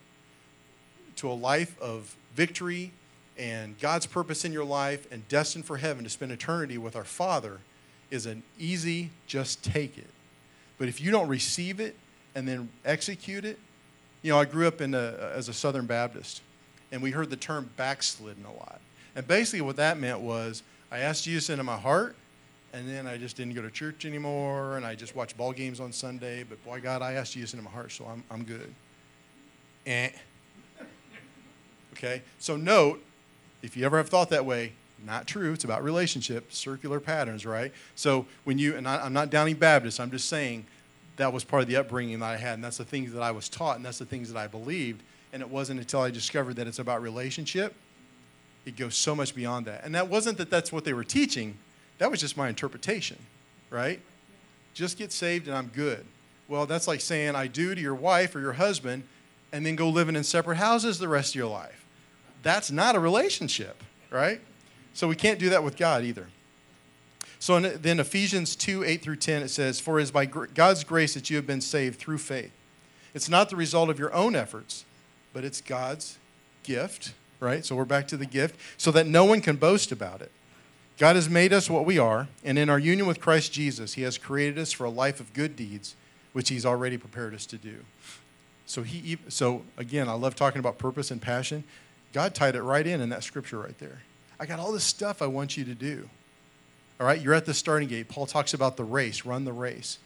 to 1.17 1.29
a 1.29 1.33
life 1.33 1.79
of 1.81 2.15
victory 2.35 2.91
and 3.37 3.77
God's 3.79 4.05
purpose 4.05 4.45
in 4.45 4.51
your 4.51 4.63
life 4.63 5.07
and 5.11 5.27
destined 5.27 5.65
for 5.65 5.77
heaven 5.77 6.03
to 6.03 6.09
spend 6.09 6.31
eternity 6.31 6.77
with 6.77 6.95
our 6.95 7.03
Father 7.03 7.59
is 8.09 8.25
an 8.25 8.43
easy 8.57 9.11
just 9.27 9.63
take 9.63 9.97
it. 9.97 10.09
But 10.77 10.87
if 10.87 11.01
you 11.01 11.11
don't 11.11 11.27
receive 11.27 11.79
it 11.79 11.95
and 12.35 12.47
then 12.47 12.69
execute 12.85 13.45
it, 13.45 13.59
you 14.21 14.31
know, 14.31 14.39
I 14.39 14.45
grew 14.45 14.67
up 14.67 14.81
in 14.81 14.93
a, 14.93 15.31
as 15.35 15.49
a 15.49 15.53
Southern 15.53 15.85
Baptist, 15.85 16.41
and 16.91 17.01
we 17.01 17.11
heard 17.11 17.29
the 17.29 17.35
term 17.35 17.69
backslidden 17.77 18.45
a 18.45 18.51
lot. 18.51 18.79
And 19.15 19.27
basically, 19.27 19.61
what 19.61 19.75
that 19.75 19.99
meant 19.99 20.19
was 20.19 20.63
I 20.91 20.99
asked 20.99 21.25
Jesus 21.25 21.49
into 21.49 21.63
my 21.63 21.77
heart, 21.77 22.15
and 22.73 22.87
then 22.87 23.07
I 23.07 23.17
just 23.17 23.37
didn't 23.37 23.53
go 23.53 23.61
to 23.61 23.71
church 23.71 24.05
anymore, 24.05 24.77
and 24.77 24.85
I 24.85 24.95
just 24.95 25.15
watched 25.15 25.37
ball 25.37 25.53
games 25.53 25.79
on 25.79 25.91
Sunday. 25.91 26.43
But 26.43 26.63
boy, 26.63 26.81
God, 26.81 27.01
I 27.01 27.13
asked 27.13 27.33
Jesus 27.33 27.53
into 27.53 27.63
my 27.63 27.71
heart, 27.71 27.91
so 27.91 28.05
I'm, 28.05 28.23
I'm 28.29 28.43
good. 28.43 28.73
Eh. 29.85 30.09
Okay? 31.93 32.21
So, 32.39 32.57
note 32.57 33.03
if 33.61 33.75
you 33.75 33.85
ever 33.85 33.97
have 33.97 34.09
thought 34.09 34.29
that 34.29 34.45
way, 34.45 34.73
not 35.03 35.27
true. 35.27 35.53
It's 35.53 35.63
about 35.63 35.83
relationship, 35.83 36.51
circular 36.51 36.99
patterns, 36.99 37.45
right? 37.45 37.71
So, 37.95 38.25
when 38.43 38.59
you, 38.59 38.75
and 38.75 38.87
I, 38.87 39.03
I'm 39.03 39.13
not 39.13 39.29
downing 39.29 39.55
Baptist, 39.55 39.99
I'm 39.99 40.11
just 40.11 40.27
saying 40.27 40.65
that 41.15 41.31
was 41.33 41.43
part 41.43 41.63
of 41.63 41.67
the 41.67 41.77
upbringing 41.77 42.19
that 42.19 42.25
I 42.25 42.37
had, 42.37 42.55
and 42.55 42.63
that's 42.63 42.77
the 42.77 42.85
things 42.85 43.13
that 43.13 43.21
I 43.21 43.31
was 43.31 43.49
taught, 43.49 43.77
and 43.77 43.85
that's 43.85 43.99
the 43.99 44.05
things 44.05 44.31
that 44.31 44.39
I 44.39 44.47
believed. 44.47 45.01
And 45.33 45.41
it 45.41 45.49
wasn't 45.49 45.79
until 45.79 46.01
I 46.01 46.11
discovered 46.11 46.55
that 46.55 46.67
it's 46.67 46.79
about 46.79 47.01
relationship, 47.01 47.75
it 48.65 48.75
goes 48.75 48.95
so 48.95 49.15
much 49.15 49.33
beyond 49.33 49.65
that. 49.65 49.83
And 49.83 49.95
that 49.95 50.09
wasn't 50.09 50.37
that 50.37 50.49
that's 50.49 50.71
what 50.71 50.83
they 50.83 50.93
were 50.93 51.03
teaching, 51.03 51.57
that 51.97 52.11
was 52.11 52.19
just 52.19 52.37
my 52.37 52.49
interpretation, 52.49 53.17
right? 53.69 53.99
Just 54.73 54.97
get 54.97 55.11
saved 55.11 55.47
and 55.47 55.57
I'm 55.57 55.67
good. 55.67 56.05
Well, 56.47 56.65
that's 56.65 56.87
like 56.87 57.01
saying 57.01 57.35
I 57.35 57.47
do 57.47 57.75
to 57.75 57.81
your 57.81 57.95
wife 57.95 58.35
or 58.35 58.39
your 58.39 58.53
husband 58.53 59.03
and 59.51 59.65
then 59.65 59.75
go 59.75 59.89
living 59.89 60.15
in 60.15 60.23
separate 60.23 60.57
houses 60.57 60.99
the 60.99 61.07
rest 61.07 61.31
of 61.31 61.35
your 61.35 61.49
life. 61.49 61.85
That's 62.43 62.71
not 62.71 62.95
a 62.95 62.99
relationship, 62.99 63.83
right? 64.09 64.39
So 64.93 65.07
we 65.07 65.15
can't 65.15 65.39
do 65.39 65.49
that 65.49 65.63
with 65.63 65.77
God 65.77 66.03
either. 66.03 66.27
So 67.39 67.59
then 67.59 67.99
Ephesians 67.99 68.55
2 68.55 68.83
8 68.83 69.01
through 69.01 69.17
10, 69.17 69.43
it 69.43 69.49
says, 69.49 69.79
For 69.79 69.99
it 69.99 70.03
is 70.03 70.11
by 70.11 70.25
God's 70.25 70.83
grace 70.83 71.13
that 71.13 71.29
you 71.29 71.35
have 71.35 71.45
been 71.45 71.61
saved 71.61 71.99
through 71.99 72.17
faith. 72.17 72.51
It's 73.13 73.29
not 73.29 73.49
the 73.49 73.55
result 73.55 73.89
of 73.89 73.99
your 73.99 74.13
own 74.13 74.35
efforts, 74.35 74.85
but 75.33 75.43
it's 75.43 75.61
God's 75.61 76.17
gift, 76.63 77.13
right? 77.39 77.63
So 77.63 77.75
we're 77.75 77.85
back 77.85 78.07
to 78.09 78.17
the 78.17 78.25
gift, 78.25 78.59
so 78.77 78.91
that 78.91 79.07
no 79.07 79.25
one 79.25 79.41
can 79.41 79.55
boast 79.55 79.91
about 79.91 80.21
it. 80.21 80.31
God 80.97 81.15
has 81.15 81.29
made 81.29 81.53
us 81.53 81.69
what 81.69 81.85
we 81.85 81.99
are, 81.99 82.27
and 82.43 82.57
in 82.57 82.69
our 82.69 82.79
union 82.79 83.07
with 83.07 83.21
Christ 83.21 83.53
Jesus, 83.53 83.93
He 83.93 84.01
has 84.01 84.17
created 84.17 84.57
us 84.57 84.71
for 84.71 84.85
a 84.85 84.89
life 84.89 85.19
of 85.19 85.31
good 85.33 85.55
deeds, 85.55 85.95
which 86.33 86.49
He's 86.49 86.65
already 86.65 86.97
prepared 86.97 87.35
us 87.35 87.45
to 87.47 87.57
do. 87.57 87.85
So 88.65 88.81
He, 88.81 89.17
so 89.29 89.63
again, 89.77 90.09
I 90.09 90.13
love 90.13 90.35
talking 90.35 90.59
about 90.59 90.79
purpose 90.79 91.11
and 91.11 91.21
passion. 91.21 91.63
God 92.13 92.33
tied 92.33 92.55
it 92.55 92.63
right 92.63 92.85
in 92.85 92.99
in 92.99 93.09
that 93.09 93.23
scripture 93.23 93.59
right 93.59 93.77
there. 93.77 94.01
I 94.39 94.47
got 94.47 94.59
all 94.59 94.71
this 94.71 94.83
stuff 94.83 95.21
I 95.21 95.27
want 95.27 95.55
you 95.55 95.65
to 95.65 95.75
do. 95.75 96.09
All 96.99 97.05
right, 97.05 97.21
you're 97.21 97.35
at 97.35 97.45
the 97.45 97.53
starting 97.53 97.87
gate. 97.87 98.07
Paul 98.07 98.25
talks 98.25 98.55
about 98.55 98.75
the 98.75 98.83
race, 98.83 99.23
run 99.23 99.45
the 99.45 99.53
race. 99.53 99.99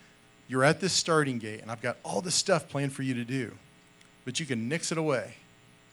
You're 0.50 0.66
at 0.66 0.82
this 0.82 0.92
starting 0.92 1.38
gate, 1.38 1.62
and 1.62 1.72
I've 1.72 1.82
got 1.82 1.98
all 2.04 2.20
this 2.20 2.36
stuff 2.36 2.68
planned 2.68 2.92
for 2.92 3.04
you 3.04 3.14
to 3.14 3.24
do. 3.24 3.54
But 4.26 4.42
you 4.42 4.46
can 4.46 4.68
nix 4.68 4.92
it 4.92 4.98
away 4.98 5.36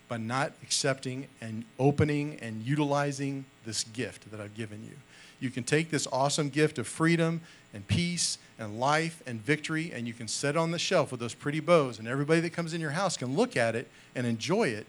by 0.09 0.17
not 0.17 0.53
accepting 0.63 1.27
and 1.41 1.65
opening 1.79 2.39
and 2.41 2.63
utilizing 2.63 3.45
this 3.65 3.85
gift 3.85 4.31
that 4.31 4.41
I've 4.41 4.55
given 4.55 4.83
you. 4.85 4.97
You 5.41 5.51
can 5.51 5.63
take 5.63 5.91
this 5.91 6.07
awesome 6.11 6.49
gift 6.49 6.79
of 6.79 6.87
freedom 6.87 7.41
and 7.73 7.87
peace 7.87 8.39
and 8.59 8.81
life 8.81 9.23
and 9.27 9.41
victory, 9.41 9.93
and 9.95 10.07
you 10.07 10.13
can 10.13 10.27
set 10.27 10.57
it 10.57 10.59
on 10.59 10.71
the 10.71 10.79
shelf 10.79 11.11
with 11.11 11.21
those 11.21 11.35
pretty 11.35 11.61
bows, 11.61 11.99
and 11.99 12.09
everybody 12.09 12.41
that 12.41 12.53
comes 12.53 12.75
in 12.75 12.81
your 12.81 12.91
house 12.91 13.17
can 13.17 13.37
look 13.37 13.57
at 13.57 13.77
it 13.77 13.89
and 14.15 14.27
enjoy 14.27 14.69
it. 14.69 14.87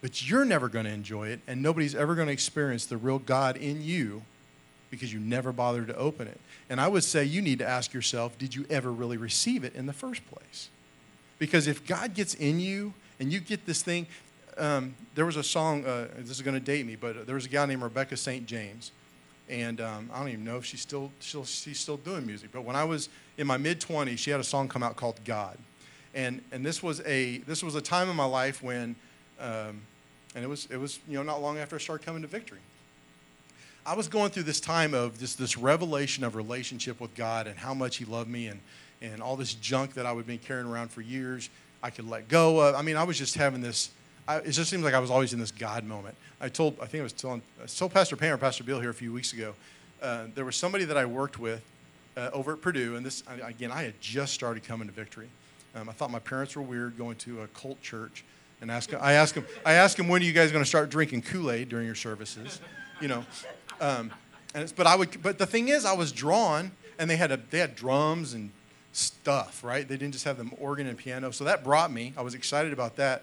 But 0.00 0.28
you're 0.28 0.44
never 0.44 0.68
going 0.68 0.84
to 0.84 0.92
enjoy 0.92 1.28
it, 1.28 1.40
and 1.46 1.60
nobody's 1.60 1.94
ever 1.94 2.14
going 2.14 2.28
to 2.28 2.32
experience 2.32 2.86
the 2.86 2.96
real 2.96 3.18
God 3.18 3.56
in 3.56 3.82
you 3.82 4.22
because 4.90 5.12
you 5.12 5.18
never 5.18 5.52
bothered 5.52 5.88
to 5.88 5.96
open 5.96 6.28
it. 6.28 6.40
And 6.70 6.80
I 6.80 6.88
would 6.88 7.04
say 7.04 7.24
you 7.24 7.42
need 7.42 7.58
to 7.58 7.68
ask 7.68 7.92
yourself 7.92 8.38
did 8.38 8.54
you 8.54 8.64
ever 8.70 8.92
really 8.92 9.16
receive 9.16 9.64
it 9.64 9.74
in 9.74 9.86
the 9.86 9.92
first 9.92 10.24
place? 10.30 10.68
Because 11.38 11.66
if 11.66 11.86
God 11.86 12.14
gets 12.14 12.34
in 12.34 12.60
you 12.60 12.94
and 13.18 13.32
you 13.32 13.40
get 13.40 13.66
this 13.66 13.82
thing, 13.82 14.06
um, 14.56 14.94
there 15.14 15.26
was 15.26 15.36
a 15.36 15.42
song, 15.42 15.84
uh, 15.84 16.08
this 16.18 16.30
is 16.30 16.42
going 16.42 16.54
to 16.54 16.64
date 16.64 16.86
me, 16.86 16.96
but 16.96 17.26
there 17.26 17.34
was 17.34 17.46
a 17.46 17.48
gal 17.48 17.66
named 17.66 17.82
Rebecca 17.82 18.16
St. 18.16 18.46
James. 18.46 18.92
And 19.48 19.80
um, 19.80 20.10
I 20.12 20.20
don't 20.20 20.28
even 20.28 20.44
know 20.44 20.56
if 20.56 20.64
she's 20.64 20.80
still, 20.80 21.12
still, 21.20 21.44
she's 21.44 21.78
still 21.78 21.98
doing 21.98 22.26
music. 22.26 22.50
But 22.52 22.64
when 22.64 22.76
I 22.76 22.84
was 22.84 23.08
in 23.36 23.46
my 23.46 23.56
mid 23.56 23.80
20s, 23.80 24.18
she 24.18 24.30
had 24.30 24.40
a 24.40 24.44
song 24.44 24.68
come 24.68 24.82
out 24.82 24.96
called 24.96 25.20
God. 25.24 25.58
And, 26.14 26.42
and 26.52 26.64
this, 26.64 26.82
was 26.82 27.00
a, 27.04 27.38
this 27.38 27.62
was 27.62 27.74
a 27.74 27.80
time 27.80 28.08
in 28.08 28.16
my 28.16 28.24
life 28.24 28.62
when, 28.62 28.96
um, 29.40 29.82
and 30.34 30.44
it 30.44 30.48
was, 30.48 30.66
it 30.70 30.76
was 30.76 30.98
you 31.08 31.14
know, 31.14 31.22
not 31.22 31.42
long 31.42 31.58
after 31.58 31.76
I 31.76 31.78
started 31.78 32.06
coming 32.06 32.22
to 32.22 32.28
victory. 32.28 32.60
I 33.86 33.94
was 33.94 34.08
going 34.08 34.30
through 34.30 34.44
this 34.44 34.60
time 34.60 34.94
of 34.94 35.18
this, 35.18 35.34
this 35.34 35.58
revelation 35.58 36.24
of 36.24 36.36
relationship 36.36 37.00
with 37.00 37.14
God 37.14 37.46
and 37.46 37.58
how 37.58 37.74
much 37.74 37.96
He 37.96 38.06
loved 38.06 38.30
me 38.30 38.46
and, 38.46 38.60
and 39.02 39.20
all 39.20 39.36
this 39.36 39.52
junk 39.52 39.94
that 39.94 40.06
I 40.06 40.12
would 40.12 40.26
been 40.26 40.38
carrying 40.38 40.66
around 40.66 40.90
for 40.90 41.02
years. 41.02 41.50
I 41.82 41.90
could 41.90 42.08
let 42.08 42.28
go 42.28 42.60
of. 42.60 42.74
I 42.74 42.80
mean, 42.82 42.96
I 42.96 43.04
was 43.04 43.18
just 43.18 43.34
having 43.34 43.60
this. 43.60 43.90
I, 44.26 44.36
it 44.38 44.52
just 44.52 44.70
seems 44.70 44.84
like 44.84 44.94
I 44.94 44.98
was 44.98 45.10
always 45.10 45.32
in 45.32 45.38
this 45.38 45.50
God 45.50 45.84
moment. 45.84 46.16
I 46.40 46.48
told, 46.48 46.78
I 46.80 46.86
think 46.86 47.00
I 47.00 47.02
was 47.02 47.12
telling, 47.12 47.42
I 47.62 47.66
told 47.66 47.92
Pastor 47.92 48.16
Pam 48.16 48.34
or 48.34 48.38
Pastor 48.38 48.64
Bill 48.64 48.80
here 48.80 48.90
a 48.90 48.94
few 48.94 49.12
weeks 49.12 49.32
ago. 49.32 49.54
Uh, 50.02 50.26
there 50.34 50.44
was 50.44 50.56
somebody 50.56 50.84
that 50.84 50.96
I 50.96 51.04
worked 51.04 51.38
with 51.38 51.62
uh, 52.16 52.30
over 52.32 52.52
at 52.52 52.60
Purdue, 52.60 52.96
and 52.96 53.04
this 53.04 53.22
again, 53.42 53.70
I 53.70 53.82
had 53.82 54.00
just 54.00 54.32
started 54.32 54.64
coming 54.64 54.88
to 54.88 54.94
Victory. 54.94 55.28
Um, 55.74 55.88
I 55.88 55.92
thought 55.92 56.10
my 56.10 56.18
parents 56.18 56.56
were 56.56 56.62
weird 56.62 56.96
going 56.96 57.16
to 57.16 57.42
a 57.42 57.48
cult 57.48 57.80
church, 57.82 58.24
and 58.60 58.70
ask, 58.70 58.94
I 58.94 59.12
asked 59.14 59.34
them, 59.34 59.46
I 59.64 59.74
asked 59.74 59.96
them, 59.96 60.08
when 60.08 60.22
are 60.22 60.24
you 60.24 60.32
guys 60.32 60.52
going 60.52 60.62
to 60.62 60.68
start 60.68 60.88
drinking 60.88 61.22
Kool 61.22 61.50
Aid 61.50 61.68
during 61.68 61.86
your 61.86 61.94
services? 61.94 62.60
You 63.00 63.08
know, 63.08 63.24
um, 63.80 64.10
and 64.54 64.72
but 64.76 64.86
I 64.86 64.96
would, 64.96 65.22
but 65.22 65.38
the 65.38 65.46
thing 65.46 65.68
is, 65.68 65.84
I 65.84 65.94
was 65.94 66.12
drawn, 66.12 66.70
and 66.98 67.10
they 67.10 67.16
had 67.16 67.32
a, 67.32 67.40
they 67.50 67.58
had 67.58 67.74
drums 67.74 68.32
and 68.32 68.50
stuff, 68.92 69.64
right? 69.64 69.86
They 69.86 69.96
didn't 69.96 70.12
just 70.12 70.24
have 70.24 70.36
the 70.38 70.48
organ 70.58 70.86
and 70.86 70.96
piano, 70.96 71.32
so 71.32 71.44
that 71.44 71.64
brought 71.64 71.90
me. 71.90 72.12
I 72.16 72.22
was 72.22 72.34
excited 72.34 72.72
about 72.72 72.96
that. 72.96 73.22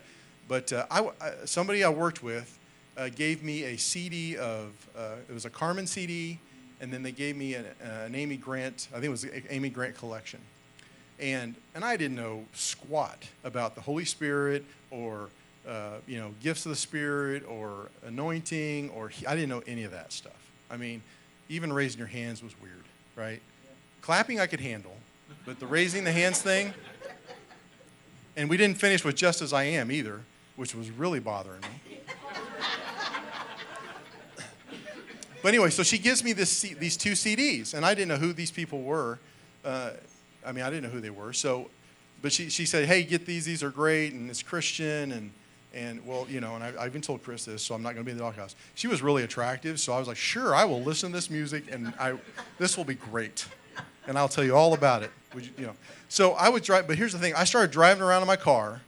But 0.52 0.74
uh, 0.74 0.86
I, 0.92 1.00
I, 1.22 1.32
somebody 1.46 1.82
I 1.82 1.88
worked 1.88 2.22
with 2.22 2.60
uh, 2.98 3.08
gave 3.08 3.42
me 3.42 3.64
a 3.64 3.78
CD 3.78 4.36
of 4.36 4.74
uh, 4.98 5.14
it 5.30 5.34
was 5.34 5.46
a 5.46 5.50
Carmen 5.50 5.88
CD, 5.88 6.40
and 6.82 6.92
then 6.92 7.04
they 7.04 7.14
gave 7.14 7.38
me 7.38 7.54
an, 7.54 7.68
an 7.82 8.14
Amy 8.16 8.36
Grant. 8.36 8.90
I 8.92 8.96
think 8.96 9.06
it 9.06 9.10
was 9.12 9.26
Amy 9.50 9.70
Grant 9.70 9.96
collection, 9.96 10.42
and 11.22 11.56
and 11.74 11.86
I 11.86 11.96
didn't 11.96 12.18
know 12.18 12.44
squat 12.52 13.30
about 13.46 13.76
the 13.76 13.82
Holy 13.82 14.04
Spirit 14.04 14.66
or 14.90 15.30
uh, 15.66 16.00
you 16.06 16.20
know 16.20 16.34
gifts 16.44 16.66
of 16.66 16.72
the 16.72 16.76
Spirit 16.76 17.46
or 17.48 17.88
anointing 18.06 18.90
or 18.90 19.10
I 19.26 19.36
didn't 19.36 19.48
know 19.48 19.64
any 19.68 19.86
of 19.86 19.92
that 19.92 20.12
stuff. 20.12 20.52
I 20.70 20.76
mean, 20.76 21.02
even 21.48 21.72
raising 21.72 21.98
your 21.98 22.10
hands 22.10 22.44
was 22.44 22.52
weird, 22.62 22.84
right? 23.16 23.42
Clapping 24.02 24.42
I 24.42 24.48
could 24.48 24.60
handle, 24.60 24.98
But 25.46 25.62
the 25.62 25.66
raising 25.66 26.04
the 26.04 26.12
hands 26.12 26.42
thing, 26.42 26.74
and 28.36 28.50
we 28.50 28.58
didn't 28.58 28.80
finish 28.80 29.06
with 29.06 29.16
just 29.16 29.42
as 29.42 29.54
I 29.54 29.64
am 29.64 29.94
either, 29.94 30.24
which 30.62 30.76
was 30.76 30.92
really 30.92 31.20
bothering 31.20 31.60
me. 31.62 31.98
But 35.42 35.48
anyway, 35.48 35.72
so 35.72 35.82
she 35.82 35.98
gives 35.98 36.24
me 36.24 36.34
this, 36.34 36.62
these 36.62 36.96
two 36.96 37.14
CDs, 37.14 37.74
and 37.74 37.84
I 37.84 37.96
didn't 37.96 38.10
know 38.10 38.18
who 38.18 38.32
these 38.32 38.52
people 38.52 38.84
were. 38.84 39.18
Uh, 39.66 39.94
I 40.46 40.52
mean, 40.52 40.64
I 40.64 40.70
didn't 40.70 40.84
know 40.84 40.90
who 40.90 41.02
they 41.02 41.10
were. 41.10 41.34
So, 41.34 41.72
but 42.22 42.32
she, 42.32 42.50
she 42.50 42.68
said, 42.68 42.86
"Hey, 42.86 43.02
get 43.02 43.26
these. 43.26 43.44
These 43.44 43.64
are 43.64 43.72
great, 43.72 44.14
and 44.14 44.30
it's 44.30 44.44
Christian." 44.44 45.12
And 45.14 45.32
and 45.74 46.06
well, 46.06 46.28
you 46.30 46.42
know, 46.42 46.54
and 46.54 46.64
I, 46.64 46.74
I 46.80 46.86
even 46.86 47.02
told 47.02 47.24
Chris 47.24 47.46
this, 47.46 47.64
so 47.64 47.74
I'm 47.74 47.82
not 47.82 47.96
going 47.96 48.06
to 48.06 48.06
be 48.06 48.12
in 48.12 48.18
the 48.20 48.24
doghouse. 48.24 48.56
She 48.76 48.88
was 48.88 49.02
really 49.02 49.24
attractive, 49.24 49.80
so 49.80 49.94
I 49.94 49.98
was 49.98 50.08
like, 50.08 50.18
"Sure, 50.18 50.54
I 50.54 50.64
will 50.66 50.84
listen 50.84 51.10
to 51.10 51.18
this 51.18 51.32
music, 51.32 51.72
and 51.72 51.92
I, 52.00 52.14
this 52.60 52.78
will 52.78 52.86
be 52.86 52.94
great, 52.94 53.48
and 54.06 54.16
I'll 54.16 54.30
tell 54.30 54.44
you 54.44 54.56
all 54.56 54.76
about 54.76 55.02
it." 55.02 55.10
Would 55.34 55.46
you, 55.46 55.52
you 55.58 55.66
know? 55.66 55.76
So 56.08 56.34
I 56.34 56.50
would 56.50 56.62
drive, 56.62 56.86
but 56.86 57.00
here's 57.00 57.14
the 57.14 57.20
thing: 57.20 57.34
I 57.34 57.46
started 57.46 57.72
driving 57.72 58.04
around 58.04 58.22
in 58.22 58.28
my 58.28 58.36
car, 58.36 58.82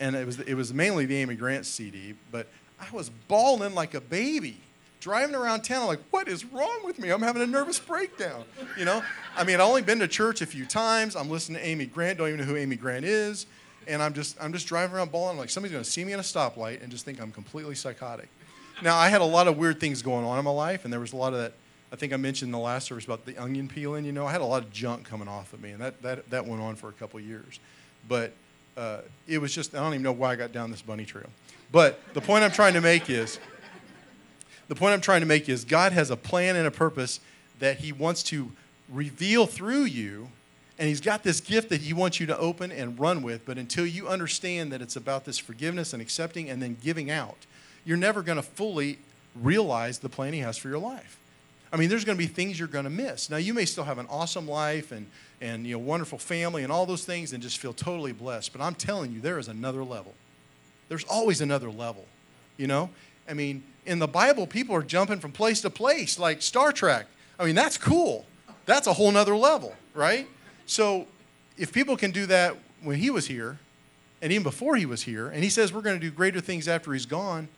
and 0.00 0.16
it 0.16 0.26
was 0.26 0.40
it 0.40 0.54
was 0.54 0.72
mainly 0.72 1.06
the 1.06 1.16
Amy 1.16 1.34
Grant 1.34 1.66
CD, 1.66 2.14
but 2.30 2.46
I 2.80 2.86
was 2.92 3.10
bawling 3.28 3.74
like 3.74 3.94
a 3.94 4.00
baby 4.00 4.60
driving 5.00 5.34
around 5.34 5.62
town, 5.62 5.82
I'm 5.82 5.88
like, 5.88 6.00
what 6.10 6.28
is 6.28 6.44
wrong 6.44 6.80
with 6.84 6.98
me? 6.98 7.10
I'm 7.10 7.22
having 7.22 7.42
a 7.42 7.46
nervous 7.46 7.78
breakdown. 7.78 8.44
You 8.76 8.84
know? 8.84 9.02
I 9.36 9.44
mean, 9.44 9.56
I've 9.56 9.68
only 9.68 9.82
been 9.82 10.00
to 10.00 10.08
church 10.08 10.42
a 10.42 10.46
few 10.46 10.66
times. 10.66 11.16
I'm 11.16 11.30
listening 11.30 11.60
to 11.60 11.66
Amy 11.66 11.86
Grant, 11.86 12.18
don't 12.18 12.28
even 12.28 12.40
know 12.40 12.46
who 12.46 12.56
Amy 12.56 12.76
Grant 12.76 13.04
is. 13.04 13.46
And 13.86 14.02
I'm 14.02 14.12
just 14.12 14.36
I'm 14.38 14.52
just 14.52 14.66
driving 14.66 14.94
around 14.94 15.10
bawling. 15.10 15.32
I'm 15.32 15.38
like, 15.38 15.48
somebody's 15.48 15.72
gonna 15.72 15.84
see 15.84 16.04
me 16.04 16.12
in 16.12 16.20
a 16.20 16.22
stoplight 16.22 16.82
and 16.82 16.90
just 16.90 17.06
think 17.06 17.22
I'm 17.22 17.32
completely 17.32 17.74
psychotic. 17.74 18.28
Now 18.82 18.96
I 18.96 19.08
had 19.08 19.22
a 19.22 19.24
lot 19.24 19.48
of 19.48 19.56
weird 19.56 19.80
things 19.80 20.02
going 20.02 20.26
on 20.26 20.38
in 20.38 20.44
my 20.44 20.50
life, 20.50 20.84
and 20.84 20.92
there 20.92 21.00
was 21.00 21.14
a 21.14 21.16
lot 21.16 21.32
of 21.32 21.38
that. 21.38 21.54
I 21.90 21.96
think 21.96 22.12
I 22.12 22.18
mentioned 22.18 22.48
in 22.48 22.52
the 22.52 22.58
last 22.58 22.86
service 22.86 23.06
about 23.06 23.24
the 23.24 23.38
onion 23.38 23.66
peeling. 23.66 24.04
You 24.04 24.12
know, 24.12 24.26
I 24.26 24.32
had 24.32 24.42
a 24.42 24.44
lot 24.44 24.62
of 24.62 24.70
junk 24.70 25.06
coming 25.06 25.26
off 25.26 25.54
of 25.54 25.62
me, 25.62 25.70
and 25.70 25.80
that 25.80 26.02
that, 26.02 26.28
that 26.28 26.46
went 26.46 26.60
on 26.60 26.76
for 26.76 26.90
a 26.90 26.92
couple 26.92 27.18
years. 27.18 27.60
But 28.06 28.34
uh, 28.78 29.00
it 29.26 29.38
was 29.38 29.52
just 29.52 29.74
I 29.74 29.80
don't 29.80 29.92
even 29.94 30.02
know 30.02 30.12
why 30.12 30.32
I 30.32 30.36
got 30.36 30.52
down 30.52 30.70
this 30.70 30.82
bunny 30.82 31.04
trail. 31.04 31.28
But 31.72 32.00
the 32.14 32.20
point 32.20 32.44
I'm 32.44 32.52
trying 32.52 32.74
to 32.74 32.80
make 32.80 33.10
is 33.10 33.38
the 34.68 34.74
point 34.74 34.94
I'm 34.94 35.00
trying 35.00 35.20
to 35.20 35.26
make 35.26 35.48
is 35.48 35.64
God 35.64 35.92
has 35.92 36.10
a 36.10 36.16
plan 36.16 36.56
and 36.56 36.66
a 36.66 36.70
purpose 36.70 37.20
that 37.58 37.78
He 37.78 37.92
wants 37.92 38.22
to 38.24 38.52
reveal 38.88 39.46
through 39.46 39.84
you. 39.84 40.28
And 40.78 40.88
He's 40.88 41.00
got 41.00 41.24
this 41.24 41.40
gift 41.40 41.70
that 41.70 41.80
He 41.80 41.92
wants 41.92 42.20
you 42.20 42.26
to 42.26 42.38
open 42.38 42.70
and 42.70 42.98
run 42.98 43.22
with. 43.22 43.44
But 43.44 43.58
until 43.58 43.84
you 43.84 44.06
understand 44.06 44.72
that 44.72 44.80
it's 44.80 44.96
about 44.96 45.24
this 45.24 45.38
forgiveness 45.38 45.92
and 45.92 46.00
accepting 46.00 46.48
and 46.48 46.62
then 46.62 46.76
giving 46.80 47.10
out, 47.10 47.46
you're 47.84 47.96
never 47.96 48.22
going 48.22 48.36
to 48.36 48.42
fully 48.42 48.98
realize 49.34 49.98
the 49.98 50.08
plan 50.08 50.32
He 50.32 50.40
has 50.40 50.56
for 50.56 50.68
your 50.68 50.78
life. 50.78 51.18
I 51.72 51.76
mean, 51.76 51.88
there's 51.88 52.04
going 52.04 52.16
to 52.16 52.24
be 52.24 52.26
things 52.26 52.58
you're 52.58 52.68
going 52.68 52.84
to 52.84 52.90
miss. 52.90 53.28
Now, 53.28 53.36
you 53.36 53.52
may 53.52 53.64
still 53.64 53.84
have 53.84 53.98
an 53.98 54.06
awesome 54.08 54.48
life 54.48 54.90
and, 54.90 55.06
and 55.40 55.66
you 55.66 55.74
know, 55.74 55.78
wonderful 55.78 56.18
family 56.18 56.62
and 56.62 56.72
all 56.72 56.86
those 56.86 57.04
things 57.04 57.32
and 57.32 57.42
just 57.42 57.58
feel 57.58 57.72
totally 57.72 58.12
blessed. 58.12 58.52
But 58.52 58.62
I'm 58.62 58.74
telling 58.74 59.12
you, 59.12 59.20
there 59.20 59.38
is 59.38 59.48
another 59.48 59.84
level. 59.84 60.14
There's 60.88 61.04
always 61.04 61.40
another 61.40 61.70
level, 61.70 62.06
you 62.56 62.66
know? 62.66 62.90
I 63.28 63.34
mean, 63.34 63.62
in 63.84 63.98
the 63.98 64.08
Bible, 64.08 64.46
people 64.46 64.74
are 64.74 64.82
jumping 64.82 65.20
from 65.20 65.32
place 65.32 65.60
to 65.60 65.70
place, 65.70 66.18
like 66.18 66.40
Star 66.40 66.72
Trek. 66.72 67.06
I 67.38 67.44
mean, 67.44 67.54
that's 67.54 67.76
cool. 67.76 68.24
That's 68.64 68.86
a 68.86 68.92
whole 68.92 69.12
nother 69.12 69.36
level, 69.36 69.74
right? 69.94 70.26
So 70.66 71.06
if 71.58 71.72
people 71.72 71.96
can 71.96 72.10
do 72.10 72.26
that 72.26 72.56
when 72.82 72.96
he 72.96 73.10
was 73.10 73.26
here, 73.26 73.58
and 74.20 74.32
even 74.32 74.42
before 74.42 74.76
he 74.76 74.86
was 74.86 75.02
here, 75.02 75.28
and 75.28 75.44
he 75.44 75.50
says 75.50 75.72
we're 75.72 75.82
going 75.82 75.98
to 75.98 76.04
do 76.04 76.10
greater 76.10 76.40
things 76.40 76.68
after 76.68 76.92
he's 76.92 77.06
gone, 77.06 77.48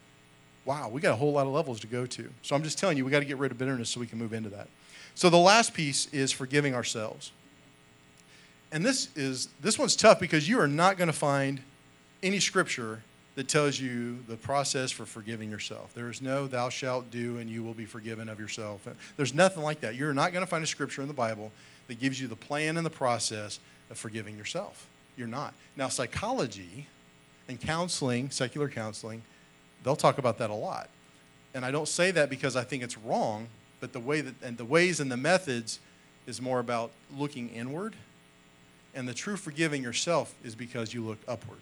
wow, 0.65 0.89
we 0.89 1.01
got 1.01 1.13
a 1.13 1.17
whole 1.17 1.33
lot 1.33 1.47
of 1.47 1.53
levels 1.53 1.81
to 1.81 1.87
go 1.87 2.07
to. 2.07 2.29
So 2.43 2.55
I'm 2.55 2.63
just 2.63 2.79
telling 2.79 2.97
you, 2.97 3.05
we 3.05 3.11
got 3.11 3.21
to 3.21 3.25
get 3.25 3.39
rid 3.39 3.51
of 3.51 3.59
bitterness 3.59 3.91
so 3.91 4.01
we 4.01 4.07
can 4.07 4.19
move 4.19 4.33
into 4.33 4.51
that. 4.51 4.69
So 5.15 5.31
the 5.31 5.39
last 5.39 5.75
piece 5.75 6.07
is 6.13 6.33
forgiving 6.33 6.75
ourselves. 6.75 7.33
And 8.73 8.85
this 8.85 9.09
is 9.17 9.49
this 9.61 9.79
one's 9.79 9.97
tough 9.97 10.21
because 10.21 10.49
you 10.49 10.61
are 10.61 10.69
not 10.69 10.97
going 10.97 11.09
to 11.09 11.13
find 11.13 11.61
any 12.23 12.39
scripture 12.39 13.03
that 13.35 13.49
tells 13.49 13.81
you 13.81 14.19
the 14.29 14.37
process 14.37 14.91
for 14.91 15.07
forgiving 15.07 15.51
yourself. 15.51 15.95
There 15.95 16.11
is 16.11 16.21
no 16.21 16.47
thou 16.47 16.69
shalt 16.69 17.11
do 17.11 17.39
and 17.39 17.49
you 17.49 17.63
will 17.63 17.75
be 17.75 17.85
forgiven 17.85 18.29
of 18.29 18.39
yourself. 18.39 18.87
There's 19.17 19.35
nothing 19.35 19.63
like 19.63 19.81
that. 19.81 19.95
You're 19.95 20.13
not 20.15 20.33
going 20.33 20.45
to 20.45 20.51
find 20.51 20.63
a 20.63 20.67
scripture 20.67 21.03
in 21.03 21.09
the 21.09 21.15
Bible 21.15 21.51
that 21.89 21.99
gives 21.99 22.21
you 22.21 22.29
the 22.29 22.37
plan 22.37 22.77
and 22.77 22.85
the 22.85 22.91
process 22.91 23.59
of 23.91 23.99
forgiving 23.99 24.37
yourself. 24.37 24.87
You're 25.17 25.29
not. 25.29 25.55
Now, 25.77 25.89
psychology 25.89 26.87
and 27.49 27.61
counseling, 27.61 28.31
secular 28.31 28.69
counseling, 28.69 29.23
they'll 29.85 29.97
talk 29.97 30.19
about 30.19 30.39
that 30.39 30.51
a 30.51 30.55
lot. 30.55 30.89
And 31.55 31.65
I 31.65 31.71
don't 31.71 31.89
say 31.89 32.11
that 32.13 32.31
because 32.31 32.57
I 32.57 32.65
think 32.65 32.83
it's 32.83 32.97
wrong, 32.99 33.49
but 33.81 33.93
the 33.93 34.01
way 34.01 34.21
that 34.21 34.35
and 34.43 34.57
the 34.57 34.65
ways 34.65 35.01
and 35.01 35.11
the 35.11 35.17
methods 35.17 35.81
is 36.27 36.41
more 36.41 36.61
about 36.61 36.93
looking 37.17 37.49
inward. 37.51 37.97
And 38.95 39.09
the 39.09 39.15
true 39.15 39.37
forgiving 39.37 39.83
yourself 39.83 40.35
is 40.45 40.55
because 40.55 40.93
you 40.95 41.03
look 41.03 41.19
upward 41.29 41.61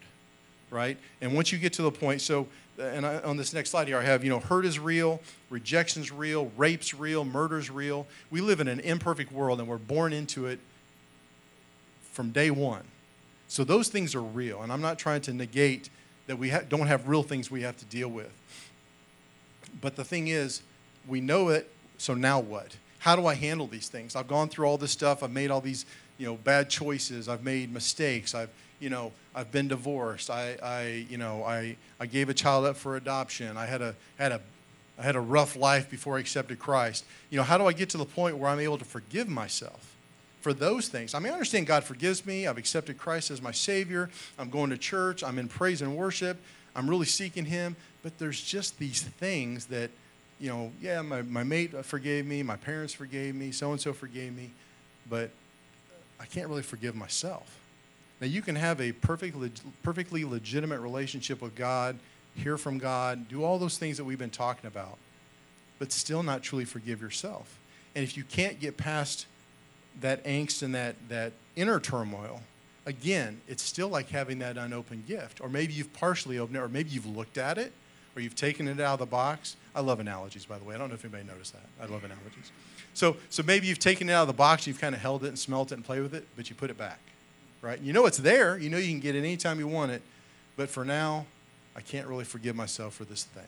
right? 0.70 0.96
And 1.20 1.34
once 1.34 1.52
you 1.52 1.58
get 1.58 1.72
to 1.74 1.82
the 1.82 1.90
point, 1.90 2.20
so, 2.20 2.46
and 2.78 3.06
I, 3.06 3.20
on 3.20 3.36
this 3.36 3.52
next 3.52 3.70
slide 3.70 3.88
here, 3.88 3.98
I 3.98 4.04
have, 4.04 4.22
you 4.22 4.30
know, 4.30 4.38
hurt 4.38 4.64
is 4.64 4.78
real, 4.78 5.20
rejection's 5.50 6.12
real, 6.12 6.50
rape's 6.56 6.94
real, 6.94 7.24
murder's 7.24 7.70
real. 7.70 8.06
We 8.30 8.40
live 8.40 8.60
in 8.60 8.68
an 8.68 8.80
imperfect 8.80 9.32
world 9.32 9.60
and 9.60 9.68
we're 9.68 9.78
born 9.78 10.12
into 10.12 10.46
it 10.46 10.60
from 12.12 12.30
day 12.30 12.50
one. 12.50 12.84
So 13.48 13.64
those 13.64 13.88
things 13.88 14.14
are 14.14 14.22
real. 14.22 14.62
And 14.62 14.72
I'm 14.72 14.82
not 14.82 14.98
trying 14.98 15.22
to 15.22 15.32
negate 15.32 15.88
that 16.28 16.38
we 16.38 16.50
ha- 16.50 16.62
don't 16.68 16.86
have 16.86 17.08
real 17.08 17.24
things 17.24 17.50
we 17.50 17.62
have 17.62 17.76
to 17.78 17.84
deal 17.86 18.08
with. 18.08 18.30
But 19.80 19.96
the 19.96 20.04
thing 20.04 20.28
is, 20.28 20.62
we 21.08 21.20
know 21.20 21.48
it, 21.48 21.70
so 21.96 22.14
now 22.14 22.38
what? 22.38 22.76
How 23.00 23.16
do 23.16 23.26
I 23.26 23.34
handle 23.34 23.66
these 23.66 23.88
things? 23.88 24.14
I've 24.14 24.28
gone 24.28 24.48
through 24.48 24.66
all 24.66 24.78
this 24.78 24.92
stuff. 24.92 25.22
I've 25.22 25.32
made 25.32 25.50
all 25.50 25.60
these, 25.60 25.86
you 26.18 26.26
know, 26.26 26.36
bad 26.36 26.68
choices. 26.68 27.28
I've 27.28 27.42
made 27.42 27.72
mistakes. 27.72 28.34
I've, 28.34 28.50
you 28.78 28.90
know, 28.90 29.12
I've 29.34 29.50
been 29.50 29.68
divorced. 29.68 30.30
I, 30.30 30.56
I, 30.62 31.06
you 31.08 31.16
know, 31.16 31.44
I, 31.44 31.76
I 31.98 32.06
gave 32.06 32.28
a 32.28 32.34
child 32.34 32.66
up 32.66 32.76
for 32.76 32.96
adoption. 32.96 33.56
I 33.56 33.66
had 33.66 33.80
a, 33.80 33.94
had 34.18 34.32
a, 34.32 34.40
I 34.98 35.02
had 35.02 35.16
a 35.16 35.20
rough 35.20 35.56
life 35.56 35.88
before 35.88 36.16
I 36.18 36.20
accepted 36.20 36.58
Christ. 36.58 37.04
You 37.30 37.38
know, 37.38 37.44
how 37.44 37.56
do 37.56 37.66
I 37.66 37.72
get 37.72 37.88
to 37.90 37.98
the 37.98 38.04
point 38.04 38.36
where 38.36 38.50
I'm 38.50 38.60
able 38.60 38.78
to 38.78 38.84
forgive 38.84 39.28
myself 39.28 39.94
for 40.40 40.52
those 40.52 40.88
things? 40.88 41.14
I 41.14 41.18
mean, 41.18 41.30
I 41.30 41.34
understand 41.34 41.66
God 41.66 41.84
forgives 41.84 42.24
me. 42.24 42.46
I've 42.46 42.58
accepted 42.58 42.98
Christ 42.98 43.30
as 43.30 43.42
my 43.42 43.52
Savior. 43.52 44.10
I'm 44.38 44.50
going 44.50 44.70
to 44.70 44.78
church. 44.78 45.22
I'm 45.22 45.38
in 45.38 45.48
praise 45.48 45.82
and 45.82 45.96
worship. 45.96 46.40
I'm 46.74 46.88
really 46.88 47.06
seeking 47.06 47.44
Him. 47.44 47.76
But 48.02 48.18
there's 48.18 48.40
just 48.40 48.78
these 48.78 49.02
things 49.02 49.66
that, 49.66 49.90
you 50.38 50.48
know, 50.48 50.72
yeah, 50.80 51.02
my, 51.02 51.22
my 51.22 51.42
mate 51.42 51.84
forgave 51.84 52.26
me. 52.26 52.42
My 52.42 52.56
parents 52.56 52.92
forgave 52.92 53.34
me. 53.34 53.50
So 53.52 53.72
and 53.72 53.80
so 53.80 53.92
forgave 53.92 54.36
me. 54.36 54.52
But 55.08 55.30
I 56.20 56.26
can't 56.26 56.48
really 56.48 56.62
forgive 56.62 56.94
myself. 56.94 57.58
Now, 58.20 58.26
you 58.26 58.42
can 58.42 58.56
have 58.56 58.80
a 58.80 58.92
perfect, 58.92 59.36
perfectly 59.82 60.24
legitimate 60.24 60.80
relationship 60.80 61.40
with 61.40 61.54
God, 61.54 61.98
hear 62.34 62.58
from 62.58 62.78
God, 62.78 63.28
do 63.28 63.44
all 63.44 63.58
those 63.58 63.78
things 63.78 63.96
that 63.96 64.04
we've 64.04 64.18
been 64.18 64.30
talking 64.30 64.66
about, 64.66 64.98
but 65.78 65.92
still 65.92 66.22
not 66.22 66.42
truly 66.42 66.64
forgive 66.64 67.00
yourself. 67.00 67.58
And 67.94 68.02
if 68.02 68.16
you 68.16 68.24
can't 68.24 68.58
get 68.60 68.76
past 68.76 69.26
that 70.00 70.24
angst 70.24 70.62
and 70.62 70.74
that, 70.74 70.96
that 71.08 71.32
inner 71.56 71.80
turmoil, 71.80 72.42
again, 72.86 73.40
it's 73.48 73.62
still 73.62 73.88
like 73.88 74.08
having 74.10 74.38
that 74.40 74.56
unopened 74.56 75.06
gift. 75.06 75.40
Or 75.40 75.48
maybe 75.48 75.72
you've 75.72 75.92
partially 75.92 76.38
opened 76.38 76.56
it, 76.56 76.60
or 76.60 76.68
maybe 76.68 76.90
you've 76.90 77.06
looked 77.06 77.38
at 77.38 77.58
it, 77.58 77.72
or 78.16 78.22
you've 78.22 78.36
taken 78.36 78.68
it 78.68 78.80
out 78.80 78.94
of 78.94 78.98
the 79.00 79.06
box. 79.06 79.56
I 79.74 79.80
love 79.80 80.00
analogies, 80.00 80.44
by 80.44 80.58
the 80.58 80.64
way. 80.64 80.74
I 80.74 80.78
don't 80.78 80.88
know 80.88 80.94
if 80.94 81.04
anybody 81.04 81.24
noticed 81.24 81.52
that. 81.52 81.66
I 81.80 81.86
love 81.86 82.04
analogies. 82.04 82.50
So, 82.94 83.16
so 83.30 83.42
maybe 83.42 83.66
you've 83.66 83.78
taken 83.78 84.08
it 84.08 84.12
out 84.12 84.22
of 84.22 84.28
the 84.28 84.34
box, 84.34 84.66
you've 84.66 84.80
kind 84.80 84.94
of 84.94 85.00
held 85.00 85.24
it 85.24 85.28
and 85.28 85.38
smelt 85.38 85.70
it 85.70 85.76
and 85.76 85.84
played 85.84 86.02
with 86.02 86.14
it, 86.14 86.26
but 86.36 86.50
you 86.50 86.56
put 86.56 86.70
it 86.70 86.78
back 86.78 86.98
right? 87.62 87.80
You 87.80 87.92
know 87.92 88.06
it's 88.06 88.18
there. 88.18 88.58
You 88.58 88.70
know 88.70 88.78
you 88.78 88.90
can 88.90 89.00
get 89.00 89.14
it 89.14 89.20
anytime 89.20 89.58
you 89.58 89.68
want 89.68 89.92
it. 89.92 90.02
But 90.56 90.68
for 90.68 90.84
now, 90.84 91.26
I 91.76 91.80
can't 91.80 92.06
really 92.06 92.24
forgive 92.24 92.56
myself 92.56 92.94
for 92.94 93.04
this 93.04 93.24
thing. 93.24 93.44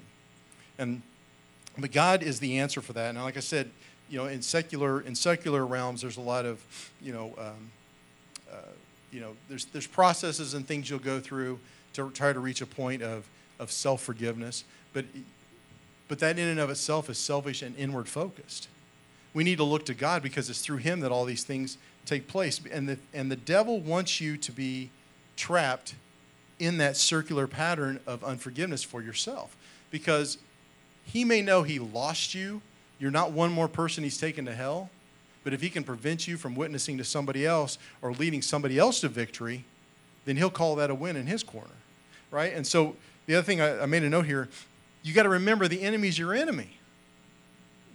And 0.78 1.02
but 1.78 1.92
God 1.92 2.22
is 2.22 2.40
the 2.40 2.58
answer 2.58 2.80
for 2.80 2.92
that. 2.94 3.10
And 3.10 3.22
like 3.22 3.36
I 3.36 3.40
said, 3.40 3.70
you 4.10 4.18
know, 4.18 4.26
in 4.26 4.42
secular 4.42 5.00
in 5.00 5.14
secular 5.14 5.64
realms, 5.64 6.02
there's 6.02 6.16
a 6.16 6.22
lot 6.22 6.44
of, 6.44 6.60
you 7.00 7.12
know, 7.12 7.32
um, 7.38 7.70
uh, 8.52 8.56
you 9.10 9.20
know, 9.20 9.36
there's 9.48 9.66
there's 9.66 9.86
processes 9.86 10.54
and 10.54 10.66
things 10.66 10.90
you'll 10.90 10.98
go 10.98 11.20
through 11.20 11.58
to 11.94 12.10
try 12.10 12.32
to 12.32 12.40
reach 12.40 12.60
a 12.60 12.66
point 12.66 13.02
of 13.02 13.26
of 13.58 13.70
self 13.70 14.02
forgiveness. 14.02 14.64
But 14.92 15.04
but 16.08 16.18
that 16.18 16.38
in 16.38 16.48
and 16.48 16.58
of 16.58 16.70
itself 16.70 17.08
is 17.08 17.18
selfish 17.18 17.62
and 17.62 17.76
inward 17.76 18.08
focused. 18.08 18.68
We 19.32 19.44
need 19.44 19.58
to 19.58 19.64
look 19.64 19.86
to 19.86 19.94
God 19.94 20.22
because 20.22 20.50
it's 20.50 20.60
through 20.60 20.78
Him 20.78 21.00
that 21.00 21.12
all 21.12 21.24
these 21.24 21.44
things 21.44 21.78
take 22.04 22.26
place. 22.26 22.60
And 22.70 22.88
the, 22.88 22.98
and 23.14 23.30
the 23.30 23.36
devil 23.36 23.80
wants 23.80 24.20
you 24.20 24.36
to 24.38 24.50
be 24.50 24.90
trapped 25.36 25.94
in 26.58 26.78
that 26.78 26.96
circular 26.96 27.46
pattern 27.46 28.00
of 28.06 28.24
unforgiveness 28.24 28.82
for 28.82 29.00
yourself 29.00 29.56
because 29.90 30.38
he 31.04 31.24
may 31.24 31.40
know 31.40 31.62
he 31.62 31.78
lost 31.78 32.34
you. 32.34 32.60
You're 33.00 33.10
not 33.10 33.32
one 33.32 33.50
more 33.50 33.66
person 33.66 34.04
he's 34.04 34.18
taken 34.18 34.44
to 34.44 34.54
hell. 34.54 34.90
But 35.42 35.54
if 35.54 35.62
he 35.62 35.70
can 35.70 35.84
prevent 35.84 36.28
you 36.28 36.36
from 36.36 36.54
witnessing 36.54 36.98
to 36.98 37.04
somebody 37.04 37.46
else 37.46 37.78
or 38.02 38.12
leading 38.12 38.42
somebody 38.42 38.78
else 38.78 39.00
to 39.00 39.08
victory, 39.08 39.64
then 40.26 40.36
he'll 40.36 40.50
call 40.50 40.76
that 40.76 40.90
a 40.90 40.94
win 40.94 41.16
in 41.16 41.26
his 41.26 41.42
corner. 41.42 41.70
Right? 42.30 42.52
And 42.52 42.66
so 42.66 42.94
the 43.26 43.36
other 43.36 43.44
thing 43.44 43.60
I, 43.60 43.82
I 43.82 43.86
made 43.86 44.02
a 44.02 44.08
note 44.10 44.26
here 44.26 44.48
you 45.02 45.14
got 45.14 45.22
to 45.22 45.30
remember 45.30 45.66
the 45.66 45.80
enemy's 45.80 46.18
your 46.18 46.34
enemy 46.34 46.76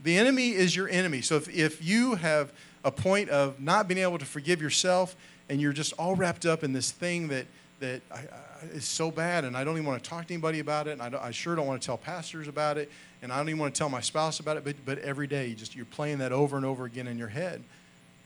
The 0.03 0.17
enemy 0.17 0.51
is 0.51 0.75
your 0.75 0.89
enemy. 0.89 1.21
So 1.21 1.35
if, 1.35 1.47
if 1.55 1.85
you 1.85 2.15
have 2.15 2.51
a 2.83 2.91
point 2.91 3.29
of 3.29 3.59
not 3.59 3.87
being 3.87 3.99
able 3.99 4.17
to 4.17 4.25
forgive 4.25 4.61
yourself 4.61 5.15
and 5.47 5.61
you're 5.61 5.73
just 5.73 5.93
all 5.93 6.15
wrapped 6.15 6.47
up 6.47 6.63
in 6.63 6.73
this 6.73 6.91
thing 6.91 7.27
that, 7.27 7.45
that 7.79 8.01
I, 8.11 8.15
I, 8.15 8.65
is 8.73 8.85
so 8.85 9.11
bad 9.11 9.45
and 9.45 9.55
I 9.55 9.63
don't 9.63 9.75
even 9.75 9.85
want 9.85 10.03
to 10.03 10.09
talk 10.09 10.27
to 10.27 10.33
anybody 10.33 10.59
about 10.59 10.87
it 10.87 10.99
and 10.99 11.01
I, 11.01 11.27
I 11.27 11.31
sure 11.31 11.55
don't 11.55 11.67
want 11.67 11.81
to 11.81 11.85
tell 11.85 11.97
pastors 11.97 12.47
about 12.47 12.77
it 12.79 12.91
and 13.25 13.33
I 13.33 13.37
don't 13.37 13.49
even 13.49 13.59
want 13.59 13.73
to 13.73 13.79
tell 13.79 13.89
my 13.89 14.01
spouse 14.01 14.39
about 14.39 14.55
it, 14.55 14.63
but, 14.63 14.75
but 14.85 14.99
every 14.99 15.25
day 15.25 15.47
you 15.47 15.55
just, 15.55 15.75
you're 15.75 15.83
playing 15.85 16.19
that 16.19 16.31
over 16.31 16.57
and 16.57 16.65
over 16.65 16.85
again 16.85 17.07
in 17.07 17.17
your 17.17 17.27
head. 17.27 17.63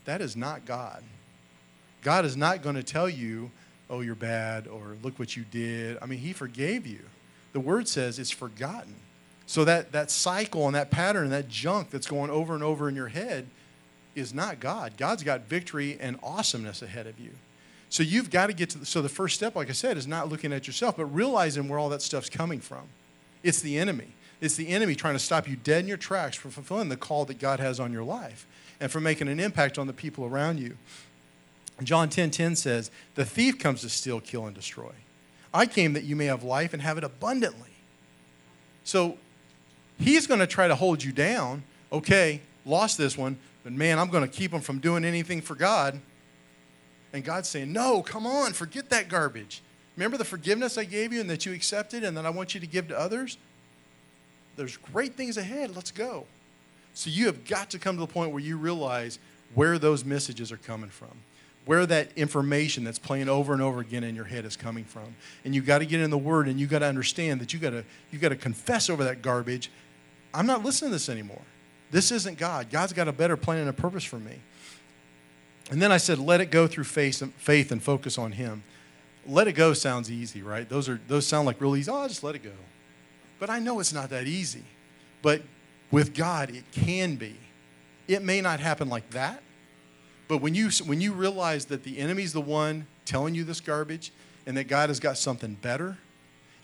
That 0.04 0.20
is 0.20 0.36
not 0.36 0.66
God. 0.66 1.02
God 2.02 2.26
is 2.26 2.36
not 2.36 2.62
going 2.62 2.74
to 2.74 2.82
tell 2.82 3.08
you, 3.08 3.50
oh, 3.88 4.02
you're 4.02 4.14
bad 4.14 4.68
or 4.68 4.98
look 5.02 5.18
what 5.18 5.38
you 5.38 5.44
did. 5.50 5.96
I 6.02 6.06
mean, 6.06 6.18
He 6.18 6.34
forgave 6.34 6.86
you. 6.86 7.00
The 7.54 7.60
Word 7.60 7.88
says 7.88 8.18
it's 8.18 8.30
forgotten. 8.30 8.94
So 9.46 9.64
that, 9.64 9.90
that 9.92 10.10
cycle 10.10 10.66
and 10.66 10.74
that 10.74 10.90
pattern 10.90 11.24
and 11.24 11.32
that 11.32 11.48
junk 11.48 11.88
that's 11.88 12.06
going 12.06 12.30
over 12.30 12.52
and 12.52 12.62
over 12.62 12.86
in 12.86 12.94
your 12.94 13.08
head 13.08 13.46
is 14.14 14.34
not 14.34 14.60
God. 14.60 14.98
God's 14.98 15.22
got 15.22 15.48
victory 15.48 15.96
and 15.98 16.18
awesomeness 16.22 16.82
ahead 16.82 17.06
of 17.06 17.18
you. 17.18 17.30
So 17.88 18.02
you've 18.02 18.28
got 18.28 18.48
to 18.48 18.52
get 18.52 18.68
to 18.70 18.78
the, 18.78 18.86
so 18.86 19.00
the 19.00 19.08
first 19.08 19.34
step, 19.34 19.56
like 19.56 19.70
I 19.70 19.72
said, 19.72 19.96
is 19.96 20.06
not 20.06 20.28
looking 20.28 20.52
at 20.52 20.66
yourself, 20.66 20.98
but 20.98 21.06
realizing 21.06 21.70
where 21.70 21.78
all 21.78 21.88
that 21.88 22.02
stuff's 22.02 22.28
coming 22.28 22.60
from. 22.60 22.82
It's 23.42 23.62
the 23.62 23.78
enemy. 23.78 24.08
It's 24.40 24.56
the 24.56 24.68
enemy 24.68 24.94
trying 24.94 25.14
to 25.14 25.20
stop 25.20 25.48
you 25.48 25.56
dead 25.56 25.80
in 25.80 25.88
your 25.88 25.96
tracks 25.96 26.36
from 26.36 26.50
fulfilling 26.50 26.88
the 26.88 26.96
call 26.96 27.24
that 27.26 27.38
God 27.38 27.60
has 27.60 27.78
on 27.78 27.92
your 27.92 28.04
life 28.04 28.46
and 28.80 28.90
from 28.90 29.02
making 29.02 29.28
an 29.28 29.38
impact 29.38 29.78
on 29.78 29.86
the 29.86 29.92
people 29.92 30.24
around 30.24 30.58
you. 30.58 30.76
John 31.82 32.08
10:10 32.08 32.12
10, 32.12 32.30
10 32.30 32.56
says, 32.56 32.90
"The 33.14 33.24
thief 33.24 33.58
comes 33.58 33.80
to 33.82 33.88
steal, 33.88 34.20
kill 34.20 34.46
and 34.46 34.54
destroy. 34.54 34.92
I 35.52 35.66
came 35.66 35.92
that 35.94 36.04
you 36.04 36.16
may 36.16 36.26
have 36.26 36.42
life 36.42 36.72
and 36.72 36.82
have 36.82 36.98
it 36.98 37.04
abundantly." 37.04 37.70
So 38.84 39.18
he's 39.98 40.26
going 40.26 40.40
to 40.40 40.46
try 40.46 40.68
to 40.68 40.74
hold 40.74 41.02
you 41.02 41.12
down. 41.12 41.62
Okay, 41.92 42.40
lost 42.64 42.98
this 42.98 43.16
one, 43.16 43.38
but 43.62 43.72
man, 43.72 43.98
I'm 43.98 44.08
going 44.08 44.22
to 44.22 44.28
keep 44.28 44.52
him 44.52 44.60
from 44.60 44.78
doing 44.78 45.04
anything 45.04 45.40
for 45.40 45.54
God. 45.54 46.00
And 47.12 47.24
God's 47.24 47.48
saying, 47.48 47.72
No, 47.72 48.02
come 48.02 48.26
on, 48.26 48.52
forget 48.52 48.90
that 48.90 49.08
garbage. 49.08 49.62
Remember 49.96 50.16
the 50.16 50.24
forgiveness 50.24 50.78
I 50.78 50.84
gave 50.84 51.12
you 51.12 51.20
and 51.20 51.28
that 51.28 51.44
you 51.44 51.52
accepted 51.52 52.04
and 52.04 52.16
that 52.16 52.24
I 52.24 52.30
want 52.30 52.54
you 52.54 52.60
to 52.60 52.66
give 52.66 52.88
to 52.88 52.98
others? 52.98 53.36
There's 54.60 54.76
great 54.76 55.14
things 55.14 55.38
ahead. 55.38 55.74
Let's 55.74 55.90
go. 55.90 56.26
So 56.92 57.08
you 57.08 57.24
have 57.26 57.46
got 57.46 57.70
to 57.70 57.78
come 57.78 57.96
to 57.96 58.00
the 58.00 58.06
point 58.06 58.32
where 58.32 58.42
you 58.42 58.58
realize 58.58 59.18
where 59.54 59.78
those 59.78 60.04
messages 60.04 60.52
are 60.52 60.58
coming 60.58 60.90
from, 60.90 61.22
where 61.64 61.86
that 61.86 62.10
information 62.14 62.84
that's 62.84 62.98
playing 62.98 63.30
over 63.30 63.54
and 63.54 63.62
over 63.62 63.80
again 63.80 64.04
in 64.04 64.14
your 64.14 64.26
head 64.26 64.44
is 64.44 64.58
coming 64.58 64.84
from. 64.84 65.14
And 65.46 65.54
you've 65.54 65.64
got 65.64 65.78
to 65.78 65.86
get 65.86 66.00
in 66.00 66.10
the 66.10 66.18
Word 66.18 66.46
and 66.46 66.60
you've 66.60 66.68
got 66.68 66.80
to 66.80 66.86
understand 66.86 67.40
that 67.40 67.54
you've 67.54 67.62
got 67.62 67.70
to, 67.70 67.82
you've 68.10 68.20
got 68.20 68.28
to 68.28 68.36
confess 68.36 68.90
over 68.90 69.02
that 69.04 69.22
garbage. 69.22 69.70
I'm 70.34 70.44
not 70.44 70.62
listening 70.62 70.90
to 70.90 70.96
this 70.96 71.08
anymore. 71.08 71.40
This 71.90 72.12
isn't 72.12 72.36
God. 72.36 72.68
God's 72.68 72.92
got 72.92 73.08
a 73.08 73.12
better 73.12 73.38
plan 73.38 73.60
and 73.60 73.70
a 73.70 73.72
purpose 73.72 74.04
for 74.04 74.18
me. 74.18 74.40
And 75.70 75.80
then 75.80 75.90
I 75.90 75.96
said, 75.96 76.18
let 76.18 76.42
it 76.42 76.50
go 76.50 76.66
through 76.66 76.84
faith 76.84 77.26
faith 77.38 77.72
and 77.72 77.82
focus 77.82 78.18
on 78.18 78.32
Him. 78.32 78.62
Let 79.26 79.48
it 79.48 79.52
go 79.52 79.72
sounds 79.72 80.10
easy, 80.10 80.42
right? 80.42 80.68
Those, 80.68 80.86
are, 80.86 81.00
those 81.08 81.26
sound 81.26 81.46
like 81.46 81.62
real 81.62 81.76
easy. 81.76 81.90
Oh, 81.90 82.02
I'll 82.02 82.08
just 82.08 82.22
let 82.22 82.34
it 82.34 82.42
go. 82.42 82.52
But 83.40 83.50
I 83.50 83.58
know 83.58 83.80
it's 83.80 83.92
not 83.92 84.10
that 84.10 84.28
easy. 84.28 84.62
But 85.22 85.42
with 85.90 86.14
God, 86.14 86.50
it 86.50 86.64
can 86.70 87.16
be. 87.16 87.36
It 88.06 88.22
may 88.22 88.40
not 88.40 88.60
happen 88.60 88.88
like 88.88 89.10
that, 89.10 89.42
but 90.28 90.38
when 90.38 90.54
you, 90.54 90.70
when 90.84 91.00
you 91.00 91.12
realize 91.12 91.64
that 91.66 91.82
the 91.82 91.98
enemy's 91.98 92.32
the 92.32 92.40
one 92.40 92.86
telling 93.04 93.34
you 93.34 93.42
this 93.42 93.60
garbage 93.60 94.12
and 94.46 94.56
that 94.56 94.64
God 94.68 94.88
has 94.88 95.00
got 95.00 95.18
something 95.18 95.54
better, 95.54 95.98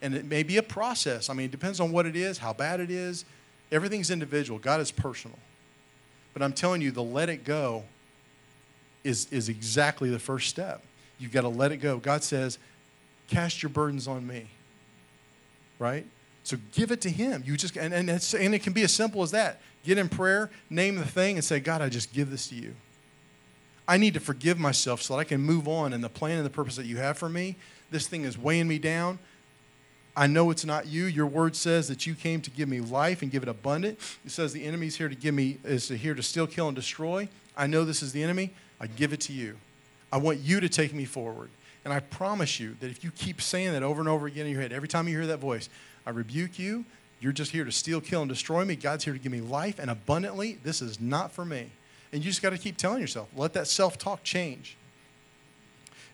and 0.03 0.15
it 0.15 0.25
may 0.25 0.43
be 0.43 0.57
a 0.57 0.63
process. 0.63 1.31
I 1.31 1.35
mean, 1.35 1.47
it 1.47 1.51
depends 1.51 1.81
on 1.81 1.91
what 1.91 2.07
it 2.07 2.15
is, 2.17 2.39
how 2.39 2.53
bad 2.53 2.81
it 2.81 2.91
is. 2.91 3.25
Everything's 3.73 4.11
individual. 4.11 4.59
God 4.59 4.81
is 4.81 4.93
personal. 4.93 5.39
But 6.33 6.43
I'm 6.43 6.53
telling 6.53 6.83
you, 6.83 6.91
the 6.91 7.03
let 7.03 7.29
it 7.29 7.45
go 7.45 7.85
is, 9.03 9.27
is 9.31 9.49
exactly 9.49 10.11
the 10.11 10.19
first 10.19 10.49
step. 10.49 10.83
You've 11.19 11.33
got 11.33 11.43
to 11.43 11.49
let 11.49 11.73
it 11.73 11.79
go. 11.79 11.99
God 11.99 12.23
says, 12.23 12.59
cast 13.29 13.63
your 13.63 13.71
burdens 13.71 14.07
on 14.07 14.27
me. 14.27 14.49
Right? 15.79 16.07
So 16.47 16.57
give 16.75 16.93
it 16.93 17.01
to 17.01 17.11
him. 17.11 17.43
You 17.45 17.57
just 17.57 17.77
and, 17.77 17.93
and, 17.93 18.09
and 18.09 18.55
it 18.55 18.63
can 18.63 18.73
be 18.73 18.83
as 18.83 18.93
simple 18.93 19.25
as 19.25 19.33
that. 19.33 19.61
Get 19.83 19.99
in 19.99 20.09
prayer, 20.09 20.49
name 20.71 20.95
the 20.95 21.05
thing, 21.05 21.35
and 21.35 21.45
say, 21.45 21.59
God, 21.59 21.83
I 21.83 21.89
just 21.89 22.13
give 22.13 22.31
this 22.31 22.47
to 22.51 22.55
you. 22.55 22.77
I 23.89 23.97
need 23.97 24.15
to 24.15 24.21
forgive 24.21 24.57
myself 24.57 25.03
so 25.03 25.15
that 25.15 25.19
I 25.19 25.25
can 25.25 25.41
move 25.41 25.67
on 25.67 25.93
in 25.93 26.03
the 26.03 26.09
plan 26.09 26.37
and 26.37 26.47
the 26.47 26.51
purpose 26.51 26.77
that 26.77 26.87
you 26.87 26.99
have 26.99 27.19
for 27.19 27.29
me. 27.29 27.57
This 27.91 28.07
thing 28.07 28.23
is 28.23 28.39
weighing 28.39 28.69
me 28.69 28.79
down. 28.79 29.19
I 30.17 30.29
know 30.29 30.53
it's 30.53 30.65
not 30.65 30.87
you. 30.87 31.07
Your 31.07 31.27
word 31.27 31.57
says 31.57 31.89
that 31.89 32.07
you 32.07 32.15
came 32.15 32.41
to 32.43 32.51
give 32.51 32.69
me 32.69 32.79
life 32.79 33.23
and 33.23 33.31
give 33.31 33.43
it 33.43 33.49
abundant. 33.49 33.99
It 34.25 34.31
says 34.31 34.53
the 34.53 34.65
enemy 34.65 34.87
is 34.87 34.95
here 34.95 35.09
to 35.09 35.17
give 35.17 35.35
me 35.35 35.59
is 35.65 35.89
here 35.89 36.15
to 36.15 36.23
steal, 36.23 36.47
kill, 36.47 36.69
and 36.69 36.77
destroy. 36.77 37.29
I 37.57 37.67
know 37.67 37.85
this 37.85 38.05
is 38.05 38.13
the 38.13 38.23
enemy. 38.23 38.53
I 38.81 38.87
give 38.87 39.13
it 39.13 39.21
to 39.23 39.33
you. 39.33 39.57
I 40.13 40.19
want 40.19 40.39
you 40.39 40.61
to 40.61 40.69
take 40.69 40.95
me 40.95 41.07
forward. 41.07 41.51
And 41.85 41.93
I 41.93 41.99
promise 41.99 42.61
you 42.61 42.77
that 42.79 42.89
if 42.89 43.03
you 43.03 43.11
keep 43.11 43.43
saying 43.43 43.73
that 43.73 43.83
over 43.83 44.01
and 44.01 44.09
over 44.09 44.29
again 44.29 44.47
in 44.47 44.53
your 44.53 44.61
head, 44.61 44.73
every 44.73 44.89
time 44.89 45.09
you 45.09 45.17
hear 45.17 45.27
that 45.29 45.39
voice, 45.39 45.69
I 46.07 46.11
rebuke 46.11 46.59
you. 46.59 46.85
You're 47.21 47.33
just 47.33 47.51
here 47.51 47.65
to 47.65 47.73
steal, 47.73 48.01
kill, 48.01 48.23
and 48.23 48.29
destroy 48.29 48.65
me. 48.65 48.77
God's 48.77 49.05
here 49.05 49.13
to 49.13 49.19
give 49.19 49.33
me 49.33 49.41
life 49.41 49.79
and 49.79 49.91
abundantly. 49.91 50.59
This 50.63 50.81
is 50.81 51.01
not 51.01 51.33
for 51.33 51.45
me. 51.45 51.71
And 52.13 52.23
you 52.25 52.31
just 52.31 52.43
got 52.43 52.51
to 52.51 52.59
keep 52.59 52.77
telling 52.77 53.01
yourself, 53.01 53.29
let 53.35 53.53
that 53.55 53.67
self-talk 53.67 54.23
change. 54.23 54.77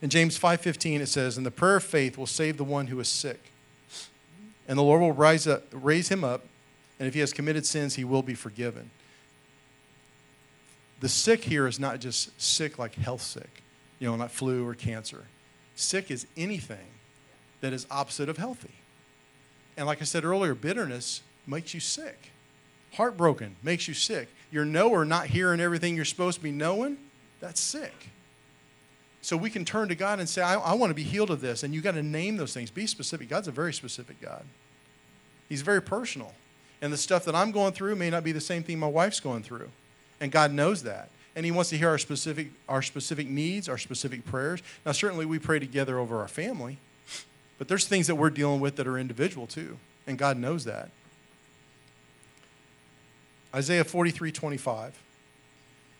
In 0.01 0.11
James 0.11 0.39
5:15 0.39 1.01
it 1.01 1.07
says, 1.07 1.37
"And 1.37 1.47
the 1.47 1.51
prayer 1.51 1.77
of 1.77 1.85
faith 1.85 2.17
will 2.17 2.27
save 2.27 2.57
the 2.57 2.65
one 2.65 2.89
who 2.89 2.99
is 2.99 3.09
sick. 3.09 3.51
And 4.67 4.79
the 4.79 4.83
Lord 4.83 5.01
will 5.01 5.13
rise 5.13 5.47
up, 5.47 5.65
raise 5.71 6.09
him 6.09 6.25
up, 6.25 6.47
and 6.99 7.07
if 7.07 7.15
he 7.15 7.21
has 7.21 7.33
committed 7.33 7.67
sins, 7.67 7.97
he 7.97 8.05
will 8.05 8.23
be 8.23 8.35
forgiven." 8.35 8.91
The 11.01 11.09
sick 11.09 11.45
here 11.45 11.67
is 11.67 11.81
not 11.81 12.01
just 12.01 12.41
sick 12.41 12.79
like 12.79 12.95
health 12.95 13.23
sick, 13.23 13.63
you 13.99 14.09
know, 14.09 14.17
not 14.17 14.31
flu 14.31 14.67
or 14.67 14.75
cancer. 14.75 15.27
Sick 15.75 16.11
is 16.11 16.27
anything 16.37 16.95
that 17.61 17.73
is 17.73 17.87
opposite 17.91 18.29
of 18.29 18.39
healthy. 18.39 18.75
And 19.77 19.87
like 19.87 20.01
I 20.01 20.05
said 20.05 20.25
earlier, 20.25 20.55
bitterness 20.55 21.23
makes 21.47 21.75
you 21.75 21.81
sick. 21.81 22.31
Heartbroken 22.95 23.57
makes 23.63 23.89
you 23.89 23.95
sick. 23.95 24.29
Your 24.51 24.65
knower 24.65 25.05
not 25.05 25.27
hearing 25.27 25.61
everything 25.61 25.97
you're 25.97 26.05
supposed 26.05 26.39
to 26.39 26.43
be 26.43 26.53
knowing, 26.53 26.99
that's 27.41 27.61
sick. 27.61 28.11
So 29.23 29.37
we 29.37 29.51
can 29.51 29.65
turn 29.65 29.89
to 29.89 29.95
God 29.95 30.19
and 30.19 30.29
say, 30.29 30.43
I, 30.43 30.57
I 30.57 30.75
want 30.75 30.91
to 30.91 30.95
be 30.95 31.05
healed 31.05 31.31
of 31.31 31.41
this. 31.41 31.63
And 31.63 31.73
you 31.73 31.81
got 31.81 31.93
to 31.93 32.03
name 32.03 32.37
those 32.37 32.53
things. 32.53 32.71
Be 32.71 32.87
specific. 32.87 33.29
God's 33.29 33.49
a 33.49 33.53
very 33.53 33.73
specific 33.73 34.21
God. 34.21 34.45
He's 35.49 35.63
very 35.63 35.81
personal. 35.81 36.35
And 36.81 36.93
the 36.93 36.97
stuff 36.97 37.25
that 37.27 37.35
I'm 37.35 37.53
going 37.53 37.73
through 37.73 37.95
may 37.97 38.11
not 38.11 38.25
be 38.25 38.33
the 38.33 38.41
same 38.41 38.65
thing 38.65 38.79
my 38.81 38.89
wife's 38.89 39.21
going 39.21 39.45
through. 39.45 39.71
And 40.21 40.33
God 40.33 40.53
knows 40.53 40.83
that. 40.83 41.09
And 41.37 41.45
He 41.47 41.53
wants 41.53 41.71
to 41.71 41.79
hear 41.79 41.89
our 41.89 41.99
specific, 41.99 42.51
our 42.69 42.83
specific 42.83 43.29
needs, 43.29 43.69
our 43.69 43.79
specific 43.79 44.25
prayers. 44.25 44.61
Now, 44.85 44.93
certainly 44.93 45.25
we 45.25 45.39
pray 45.39 45.61
together 45.61 45.99
over 45.99 46.19
our 46.19 46.29
family, 46.29 46.79
but 47.63 47.69
there's 47.69 47.87
things 47.87 48.09
that 48.09 48.17
we're 48.17 48.29
dealing 48.29 48.59
with 48.59 48.75
that 48.75 48.89
are 48.89 48.99
individual 48.99 49.47
too. 49.47 49.79
And 50.09 50.19
God 50.19 50.37
knows 50.37 50.65
that. 50.65 50.91
Isaiah 53.55 53.85
43 53.85 54.33
25. 54.33 55.01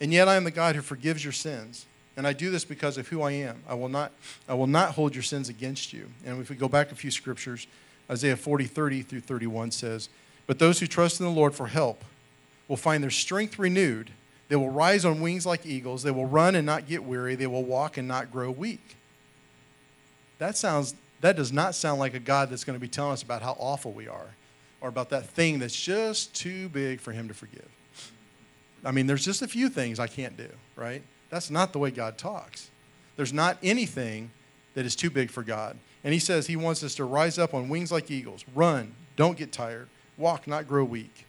And 0.01 0.13
yet 0.13 0.27
I 0.27 0.35
am 0.35 0.43
the 0.43 0.51
God 0.51 0.75
who 0.75 0.83
forgives 0.83 1.23
your 1.23 1.33
sins. 1.33 1.87
And 2.17 2.27
I 2.27 2.33
do 2.33 2.51
this 2.51 2.65
because 2.65 2.99
of 2.99 3.07
who 3.07 3.23
I 3.23 3.31
am. 3.31 3.63
I 3.69 3.75
will 3.75 3.89
not, 3.89 4.11
I 4.49 4.55
will 4.55 4.67
not 4.67 4.95
hold 4.95 5.15
your 5.15 5.23
sins 5.23 5.49
against 5.49 5.93
you. 5.93 6.11
And 6.27 6.41
if 6.41 6.51
we 6.51 6.57
go 6.57 6.67
back 6.67 6.91
a 6.91 6.97
few 6.97 7.13
scriptures, 7.13 7.69
Isaiah 8.11 8.37
40, 8.37 8.65
30 8.65 9.03
through 9.03 9.21
31 9.21 9.71
says, 9.71 10.09
But 10.49 10.59
those 10.59 10.81
who 10.81 10.89
trust 10.89 11.21
in 11.21 11.27
the 11.27 11.33
Lord 11.33 11.55
for 11.55 11.69
help 11.69 12.03
will 12.67 12.77
find 12.77 13.05
their 13.05 13.11
strength 13.11 13.57
renewed. 13.61 14.11
They 14.49 14.57
will 14.57 14.71
rise 14.71 15.05
on 15.05 15.21
wings 15.21 15.47
like 15.47 15.65
eagles. 15.65 16.03
They 16.03 16.11
will 16.11 16.27
run 16.27 16.57
and 16.57 16.67
not 16.67 16.89
get 16.89 17.05
weary. 17.05 17.37
They 17.37 17.47
will 17.47 17.63
walk 17.63 17.99
and 17.99 18.09
not 18.09 18.33
grow 18.33 18.51
weak. 18.51 18.97
That 20.39 20.57
sounds 20.57 20.97
that 21.23 21.37
does 21.37 21.53
not 21.53 21.75
sound 21.75 21.99
like 21.99 22.15
a 22.15 22.21
God 22.21 22.51
that's 22.51 22.65
going 22.65 22.77
to 22.77 22.81
be 22.81 22.89
telling 22.89 23.13
us 23.13 23.23
about 23.23 23.43
how 23.43 23.57
awful 23.59 23.93
we 23.93 24.09
are 24.09 24.35
or 24.81 24.89
about 24.89 25.09
that 25.11 25.25
thing 25.25 25.61
that's 25.61 25.81
just 25.81 26.35
too 26.35 26.69
big 26.69 27.01
for 27.01 27.13
him 27.13 27.29
to 27.29 27.35
forgive. 27.35 27.69
I 28.85 28.91
mean, 28.91 29.07
there's 29.07 29.25
just 29.25 29.41
a 29.41 29.49
few 29.49 29.69
things 29.69 30.01
I 30.01 30.09
can't 30.09 30.37
do, 30.37 30.49
right? 30.75 31.03
That's 31.31 31.51
not 31.51 31.73
the 31.73 31.79
way 31.79 31.93
God 31.93 32.19
talks. 32.19 32.71
There's 33.17 33.33
not 33.33 33.57
anything 33.63 34.33
that 34.75 34.85
is 34.85 34.97
too 34.97 35.11
big 35.11 35.31
for 35.31 35.45
God. 35.45 35.79
And 36.03 36.13
he 36.13 36.19
says 36.19 36.49
he 36.49 36.57
wants 36.57 36.83
us 36.83 36.97
to 36.97 37.05
rise 37.05 37.39
up 37.39 37.55
on 37.55 37.69
wings 37.69 37.93
like 37.93 38.11
eagles, 38.11 38.45
run, 38.55 38.95
don't 39.15 39.39
get 39.39 39.53
tired, 39.53 39.89
walk, 40.17 40.49
not 40.49 40.67
grow 40.67 40.85
weak. 40.85 41.27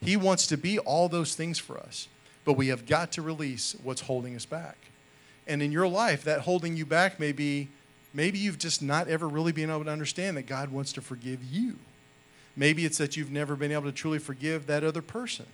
He 0.00 0.16
wants 0.16 0.48
to 0.48 0.56
be 0.56 0.80
all 0.80 1.08
those 1.08 1.36
things 1.36 1.58
for 1.58 1.78
us, 1.78 2.08
but 2.44 2.54
we 2.54 2.68
have 2.68 2.86
got 2.86 3.12
to 3.12 3.22
release 3.22 3.76
what's 3.84 4.00
holding 4.00 4.34
us 4.34 4.46
back. 4.46 4.76
And 5.46 5.62
in 5.62 5.70
your 5.70 5.86
life, 5.86 6.24
that 6.24 6.40
holding 6.40 6.76
you 6.76 6.86
back 6.86 7.20
may 7.20 7.32
be 7.32 7.68
maybe 8.12 8.38
you've 8.38 8.58
just 8.58 8.82
not 8.82 9.08
ever 9.08 9.28
really 9.28 9.52
been 9.52 9.70
able 9.70 9.84
to 9.84 9.90
understand 9.90 10.36
that 10.36 10.46
God 10.46 10.70
wants 10.70 10.92
to 10.94 11.00
forgive 11.00 11.42
you. 11.44 11.76
Maybe 12.56 12.84
it's 12.84 12.98
that 12.98 13.16
you've 13.16 13.30
never 13.30 13.56
been 13.56 13.72
able 13.72 13.84
to 13.84 13.92
truly 13.92 14.18
forgive 14.18 14.66
that 14.66 14.84
other 14.84 15.02
person. 15.02 15.46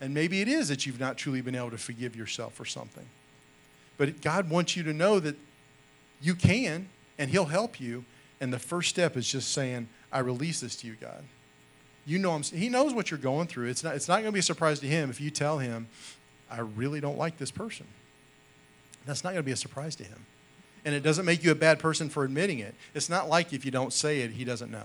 And 0.00 0.12
maybe 0.12 0.40
it 0.40 0.48
is 0.48 0.68
that 0.68 0.84
you've 0.84 1.00
not 1.00 1.16
truly 1.16 1.40
been 1.40 1.54
able 1.54 1.70
to 1.70 1.78
forgive 1.78 2.14
yourself 2.14 2.54
for 2.54 2.64
something. 2.64 3.06
But 3.96 4.20
God 4.20 4.50
wants 4.50 4.76
you 4.76 4.82
to 4.82 4.92
know 4.92 5.18
that 5.20 5.36
you 6.20 6.34
can, 6.34 6.88
and 7.18 7.30
He'll 7.30 7.46
help 7.46 7.80
you. 7.80 8.04
And 8.40 8.52
the 8.52 8.58
first 8.58 8.90
step 8.90 9.16
is 9.16 9.26
just 9.30 9.52
saying, 9.52 9.88
I 10.12 10.18
release 10.18 10.60
this 10.60 10.76
to 10.76 10.86
you, 10.86 10.96
God. 11.00 11.24
You 12.04 12.18
know, 12.18 12.38
he 12.38 12.68
knows 12.68 12.94
what 12.94 13.10
you're 13.10 13.18
going 13.18 13.48
through. 13.48 13.68
It's 13.68 13.82
not, 13.82 13.96
it's 13.96 14.06
not 14.06 14.16
going 14.16 14.26
to 14.26 14.32
be 14.32 14.38
a 14.38 14.42
surprise 14.42 14.78
to 14.80 14.86
him 14.86 15.10
if 15.10 15.20
you 15.20 15.30
tell 15.30 15.58
him, 15.58 15.88
I 16.48 16.60
really 16.60 17.00
don't 17.00 17.18
like 17.18 17.38
this 17.38 17.50
person. 17.50 17.86
That's 19.06 19.24
not 19.24 19.30
going 19.30 19.42
to 19.42 19.46
be 19.46 19.52
a 19.52 19.56
surprise 19.56 19.96
to 19.96 20.04
him. 20.04 20.24
And 20.86 20.94
it 20.94 21.02
doesn't 21.02 21.26
make 21.26 21.42
you 21.42 21.50
a 21.50 21.56
bad 21.56 21.80
person 21.80 22.08
for 22.08 22.24
admitting 22.24 22.60
it. 22.60 22.74
It's 22.94 23.10
not 23.10 23.28
like 23.28 23.52
if 23.52 23.64
you 23.64 23.72
don't 23.72 23.92
say 23.92 24.20
it, 24.20 24.30
he 24.30 24.44
doesn't 24.44 24.70
know. 24.70 24.84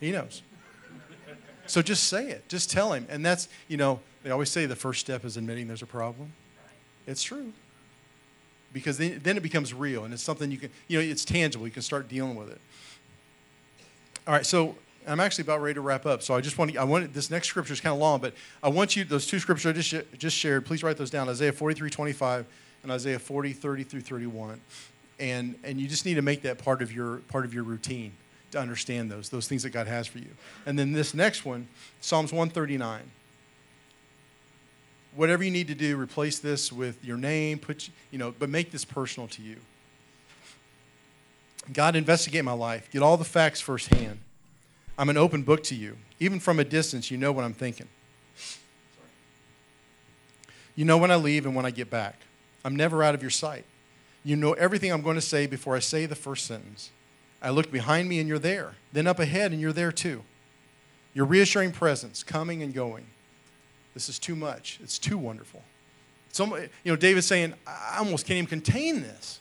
He 0.00 0.12
knows. 0.12 0.40
So 1.66 1.82
just 1.82 2.04
say 2.04 2.30
it. 2.30 2.48
Just 2.48 2.70
tell 2.70 2.92
him. 2.92 3.06
And 3.10 3.26
that's, 3.26 3.48
you 3.66 3.76
know, 3.76 3.98
they 4.22 4.30
always 4.30 4.50
say 4.50 4.66
the 4.66 4.76
first 4.76 5.00
step 5.00 5.24
is 5.24 5.36
admitting 5.36 5.66
there's 5.66 5.82
a 5.82 5.86
problem. 5.86 6.32
It's 7.08 7.24
true. 7.24 7.52
Because 8.72 8.98
then, 8.98 9.20
then 9.24 9.36
it 9.36 9.42
becomes 9.42 9.74
real 9.74 10.04
and 10.04 10.14
it's 10.14 10.22
something 10.22 10.50
you 10.50 10.58
can, 10.58 10.70
you 10.86 10.98
know, 10.98 11.04
it's 11.04 11.24
tangible. 11.24 11.66
You 11.66 11.72
can 11.72 11.82
start 11.82 12.08
dealing 12.08 12.36
with 12.36 12.48
it. 12.48 12.60
All 14.28 14.34
right, 14.34 14.46
so 14.46 14.76
I'm 15.08 15.18
actually 15.18 15.42
about 15.42 15.60
ready 15.60 15.74
to 15.74 15.80
wrap 15.80 16.06
up. 16.06 16.22
So 16.22 16.34
I 16.34 16.40
just 16.40 16.56
want 16.56 16.72
to, 16.72 16.78
I 16.78 16.84
wanted, 16.84 17.14
this 17.14 17.30
next 17.30 17.48
scripture 17.48 17.72
is 17.72 17.80
kind 17.80 17.92
of 17.92 17.98
long, 17.98 18.20
but 18.20 18.32
I 18.62 18.68
want 18.68 18.94
you, 18.94 19.02
those 19.02 19.26
two 19.26 19.40
scriptures 19.40 19.68
I 19.68 19.72
just, 19.72 20.18
just 20.18 20.36
shared, 20.36 20.64
please 20.64 20.84
write 20.84 20.96
those 20.96 21.10
down 21.10 21.28
Isaiah 21.28 21.52
43 21.52 21.90
25 21.90 22.46
and 22.84 22.92
Isaiah 22.92 23.18
40 23.18 23.52
30 23.52 23.82
through 23.82 24.00
31. 24.02 24.60
And, 25.22 25.54
and 25.62 25.80
you 25.80 25.86
just 25.86 26.04
need 26.04 26.14
to 26.14 26.22
make 26.22 26.42
that 26.42 26.58
part 26.58 26.82
of 26.82 26.92
your, 26.92 27.18
part 27.28 27.44
of 27.44 27.54
your 27.54 27.62
routine 27.62 28.12
to 28.50 28.58
understand 28.58 29.10
those, 29.10 29.28
those 29.28 29.46
things 29.46 29.62
that 29.62 29.70
God 29.70 29.86
has 29.86 30.06
for 30.06 30.18
you. 30.18 30.30
And 30.66 30.78
then 30.78 30.92
this 30.92 31.14
next 31.14 31.44
one, 31.44 31.68
Psalms 32.00 32.32
139 32.32 33.10
whatever 35.14 35.44
you 35.44 35.50
need 35.50 35.68
to 35.68 35.74
do, 35.74 35.98
replace 36.00 36.38
this 36.38 36.72
with 36.72 37.04
your 37.04 37.16
name, 37.16 37.58
put, 37.58 37.90
you 38.10 38.18
know, 38.18 38.34
but 38.38 38.48
make 38.48 38.70
this 38.70 38.84
personal 38.84 39.28
to 39.28 39.42
you. 39.42 39.56
God, 41.72 41.94
investigate 41.94 42.44
my 42.44 42.52
life. 42.52 42.90
Get 42.90 43.02
all 43.02 43.16
the 43.16 43.24
facts 43.24 43.60
firsthand. 43.60 44.18
I'm 44.98 45.08
an 45.08 45.16
open 45.16 45.42
book 45.42 45.62
to 45.64 45.74
you. 45.74 45.96
Even 46.18 46.40
from 46.40 46.58
a 46.58 46.64
distance, 46.64 47.10
you 47.10 47.18
know 47.18 47.32
what 47.32 47.44
I'm 47.44 47.54
thinking. 47.54 47.88
You 50.74 50.84
know 50.84 50.98
when 50.98 51.10
I 51.10 51.16
leave 51.16 51.44
and 51.46 51.54
when 51.54 51.66
I 51.66 51.70
get 51.70 51.90
back. 51.90 52.16
I'm 52.64 52.74
never 52.74 53.02
out 53.02 53.14
of 53.14 53.22
your 53.22 53.30
sight. 53.30 53.64
You 54.24 54.36
know 54.36 54.52
everything 54.52 54.92
I'm 54.92 55.02
going 55.02 55.16
to 55.16 55.20
say 55.20 55.46
before 55.46 55.76
I 55.76 55.80
say 55.80 56.06
the 56.06 56.14
first 56.14 56.46
sentence. 56.46 56.90
I 57.40 57.50
look 57.50 57.72
behind 57.72 58.08
me 58.08 58.20
and 58.20 58.28
you're 58.28 58.38
there. 58.38 58.74
Then 58.92 59.06
up 59.06 59.18
ahead 59.18 59.52
and 59.52 59.60
you're 59.60 59.72
there 59.72 59.90
too. 59.90 60.22
Your 61.12 61.26
reassuring 61.26 61.72
presence, 61.72 62.22
coming 62.22 62.62
and 62.62 62.72
going. 62.72 63.06
This 63.94 64.08
is 64.08 64.18
too 64.18 64.36
much. 64.36 64.78
It's 64.82 64.98
too 64.98 65.18
wonderful. 65.18 65.62
Some, 66.30 66.52
you 66.52 66.92
know, 66.92 66.96
David's 66.96 67.26
saying, 67.26 67.54
I 67.66 67.96
almost 67.98 68.26
can't 68.26 68.38
even 68.38 68.46
contain 68.46 69.02
this. 69.02 69.40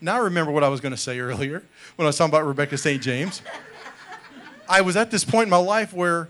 Now 0.00 0.16
I 0.16 0.18
remember 0.18 0.50
what 0.50 0.64
I 0.64 0.68
was 0.68 0.80
going 0.80 0.92
to 0.92 1.00
say 1.00 1.20
earlier 1.20 1.62
when 1.96 2.06
I 2.06 2.08
was 2.08 2.16
talking 2.16 2.30
about 2.30 2.46
Rebecca 2.46 2.76
St. 2.78 3.02
James. 3.02 3.42
I 4.68 4.80
was 4.80 4.96
at 4.96 5.10
this 5.10 5.24
point 5.24 5.44
in 5.44 5.50
my 5.50 5.58
life 5.58 5.92
where 5.92 6.28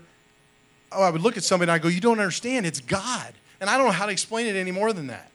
oh, 0.91 1.01
I 1.01 1.09
would 1.09 1.21
look 1.21 1.37
at 1.37 1.43
somebody 1.43 1.71
and 1.71 1.75
I 1.75 1.81
go, 1.81 1.87
You 1.87 2.01
don't 2.01 2.19
understand, 2.19 2.65
it's 2.65 2.79
God. 2.79 3.33
And 3.59 3.69
I 3.69 3.77
don't 3.77 3.87
know 3.87 3.93
how 3.93 4.05
to 4.05 4.11
explain 4.11 4.45
it 4.45 4.55
any 4.55 4.71
more 4.71 4.93
than 4.93 5.07
that. 5.07 5.31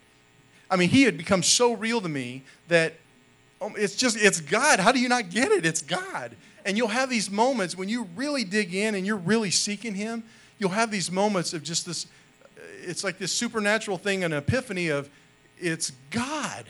I 0.73 0.75
mean, 0.75 0.89
he 0.89 1.03
had 1.03 1.19
become 1.19 1.43
so 1.43 1.73
real 1.73 2.01
to 2.01 2.09
me 2.09 2.41
that 2.67 2.95
um, 3.61 3.75
it's 3.77 3.95
just, 3.95 4.17
it's 4.17 4.41
God. 4.41 4.79
How 4.79 4.91
do 4.91 4.99
you 4.99 5.07
not 5.07 5.29
get 5.29 5.51
it? 5.51 5.67
It's 5.67 5.83
God. 5.83 6.35
And 6.65 6.75
you'll 6.75 6.87
have 6.87 7.11
these 7.11 7.29
moments 7.29 7.77
when 7.77 7.89
you 7.89 8.07
really 8.15 8.43
dig 8.43 8.73
in 8.73 8.95
and 8.95 9.05
you're 9.05 9.15
really 9.15 9.51
seeking 9.51 9.93
Him, 9.93 10.23
you'll 10.57 10.71
have 10.71 10.89
these 10.89 11.11
moments 11.11 11.53
of 11.53 11.61
just 11.61 11.85
this, 11.85 12.07
it's 12.81 13.03
like 13.03 13.19
this 13.19 13.31
supernatural 13.31 13.99
thing, 13.99 14.23
an 14.23 14.33
epiphany 14.33 14.87
of, 14.87 15.11
it's 15.59 15.91
God. 16.09 16.65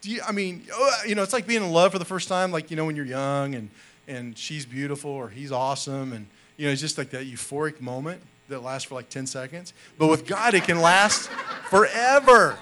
Do 0.00 0.10
you, 0.10 0.22
I 0.26 0.32
mean, 0.32 0.62
uh, 0.74 0.90
you 1.06 1.14
know, 1.14 1.22
it's 1.22 1.34
like 1.34 1.46
being 1.46 1.62
in 1.62 1.72
love 1.72 1.92
for 1.92 1.98
the 1.98 2.06
first 2.06 2.28
time, 2.28 2.52
like, 2.52 2.70
you 2.70 2.76
know, 2.78 2.86
when 2.86 2.96
you're 2.96 3.04
young 3.04 3.54
and, 3.54 3.68
and 4.08 4.38
she's 4.38 4.64
beautiful 4.64 5.10
or 5.10 5.28
he's 5.28 5.52
awesome. 5.52 6.14
And, 6.14 6.26
you 6.56 6.64
know, 6.64 6.72
it's 6.72 6.80
just 6.80 6.96
like 6.96 7.10
that 7.10 7.26
euphoric 7.26 7.82
moment 7.82 8.22
that 8.48 8.62
lasts 8.62 8.88
for 8.88 8.94
like 8.94 9.10
10 9.10 9.26
seconds. 9.26 9.74
But 9.98 10.06
with 10.06 10.26
God, 10.26 10.54
it 10.54 10.64
can 10.64 10.80
last 10.80 11.28
forever. 11.68 12.56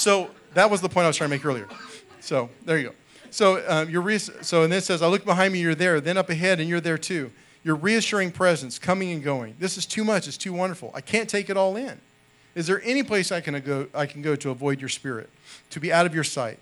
So 0.00 0.30
that 0.54 0.70
was 0.70 0.80
the 0.80 0.88
point 0.88 1.04
I 1.04 1.08
was 1.08 1.18
trying 1.18 1.28
to 1.28 1.36
make 1.36 1.44
earlier. 1.44 1.68
So 2.20 2.48
there 2.64 2.78
you 2.78 2.88
go. 2.88 2.94
So 3.30 3.62
um, 3.68 3.90
you're 3.90 4.00
re- 4.00 4.18
so 4.18 4.62
and 4.62 4.72
then 4.72 4.78
it 4.78 4.84
says, 4.84 5.02
I 5.02 5.06
look 5.08 5.26
behind 5.26 5.52
me, 5.52 5.60
you're 5.60 5.74
there. 5.74 6.00
Then 6.00 6.16
up 6.16 6.30
ahead, 6.30 6.58
and 6.58 6.68
you're 6.70 6.80
there 6.80 6.96
too. 6.96 7.30
Your 7.62 7.76
reassuring 7.76 8.32
presence, 8.32 8.78
coming 8.78 9.12
and 9.12 9.22
going. 9.22 9.56
This 9.58 9.76
is 9.76 9.84
too 9.84 10.02
much. 10.02 10.26
It's 10.26 10.38
too 10.38 10.54
wonderful. 10.54 10.90
I 10.94 11.02
can't 11.02 11.28
take 11.28 11.50
it 11.50 11.58
all 11.58 11.76
in. 11.76 12.00
Is 12.54 12.66
there 12.66 12.80
any 12.82 13.02
place 13.02 13.30
I 13.30 13.42
can 13.42 13.60
go? 13.60 13.88
I 13.94 14.06
can 14.06 14.22
go 14.22 14.34
to 14.36 14.48
avoid 14.48 14.80
your 14.80 14.88
spirit, 14.88 15.28
to 15.68 15.80
be 15.80 15.92
out 15.92 16.06
of 16.06 16.14
your 16.14 16.24
sight? 16.24 16.58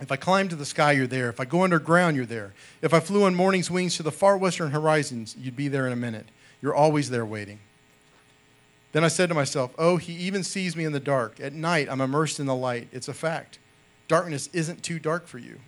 If 0.00 0.12
I 0.12 0.16
climb 0.16 0.48
to 0.48 0.56
the 0.56 0.64
sky, 0.64 0.92
you're 0.92 1.08
there. 1.08 1.28
If 1.30 1.40
I 1.40 1.46
go 1.46 1.64
underground, 1.64 2.16
you're 2.16 2.24
there. 2.24 2.54
If 2.82 2.94
I 2.94 3.00
flew 3.00 3.24
on 3.24 3.34
morning's 3.34 3.68
wings 3.68 3.96
to 3.96 4.04
the 4.04 4.12
far 4.12 4.38
western 4.38 4.70
horizons, 4.70 5.34
you'd 5.36 5.56
be 5.56 5.66
there 5.66 5.88
in 5.88 5.92
a 5.92 5.96
minute. 5.96 6.28
You're 6.62 6.74
always 6.74 7.10
there 7.10 7.26
waiting. 7.26 7.58
Then 8.94 9.02
I 9.02 9.08
said 9.08 9.28
to 9.28 9.34
myself, 9.34 9.74
Oh, 9.76 9.96
he 9.96 10.12
even 10.12 10.44
sees 10.44 10.76
me 10.76 10.84
in 10.84 10.92
the 10.92 11.00
dark. 11.00 11.40
At 11.40 11.52
night, 11.52 11.88
I'm 11.90 12.00
immersed 12.00 12.38
in 12.38 12.46
the 12.46 12.54
light. 12.54 12.86
It's 12.92 13.08
a 13.08 13.12
fact. 13.12 13.58
Darkness 14.06 14.48
isn't 14.52 14.84
too 14.84 15.00
dark 15.00 15.26
for 15.26 15.38
you. 15.38 15.58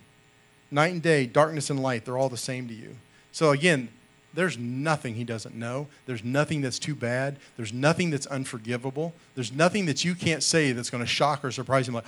Night 0.71 0.93
and 0.93 1.01
day, 1.01 1.25
darkness 1.25 1.69
and 1.69 1.83
light, 1.83 2.05
they're 2.05 2.17
all 2.17 2.29
the 2.29 2.37
same 2.37 2.69
to 2.69 2.73
you. 2.73 2.95
So 3.33 3.51
again, 3.51 3.89
there's 4.33 4.57
nothing 4.57 5.15
he 5.15 5.25
doesn't 5.25 5.55
know. 5.55 5.87
There's 6.05 6.23
nothing 6.23 6.61
that's 6.61 6.79
too 6.79 6.95
bad. 6.95 7.35
There's 7.57 7.73
nothing 7.73 8.11
that's 8.11 8.27
unforgivable. 8.27 9.13
There's 9.35 9.51
nothing 9.51 9.87
that 9.87 10.05
you 10.05 10.15
can't 10.15 10.41
say 10.41 10.71
that's 10.71 10.89
going 10.89 11.03
to 11.03 11.09
shock 11.09 11.43
or 11.43 11.51
surprise 11.51 11.85
him 11.85 11.95
like, 11.95 12.05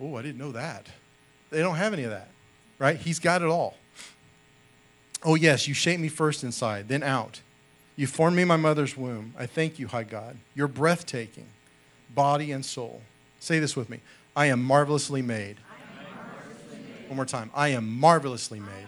oh, 0.00 0.16
I 0.16 0.22
didn't 0.22 0.38
know 0.38 0.52
that. 0.52 0.88
They 1.50 1.60
don't 1.60 1.76
have 1.76 1.92
any 1.92 2.02
of 2.02 2.10
that, 2.10 2.28
right? 2.80 2.96
He's 2.96 3.20
got 3.20 3.42
it 3.42 3.48
all. 3.48 3.76
Oh, 5.22 5.36
yes, 5.36 5.68
you 5.68 5.74
shaped 5.74 6.00
me 6.00 6.08
first 6.08 6.42
inside, 6.42 6.88
then 6.88 7.04
out. 7.04 7.42
You 7.96 8.06
formed 8.06 8.36
me 8.36 8.42
in 8.42 8.48
my 8.48 8.56
mother's 8.56 8.96
womb. 8.96 9.34
I 9.38 9.46
thank 9.46 9.78
you, 9.78 9.86
high 9.86 10.04
God. 10.04 10.36
You're 10.54 10.68
breathtaking, 10.68 11.46
body 12.14 12.52
and 12.52 12.64
soul. 12.64 13.02
Say 13.38 13.58
this 13.58 13.76
with 13.76 13.90
me 13.90 14.00
I 14.34 14.46
am 14.46 14.62
marvelously 14.62 15.22
made. 15.22 15.56
One 17.08 17.16
more 17.16 17.26
time. 17.26 17.50
I 17.54 17.68
am 17.68 18.00
marvelously 18.00 18.60
made. 18.60 18.86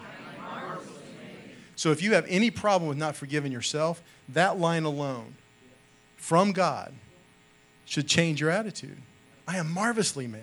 So 1.76 1.90
if 1.90 2.02
you 2.02 2.14
have 2.14 2.24
any 2.28 2.50
problem 2.50 2.88
with 2.88 2.96
not 2.96 3.16
forgiving 3.16 3.52
yourself, 3.52 4.02
that 4.30 4.58
line 4.58 4.84
alone 4.84 5.34
from 6.16 6.52
God 6.52 6.94
should 7.84 8.06
change 8.06 8.40
your 8.40 8.50
attitude. 8.50 8.96
I 9.46 9.58
am 9.58 9.70
marvelously 9.70 10.26
made. 10.26 10.40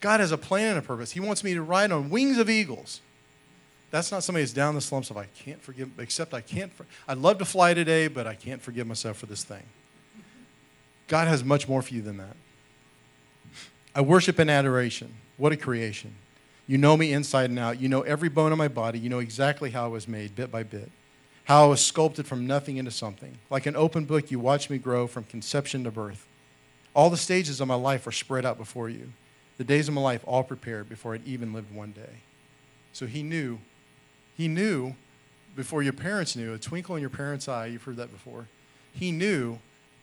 God 0.00 0.20
has 0.20 0.32
a 0.32 0.38
plan 0.38 0.76
and 0.76 0.78
a 0.78 0.82
purpose. 0.82 1.10
He 1.10 1.20
wants 1.20 1.44
me 1.44 1.54
to 1.54 1.62
ride 1.62 1.92
on 1.92 2.08
wings 2.08 2.38
of 2.38 2.48
eagles. 2.48 3.00
That's 3.90 4.12
not 4.12 4.22
somebody 4.22 4.44
that's 4.44 4.52
down 4.52 4.74
the 4.74 4.80
slumps 4.80 5.10
of 5.10 5.16
I 5.16 5.26
can't 5.26 5.62
forgive, 5.62 5.90
except 5.98 6.34
I 6.34 6.42
can't. 6.42 6.70
I'd 7.06 7.18
love 7.18 7.38
to 7.38 7.44
fly 7.44 7.72
today, 7.72 8.08
but 8.08 8.26
I 8.26 8.34
can't 8.34 8.60
forgive 8.60 8.86
myself 8.86 9.16
for 9.16 9.26
this 9.26 9.44
thing. 9.44 9.62
God 11.06 11.26
has 11.26 11.42
much 11.42 11.68
more 11.68 11.80
for 11.80 11.94
you 11.94 12.02
than 12.02 12.18
that. 12.18 12.36
I 13.94 14.02
worship 14.02 14.38
in 14.38 14.50
adoration. 14.50 15.14
What 15.38 15.52
a 15.52 15.56
creation. 15.56 16.14
You 16.66 16.76
know 16.76 16.96
me 16.98 17.12
inside 17.14 17.48
and 17.48 17.58
out. 17.58 17.80
You 17.80 17.88
know 17.88 18.02
every 18.02 18.28
bone 18.28 18.52
in 18.52 18.58
my 18.58 18.68
body. 18.68 18.98
You 18.98 19.08
know 19.08 19.20
exactly 19.20 19.70
how 19.70 19.86
I 19.86 19.88
was 19.88 20.06
made, 20.06 20.36
bit 20.36 20.52
by 20.52 20.62
bit. 20.62 20.90
How 21.44 21.64
I 21.64 21.66
was 21.68 21.82
sculpted 21.82 22.26
from 22.26 22.46
nothing 22.46 22.76
into 22.76 22.90
something. 22.90 23.38
Like 23.48 23.64
an 23.64 23.74
open 23.74 24.04
book, 24.04 24.30
you 24.30 24.38
watch 24.38 24.68
me 24.68 24.76
grow 24.76 25.06
from 25.06 25.24
conception 25.24 25.82
to 25.84 25.90
birth. 25.90 26.26
All 26.94 27.08
the 27.08 27.16
stages 27.16 27.62
of 27.62 27.68
my 27.68 27.74
life 27.74 28.06
are 28.06 28.12
spread 28.12 28.44
out 28.44 28.58
before 28.58 28.90
you. 28.90 29.12
The 29.56 29.64
days 29.64 29.88
of 29.88 29.94
my 29.94 30.02
life 30.02 30.20
all 30.26 30.44
prepared 30.44 30.90
before 30.90 31.14
I'd 31.14 31.26
even 31.26 31.54
lived 31.54 31.74
one 31.74 31.92
day. 31.92 32.20
So 32.92 33.06
he 33.06 33.22
knew, 33.22 33.60
he 34.38 34.48
knew 34.48 34.94
before 35.56 35.82
your 35.82 35.92
parents 35.92 36.36
knew, 36.36 36.54
a 36.54 36.58
twinkle 36.58 36.94
in 36.94 37.00
your 37.00 37.10
parents' 37.10 37.48
eye, 37.48 37.66
you've 37.66 37.82
heard 37.82 37.96
that 37.96 38.12
before. 38.12 38.46
He 38.92 39.10
knew 39.10 39.58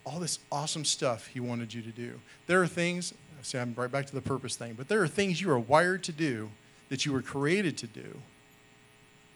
all 0.06 0.20
this 0.20 0.40
awesome 0.52 0.84
stuff 0.84 1.28
he 1.28 1.40
wanted 1.40 1.74
you 1.74 1.82
to 1.82 1.90
do. 1.90 2.20
There 2.46 2.62
are 2.62 2.68
things, 2.68 3.14
see, 3.42 3.58
I'm 3.58 3.74
right 3.76 3.90
back 3.90 4.06
to 4.08 4.14
the 4.14 4.22
purpose 4.22 4.58
thing, 4.58 4.74
but 4.74 4.90
there 4.90 5.02
are 5.02 5.08
things 5.08 5.42
you 5.42 5.50
are 5.50 5.58
wired 5.58 6.04
to 6.04 6.12
do 6.12 6.52
that 6.90 7.06
you 7.06 7.14
were 7.14 7.22
created 7.22 7.78
to 7.78 7.88
do 7.88 8.20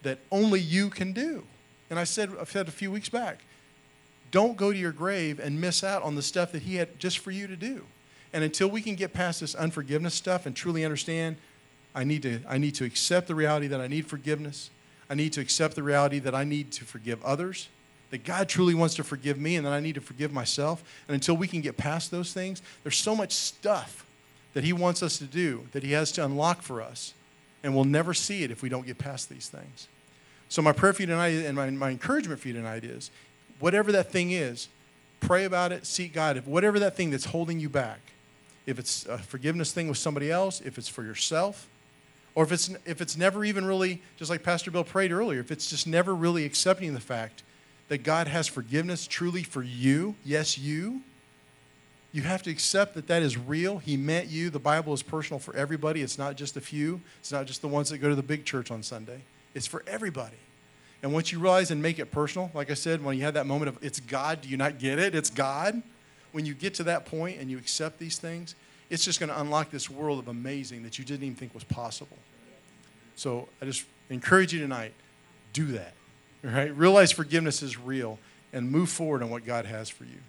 that 0.04 0.20
only 0.32 0.60
you 0.60 0.90
can 0.90 1.14
do. 1.14 1.44
And 1.90 1.98
I 1.98 2.04
said, 2.04 2.32
I 2.40 2.44
said 2.44 2.68
a 2.68 2.72
few 2.72 2.92
weeks 2.92 3.08
back, 3.08 3.40
don't 4.30 4.58
go 4.58 4.74
to 4.74 4.78
your 4.78 4.92
grave 4.92 5.40
and 5.40 5.60
miss 5.60 5.86
out 5.86 6.04
on 6.04 6.16
the 6.16 6.22
stuff 6.22 6.52
that 6.52 6.64
he 6.64 6.76
had 6.76 7.00
just 7.00 7.20
for 7.20 7.32
you 7.32 7.48
to 7.48 7.56
do. 7.56 7.86
And 8.34 8.44
until 8.44 8.68
we 8.68 8.82
can 8.82 8.96
get 8.96 9.14
past 9.14 9.40
this 9.40 9.56
unforgiveness 9.56 10.14
stuff 10.14 10.46
and 10.46 10.54
truly 10.54 10.84
understand, 10.84 11.38
I 11.96 12.04
need 12.04 12.22
to, 12.24 12.42
I 12.48 12.58
need 12.58 12.76
to 12.76 12.84
accept 12.84 13.28
the 13.28 13.36
reality 13.36 13.68
that 13.68 13.80
I 13.80 13.88
need 13.88 14.06
forgiveness. 14.06 14.70
I 15.10 15.16
need 15.16 15.34
to 15.34 15.42
accept 15.42 15.76
the 15.76 15.84
reality 15.84 16.20
that 16.20 16.36
I 16.36 16.44
need 16.44 16.72
to 16.74 16.86
forgive 16.86 17.24
others, 17.24 17.70
that 18.12 18.24
God 18.24 18.48
truly 18.48 18.74
wants 18.74 18.96
to 18.96 19.04
forgive 19.04 19.40
me, 19.40 19.56
and 19.56 19.66
that 19.66 19.74
I 19.74 19.80
need 19.80 19.96
to 19.96 20.02
forgive 20.02 20.32
myself. 20.32 20.84
And 21.08 21.16
until 21.16 21.36
we 21.36 21.48
can 21.48 21.62
get 21.62 21.78
past 21.78 22.12
those 22.12 22.34
things, 22.34 22.62
there's 22.84 22.98
so 22.98 23.16
much 23.16 23.34
stuff 23.34 24.06
that 24.54 24.64
He 24.64 24.74
wants 24.74 25.02
us 25.02 25.18
to 25.18 25.26
do, 25.26 25.68
that 25.72 25.84
He 25.84 25.92
has 25.94 26.12
to 26.14 26.26
unlock 26.26 26.62
for 26.62 26.82
us. 26.82 27.14
And 27.64 27.76
we'll 27.76 27.86
never 27.86 28.14
see 28.14 28.44
it 28.44 28.52
if 28.52 28.62
we 28.62 28.70
don't 28.70 28.86
get 28.86 28.98
past 28.98 29.30
these 29.30 29.50
things. 29.50 29.88
So, 30.48 30.62
my 30.62 30.72
prayer 30.72 30.94
for 30.94 31.04
you 31.04 31.08
tonight 31.08 31.46
and 31.46 31.56
my, 31.56 31.70
my 31.70 31.90
encouragement 31.90 32.40
for 32.40 32.48
you 32.48 32.54
tonight 32.54 32.84
is 32.84 33.12
whatever 33.60 33.92
that 33.92 34.12
thing 34.12 34.32
is, 34.32 34.68
pray 35.20 35.46
about 35.46 35.72
it, 35.72 35.86
seek 35.86 36.14
God. 36.14 36.38
If 36.38 36.48
whatever 36.48 36.80
that 36.80 36.96
thing 36.96 37.12
that's 37.12 37.26
holding 37.26 37.60
you 37.60 37.70
back, 37.70 38.00
if 38.66 38.80
it's 38.80 39.06
a 39.06 39.18
forgiveness 39.18 39.72
thing 39.72 39.88
with 39.88 39.98
somebody 39.98 40.32
else, 40.32 40.62
if 40.62 40.78
it's 40.78 40.88
for 40.88 41.04
yourself, 41.04 41.68
or 42.40 42.44
if 42.44 42.54
it's, 42.54 42.70
if 42.86 43.02
it's 43.02 43.18
never 43.18 43.44
even 43.44 43.66
really, 43.66 44.02
just 44.16 44.32
like 44.32 44.44
Pastor 44.44 44.72
Bill 44.72 44.86
prayed 44.86 45.12
earlier, 45.12 45.42
if 45.42 45.52
it's 45.52 45.70
just 45.70 45.86
never 45.86 46.16
really 46.16 46.46
accepting 46.46 46.94
the 46.94 47.02
fact 47.02 47.44
that 47.90 47.98
God 47.98 48.30
has 48.30 48.48
forgiveness 48.48 49.08
truly 49.08 49.44
for 49.44 49.62
you, 49.62 50.16
yes, 50.24 50.58
you, 50.58 51.02
you 52.14 52.22
have 52.22 52.42
to 52.44 52.50
accept 52.50 52.94
that 52.94 53.08
that 53.08 53.24
is 53.24 53.38
real. 53.38 53.80
He 53.80 53.98
meant 53.98 54.28
you. 54.28 54.50
The 54.50 54.58
Bible 54.58 54.94
is 54.94 55.04
personal 55.04 55.38
for 55.38 55.54
everybody. 55.54 56.02
It's 56.02 56.18
not 56.18 56.38
just 56.38 56.56
a 56.56 56.62
few, 56.62 57.02
it's 57.20 57.34
not 57.34 57.46
just 57.46 57.60
the 57.60 57.68
ones 57.68 57.90
that 57.90 57.98
go 57.98 58.08
to 58.08 58.16
the 58.16 58.24
big 58.24 58.46
church 58.46 58.72
on 58.72 58.84
Sunday. 58.84 59.20
It's 59.54 59.68
for 59.68 59.84
everybody. 59.86 60.38
And 61.04 61.12
once 61.12 61.34
you 61.34 61.40
realize 61.40 61.72
and 61.72 61.82
make 61.82 62.00
it 62.00 62.10
personal, 62.10 62.52
like 62.54 62.72
I 62.72 62.74
said, 62.74 63.04
when 63.04 63.18
you 63.18 63.26
have 63.26 63.34
that 63.34 63.48
moment 63.48 63.68
of 63.68 63.84
it's 63.84 64.00
God, 64.00 64.40
do 64.40 64.48
you 64.48 64.56
not 64.56 64.80
get 64.80 64.98
it? 64.98 65.14
It's 65.14 65.30
God. 65.30 65.84
When 66.32 66.46
you 66.46 66.54
get 66.54 66.74
to 66.76 66.84
that 66.84 67.06
point 67.06 67.42
and 67.42 67.52
you 67.52 67.58
accept 67.58 68.00
these 68.00 68.18
things, 68.18 68.56
it's 68.90 69.04
just 69.04 69.20
going 69.20 69.30
to 69.30 69.42
unlock 69.42 69.72
this 69.72 69.90
world 69.90 70.20
of 70.20 70.30
amazing 70.30 70.84
that 70.84 70.98
you 70.98 71.04
didn't 71.04 71.24
even 71.24 71.36
think 71.36 71.54
was 71.54 71.66
possible. 71.66 72.18
So 73.20 73.50
I 73.62 73.66
just 73.66 73.84
encourage 74.10 74.54
you 74.54 74.62
tonight 74.62 74.94
do 75.52 75.66
that. 75.74 75.92
All 76.46 76.52
right? 76.52 76.74
Realize 76.74 77.12
forgiveness 77.12 77.62
is 77.62 77.78
real 77.78 78.18
and 78.54 78.72
move 78.72 78.88
forward 78.88 79.22
on 79.22 79.30
what 79.30 79.46
God 79.46 79.66
has 79.66 79.90
for 79.90 80.06
you. 80.06 80.20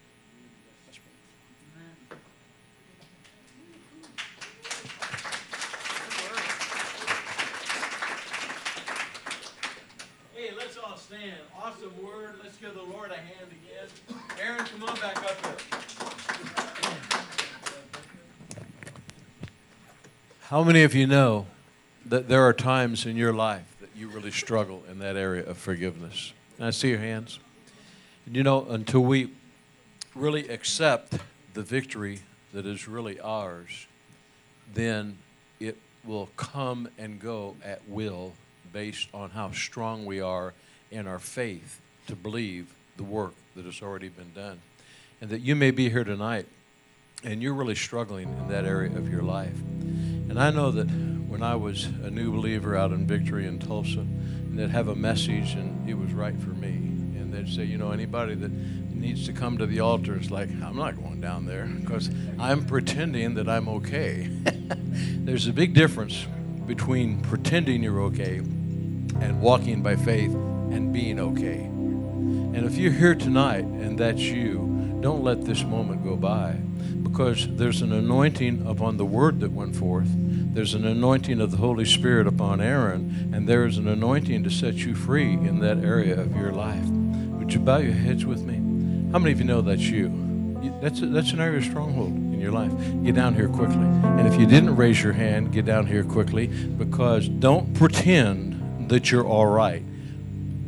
Hey, 10.35 10.51
let's 10.59 10.77
all 10.77 10.97
stand. 10.97 11.35
Awesome 11.63 11.93
word. 12.03 12.41
Let's 12.43 12.57
give 12.57 12.75
the 12.75 12.83
Lord 12.83 13.13
a 13.13 13.15
hand 13.15 13.53
again. 13.53 13.87
Aaron, 14.43 14.65
come 14.65 14.83
on 14.83 14.97
back 14.97 15.17
up 15.19 15.47
here. 15.47 15.55
How 20.41 20.65
many 20.65 20.83
of 20.83 20.93
you 20.93 21.07
know 21.07 21.47
that 22.11 22.29
there 22.29 22.43
are 22.43 22.53
times 22.53 23.07
in 23.07 23.17
your 23.17 23.33
life 23.33 23.77
that 23.81 23.89
you 23.97 24.09
really 24.09 24.33
struggle 24.33 24.83
in 24.91 24.99
that 24.99 25.17
area 25.17 25.45
of 25.47 25.57
forgiveness? 25.57 26.33
Can 26.57 26.67
I 26.67 26.71
see 26.71 26.91
your 26.91 26.99
hands? 26.99 27.39
And 28.27 28.35
you 28.35 28.43
know, 28.43 28.67
until 28.69 29.01
we 29.01 29.31
really 30.17 30.49
accept 30.49 31.15
the 31.55 31.63
victory 31.63 32.21
that 32.53 32.67
is 32.67 32.89
really 32.89 33.21
ours, 33.21 33.87
then 34.75 35.19
it 35.61 35.77
will 36.05 36.29
come 36.37 36.89
and 36.99 37.21
go 37.21 37.55
at 37.65 37.89
will 37.89 38.33
based 38.73 39.09
on 39.15 39.31
how 39.31 39.53
strong 39.53 40.05
we 40.05 40.21
are 40.21 40.53
in 40.91 41.07
our 41.07 41.21
faith 41.21 41.81
to 42.09 42.17
believe 42.17 42.75
the 42.97 43.05
work 43.05 43.35
that 43.55 43.65
has 43.65 43.83
already 43.83 44.09
been 44.09 44.33
done. 44.35 44.61
And 45.21 45.31
that 45.31 45.43
you 45.43 45.55
may 45.55 45.71
be 45.71 45.89
here 45.89 46.05
tonight 46.05 46.47
and 47.23 47.41
you're 47.41 47.55
really 47.55 47.77
struggling 47.77 48.29
in 48.29 48.49
that 48.49 48.65
area 48.65 48.97
of 48.97 49.09
your 49.09 49.23
life. 49.23 49.59
And 50.29 50.41
I 50.41 50.51
know 50.51 50.71
that 50.73 50.89
when 51.31 51.45
I 51.45 51.55
was 51.55 51.85
a 52.03 52.11
new 52.11 52.33
believer 52.33 52.77
out 52.77 52.91
in 52.91 53.07
Victory 53.07 53.47
in 53.47 53.61
Tulsa, 53.61 54.01
and 54.01 54.59
they'd 54.59 54.71
have 54.71 54.89
a 54.89 54.97
message 54.97 55.55
and 55.55 55.89
it 55.89 55.95
was 55.95 56.13
right 56.13 56.37
for 56.41 56.51
me. 56.51 56.71
And 56.71 57.33
they'd 57.33 57.49
say, 57.49 57.63
you 57.63 57.79
know, 57.79 57.93
anybody 57.93 58.35
that 58.35 58.51
needs 58.51 59.27
to 59.27 59.33
come 59.33 59.57
to 59.59 59.67
the 59.67 59.79
altar 59.79 60.19
is 60.19 60.33
like, 60.33 60.51
I'm 60.61 60.75
not 60.75 60.97
going 60.97 61.21
down 61.21 61.47
there 61.47 61.67
because 61.67 62.11
I'm 62.37 62.67
pretending 62.67 63.35
that 63.35 63.49
I'm 63.49 63.69
okay. 63.69 64.29
There's 64.45 65.47
a 65.47 65.53
big 65.53 65.73
difference 65.73 66.27
between 66.67 67.21
pretending 67.21 67.85
you're 67.85 68.01
okay 68.03 68.39
and 68.39 69.41
walking 69.41 69.83
by 69.83 69.95
faith 69.95 70.33
and 70.33 70.93
being 70.93 71.21
okay. 71.21 71.61
And 71.61 72.67
if 72.67 72.77
you're 72.77 72.91
here 72.91 73.15
tonight 73.15 73.65
and 73.65 73.97
that's 73.97 74.21
you, 74.21 74.80
don't 75.01 75.25
let 75.25 75.45
this 75.45 75.65
moment 75.65 76.05
go 76.05 76.17
by 76.17 76.53
because 77.03 77.49
there's 77.57 77.83
an 77.83 77.93
anointing 77.93 78.67
upon 78.67 78.97
the 78.97 79.05
word 79.05 79.41
that 79.41 79.51
went 79.51 79.75
forth. 79.75 80.09
There's 80.09 80.75
an 80.75 80.85
anointing 80.85 81.41
of 81.41 81.51
the 81.51 81.57
Holy 81.57 81.85
Spirit 81.85 82.27
upon 82.27 82.61
Aaron, 82.61 83.31
and 83.33 83.49
there 83.49 83.65
is 83.65 83.79
an 83.79 83.89
anointing 83.89 84.45
to 84.45 84.51
set 84.51 84.75
you 84.75 84.95
free 84.95 85.33
in 85.33 85.61
that 85.61 85.79
area 85.79 86.21
of 86.21 86.37
your 86.37 86.53
life. 86.53 86.85
Would 86.87 87.53
you 87.53 87.61
bow 87.61 87.79
your 87.79 87.95
heads 87.95 88.27
with 88.27 88.43
me? 88.43 88.57
How 89.13 89.19
many 89.19 89.33
of 89.33 89.39
you 89.39 89.45
know 89.45 89.61
that's 89.61 89.83
you? 89.83 90.09
That's, 90.83 91.01
a, 91.01 91.07
that's 91.07 91.33
an 91.33 91.41
area 91.41 91.59
of 91.59 91.65
stronghold 91.65 92.11
in 92.11 92.39
your 92.39 92.53
life. 92.53 92.73
Get 93.03 93.15
down 93.15 93.35
here 93.35 93.49
quickly. 93.49 93.77
And 93.77 94.27
if 94.27 94.39
you 94.39 94.47
didn't 94.47 94.77
raise 94.77 95.03
your 95.03 95.15
hand, 95.15 95.53
get 95.53 95.65
down 95.65 95.87
here 95.87 96.05
quickly 96.05 96.47
because 96.47 97.29
don't 97.29 97.75
pretend 97.75 98.89
that 98.91 99.11
you're 99.11 99.27
all 99.27 99.47
right. 99.47 99.83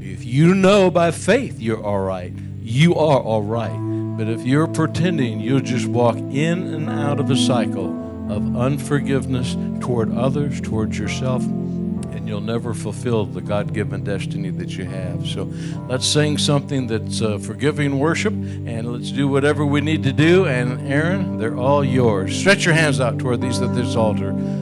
If 0.00 0.24
you 0.24 0.54
know 0.54 0.90
by 0.90 1.10
faith 1.10 1.60
you're 1.60 1.82
all 1.82 2.00
right, 2.00 2.32
you 2.60 2.94
are 2.94 3.20
all 3.20 3.42
right. 3.42 3.91
But 4.16 4.28
if 4.28 4.44
you're 4.44 4.66
pretending, 4.66 5.40
you'll 5.40 5.60
just 5.60 5.86
walk 5.86 6.16
in 6.16 6.74
and 6.74 6.88
out 6.88 7.18
of 7.18 7.30
a 7.30 7.36
cycle 7.36 7.88
of 8.30 8.56
unforgiveness 8.56 9.56
toward 9.80 10.12
others, 10.12 10.60
towards 10.60 10.98
yourself, 10.98 11.42
and 11.44 12.28
you'll 12.28 12.40
never 12.40 12.72
fulfill 12.72 13.24
the 13.24 13.40
God 13.40 13.72
given 13.72 14.04
destiny 14.04 14.50
that 14.50 14.76
you 14.76 14.84
have. 14.84 15.26
So 15.26 15.44
let's 15.88 16.06
sing 16.06 16.38
something 16.38 16.86
that's 16.86 17.20
uh, 17.20 17.38
forgiving 17.38 17.98
worship, 17.98 18.32
and 18.32 18.92
let's 18.92 19.10
do 19.10 19.28
whatever 19.28 19.64
we 19.66 19.80
need 19.80 20.02
to 20.04 20.12
do. 20.12 20.46
And 20.46 20.86
Aaron, 20.86 21.38
they're 21.38 21.56
all 21.56 21.82
yours. 21.82 22.36
Stretch 22.36 22.64
your 22.64 22.74
hands 22.74 23.00
out 23.00 23.18
toward 23.18 23.40
these 23.40 23.60
at 23.60 23.74
this 23.74 23.96
altar. 23.96 24.32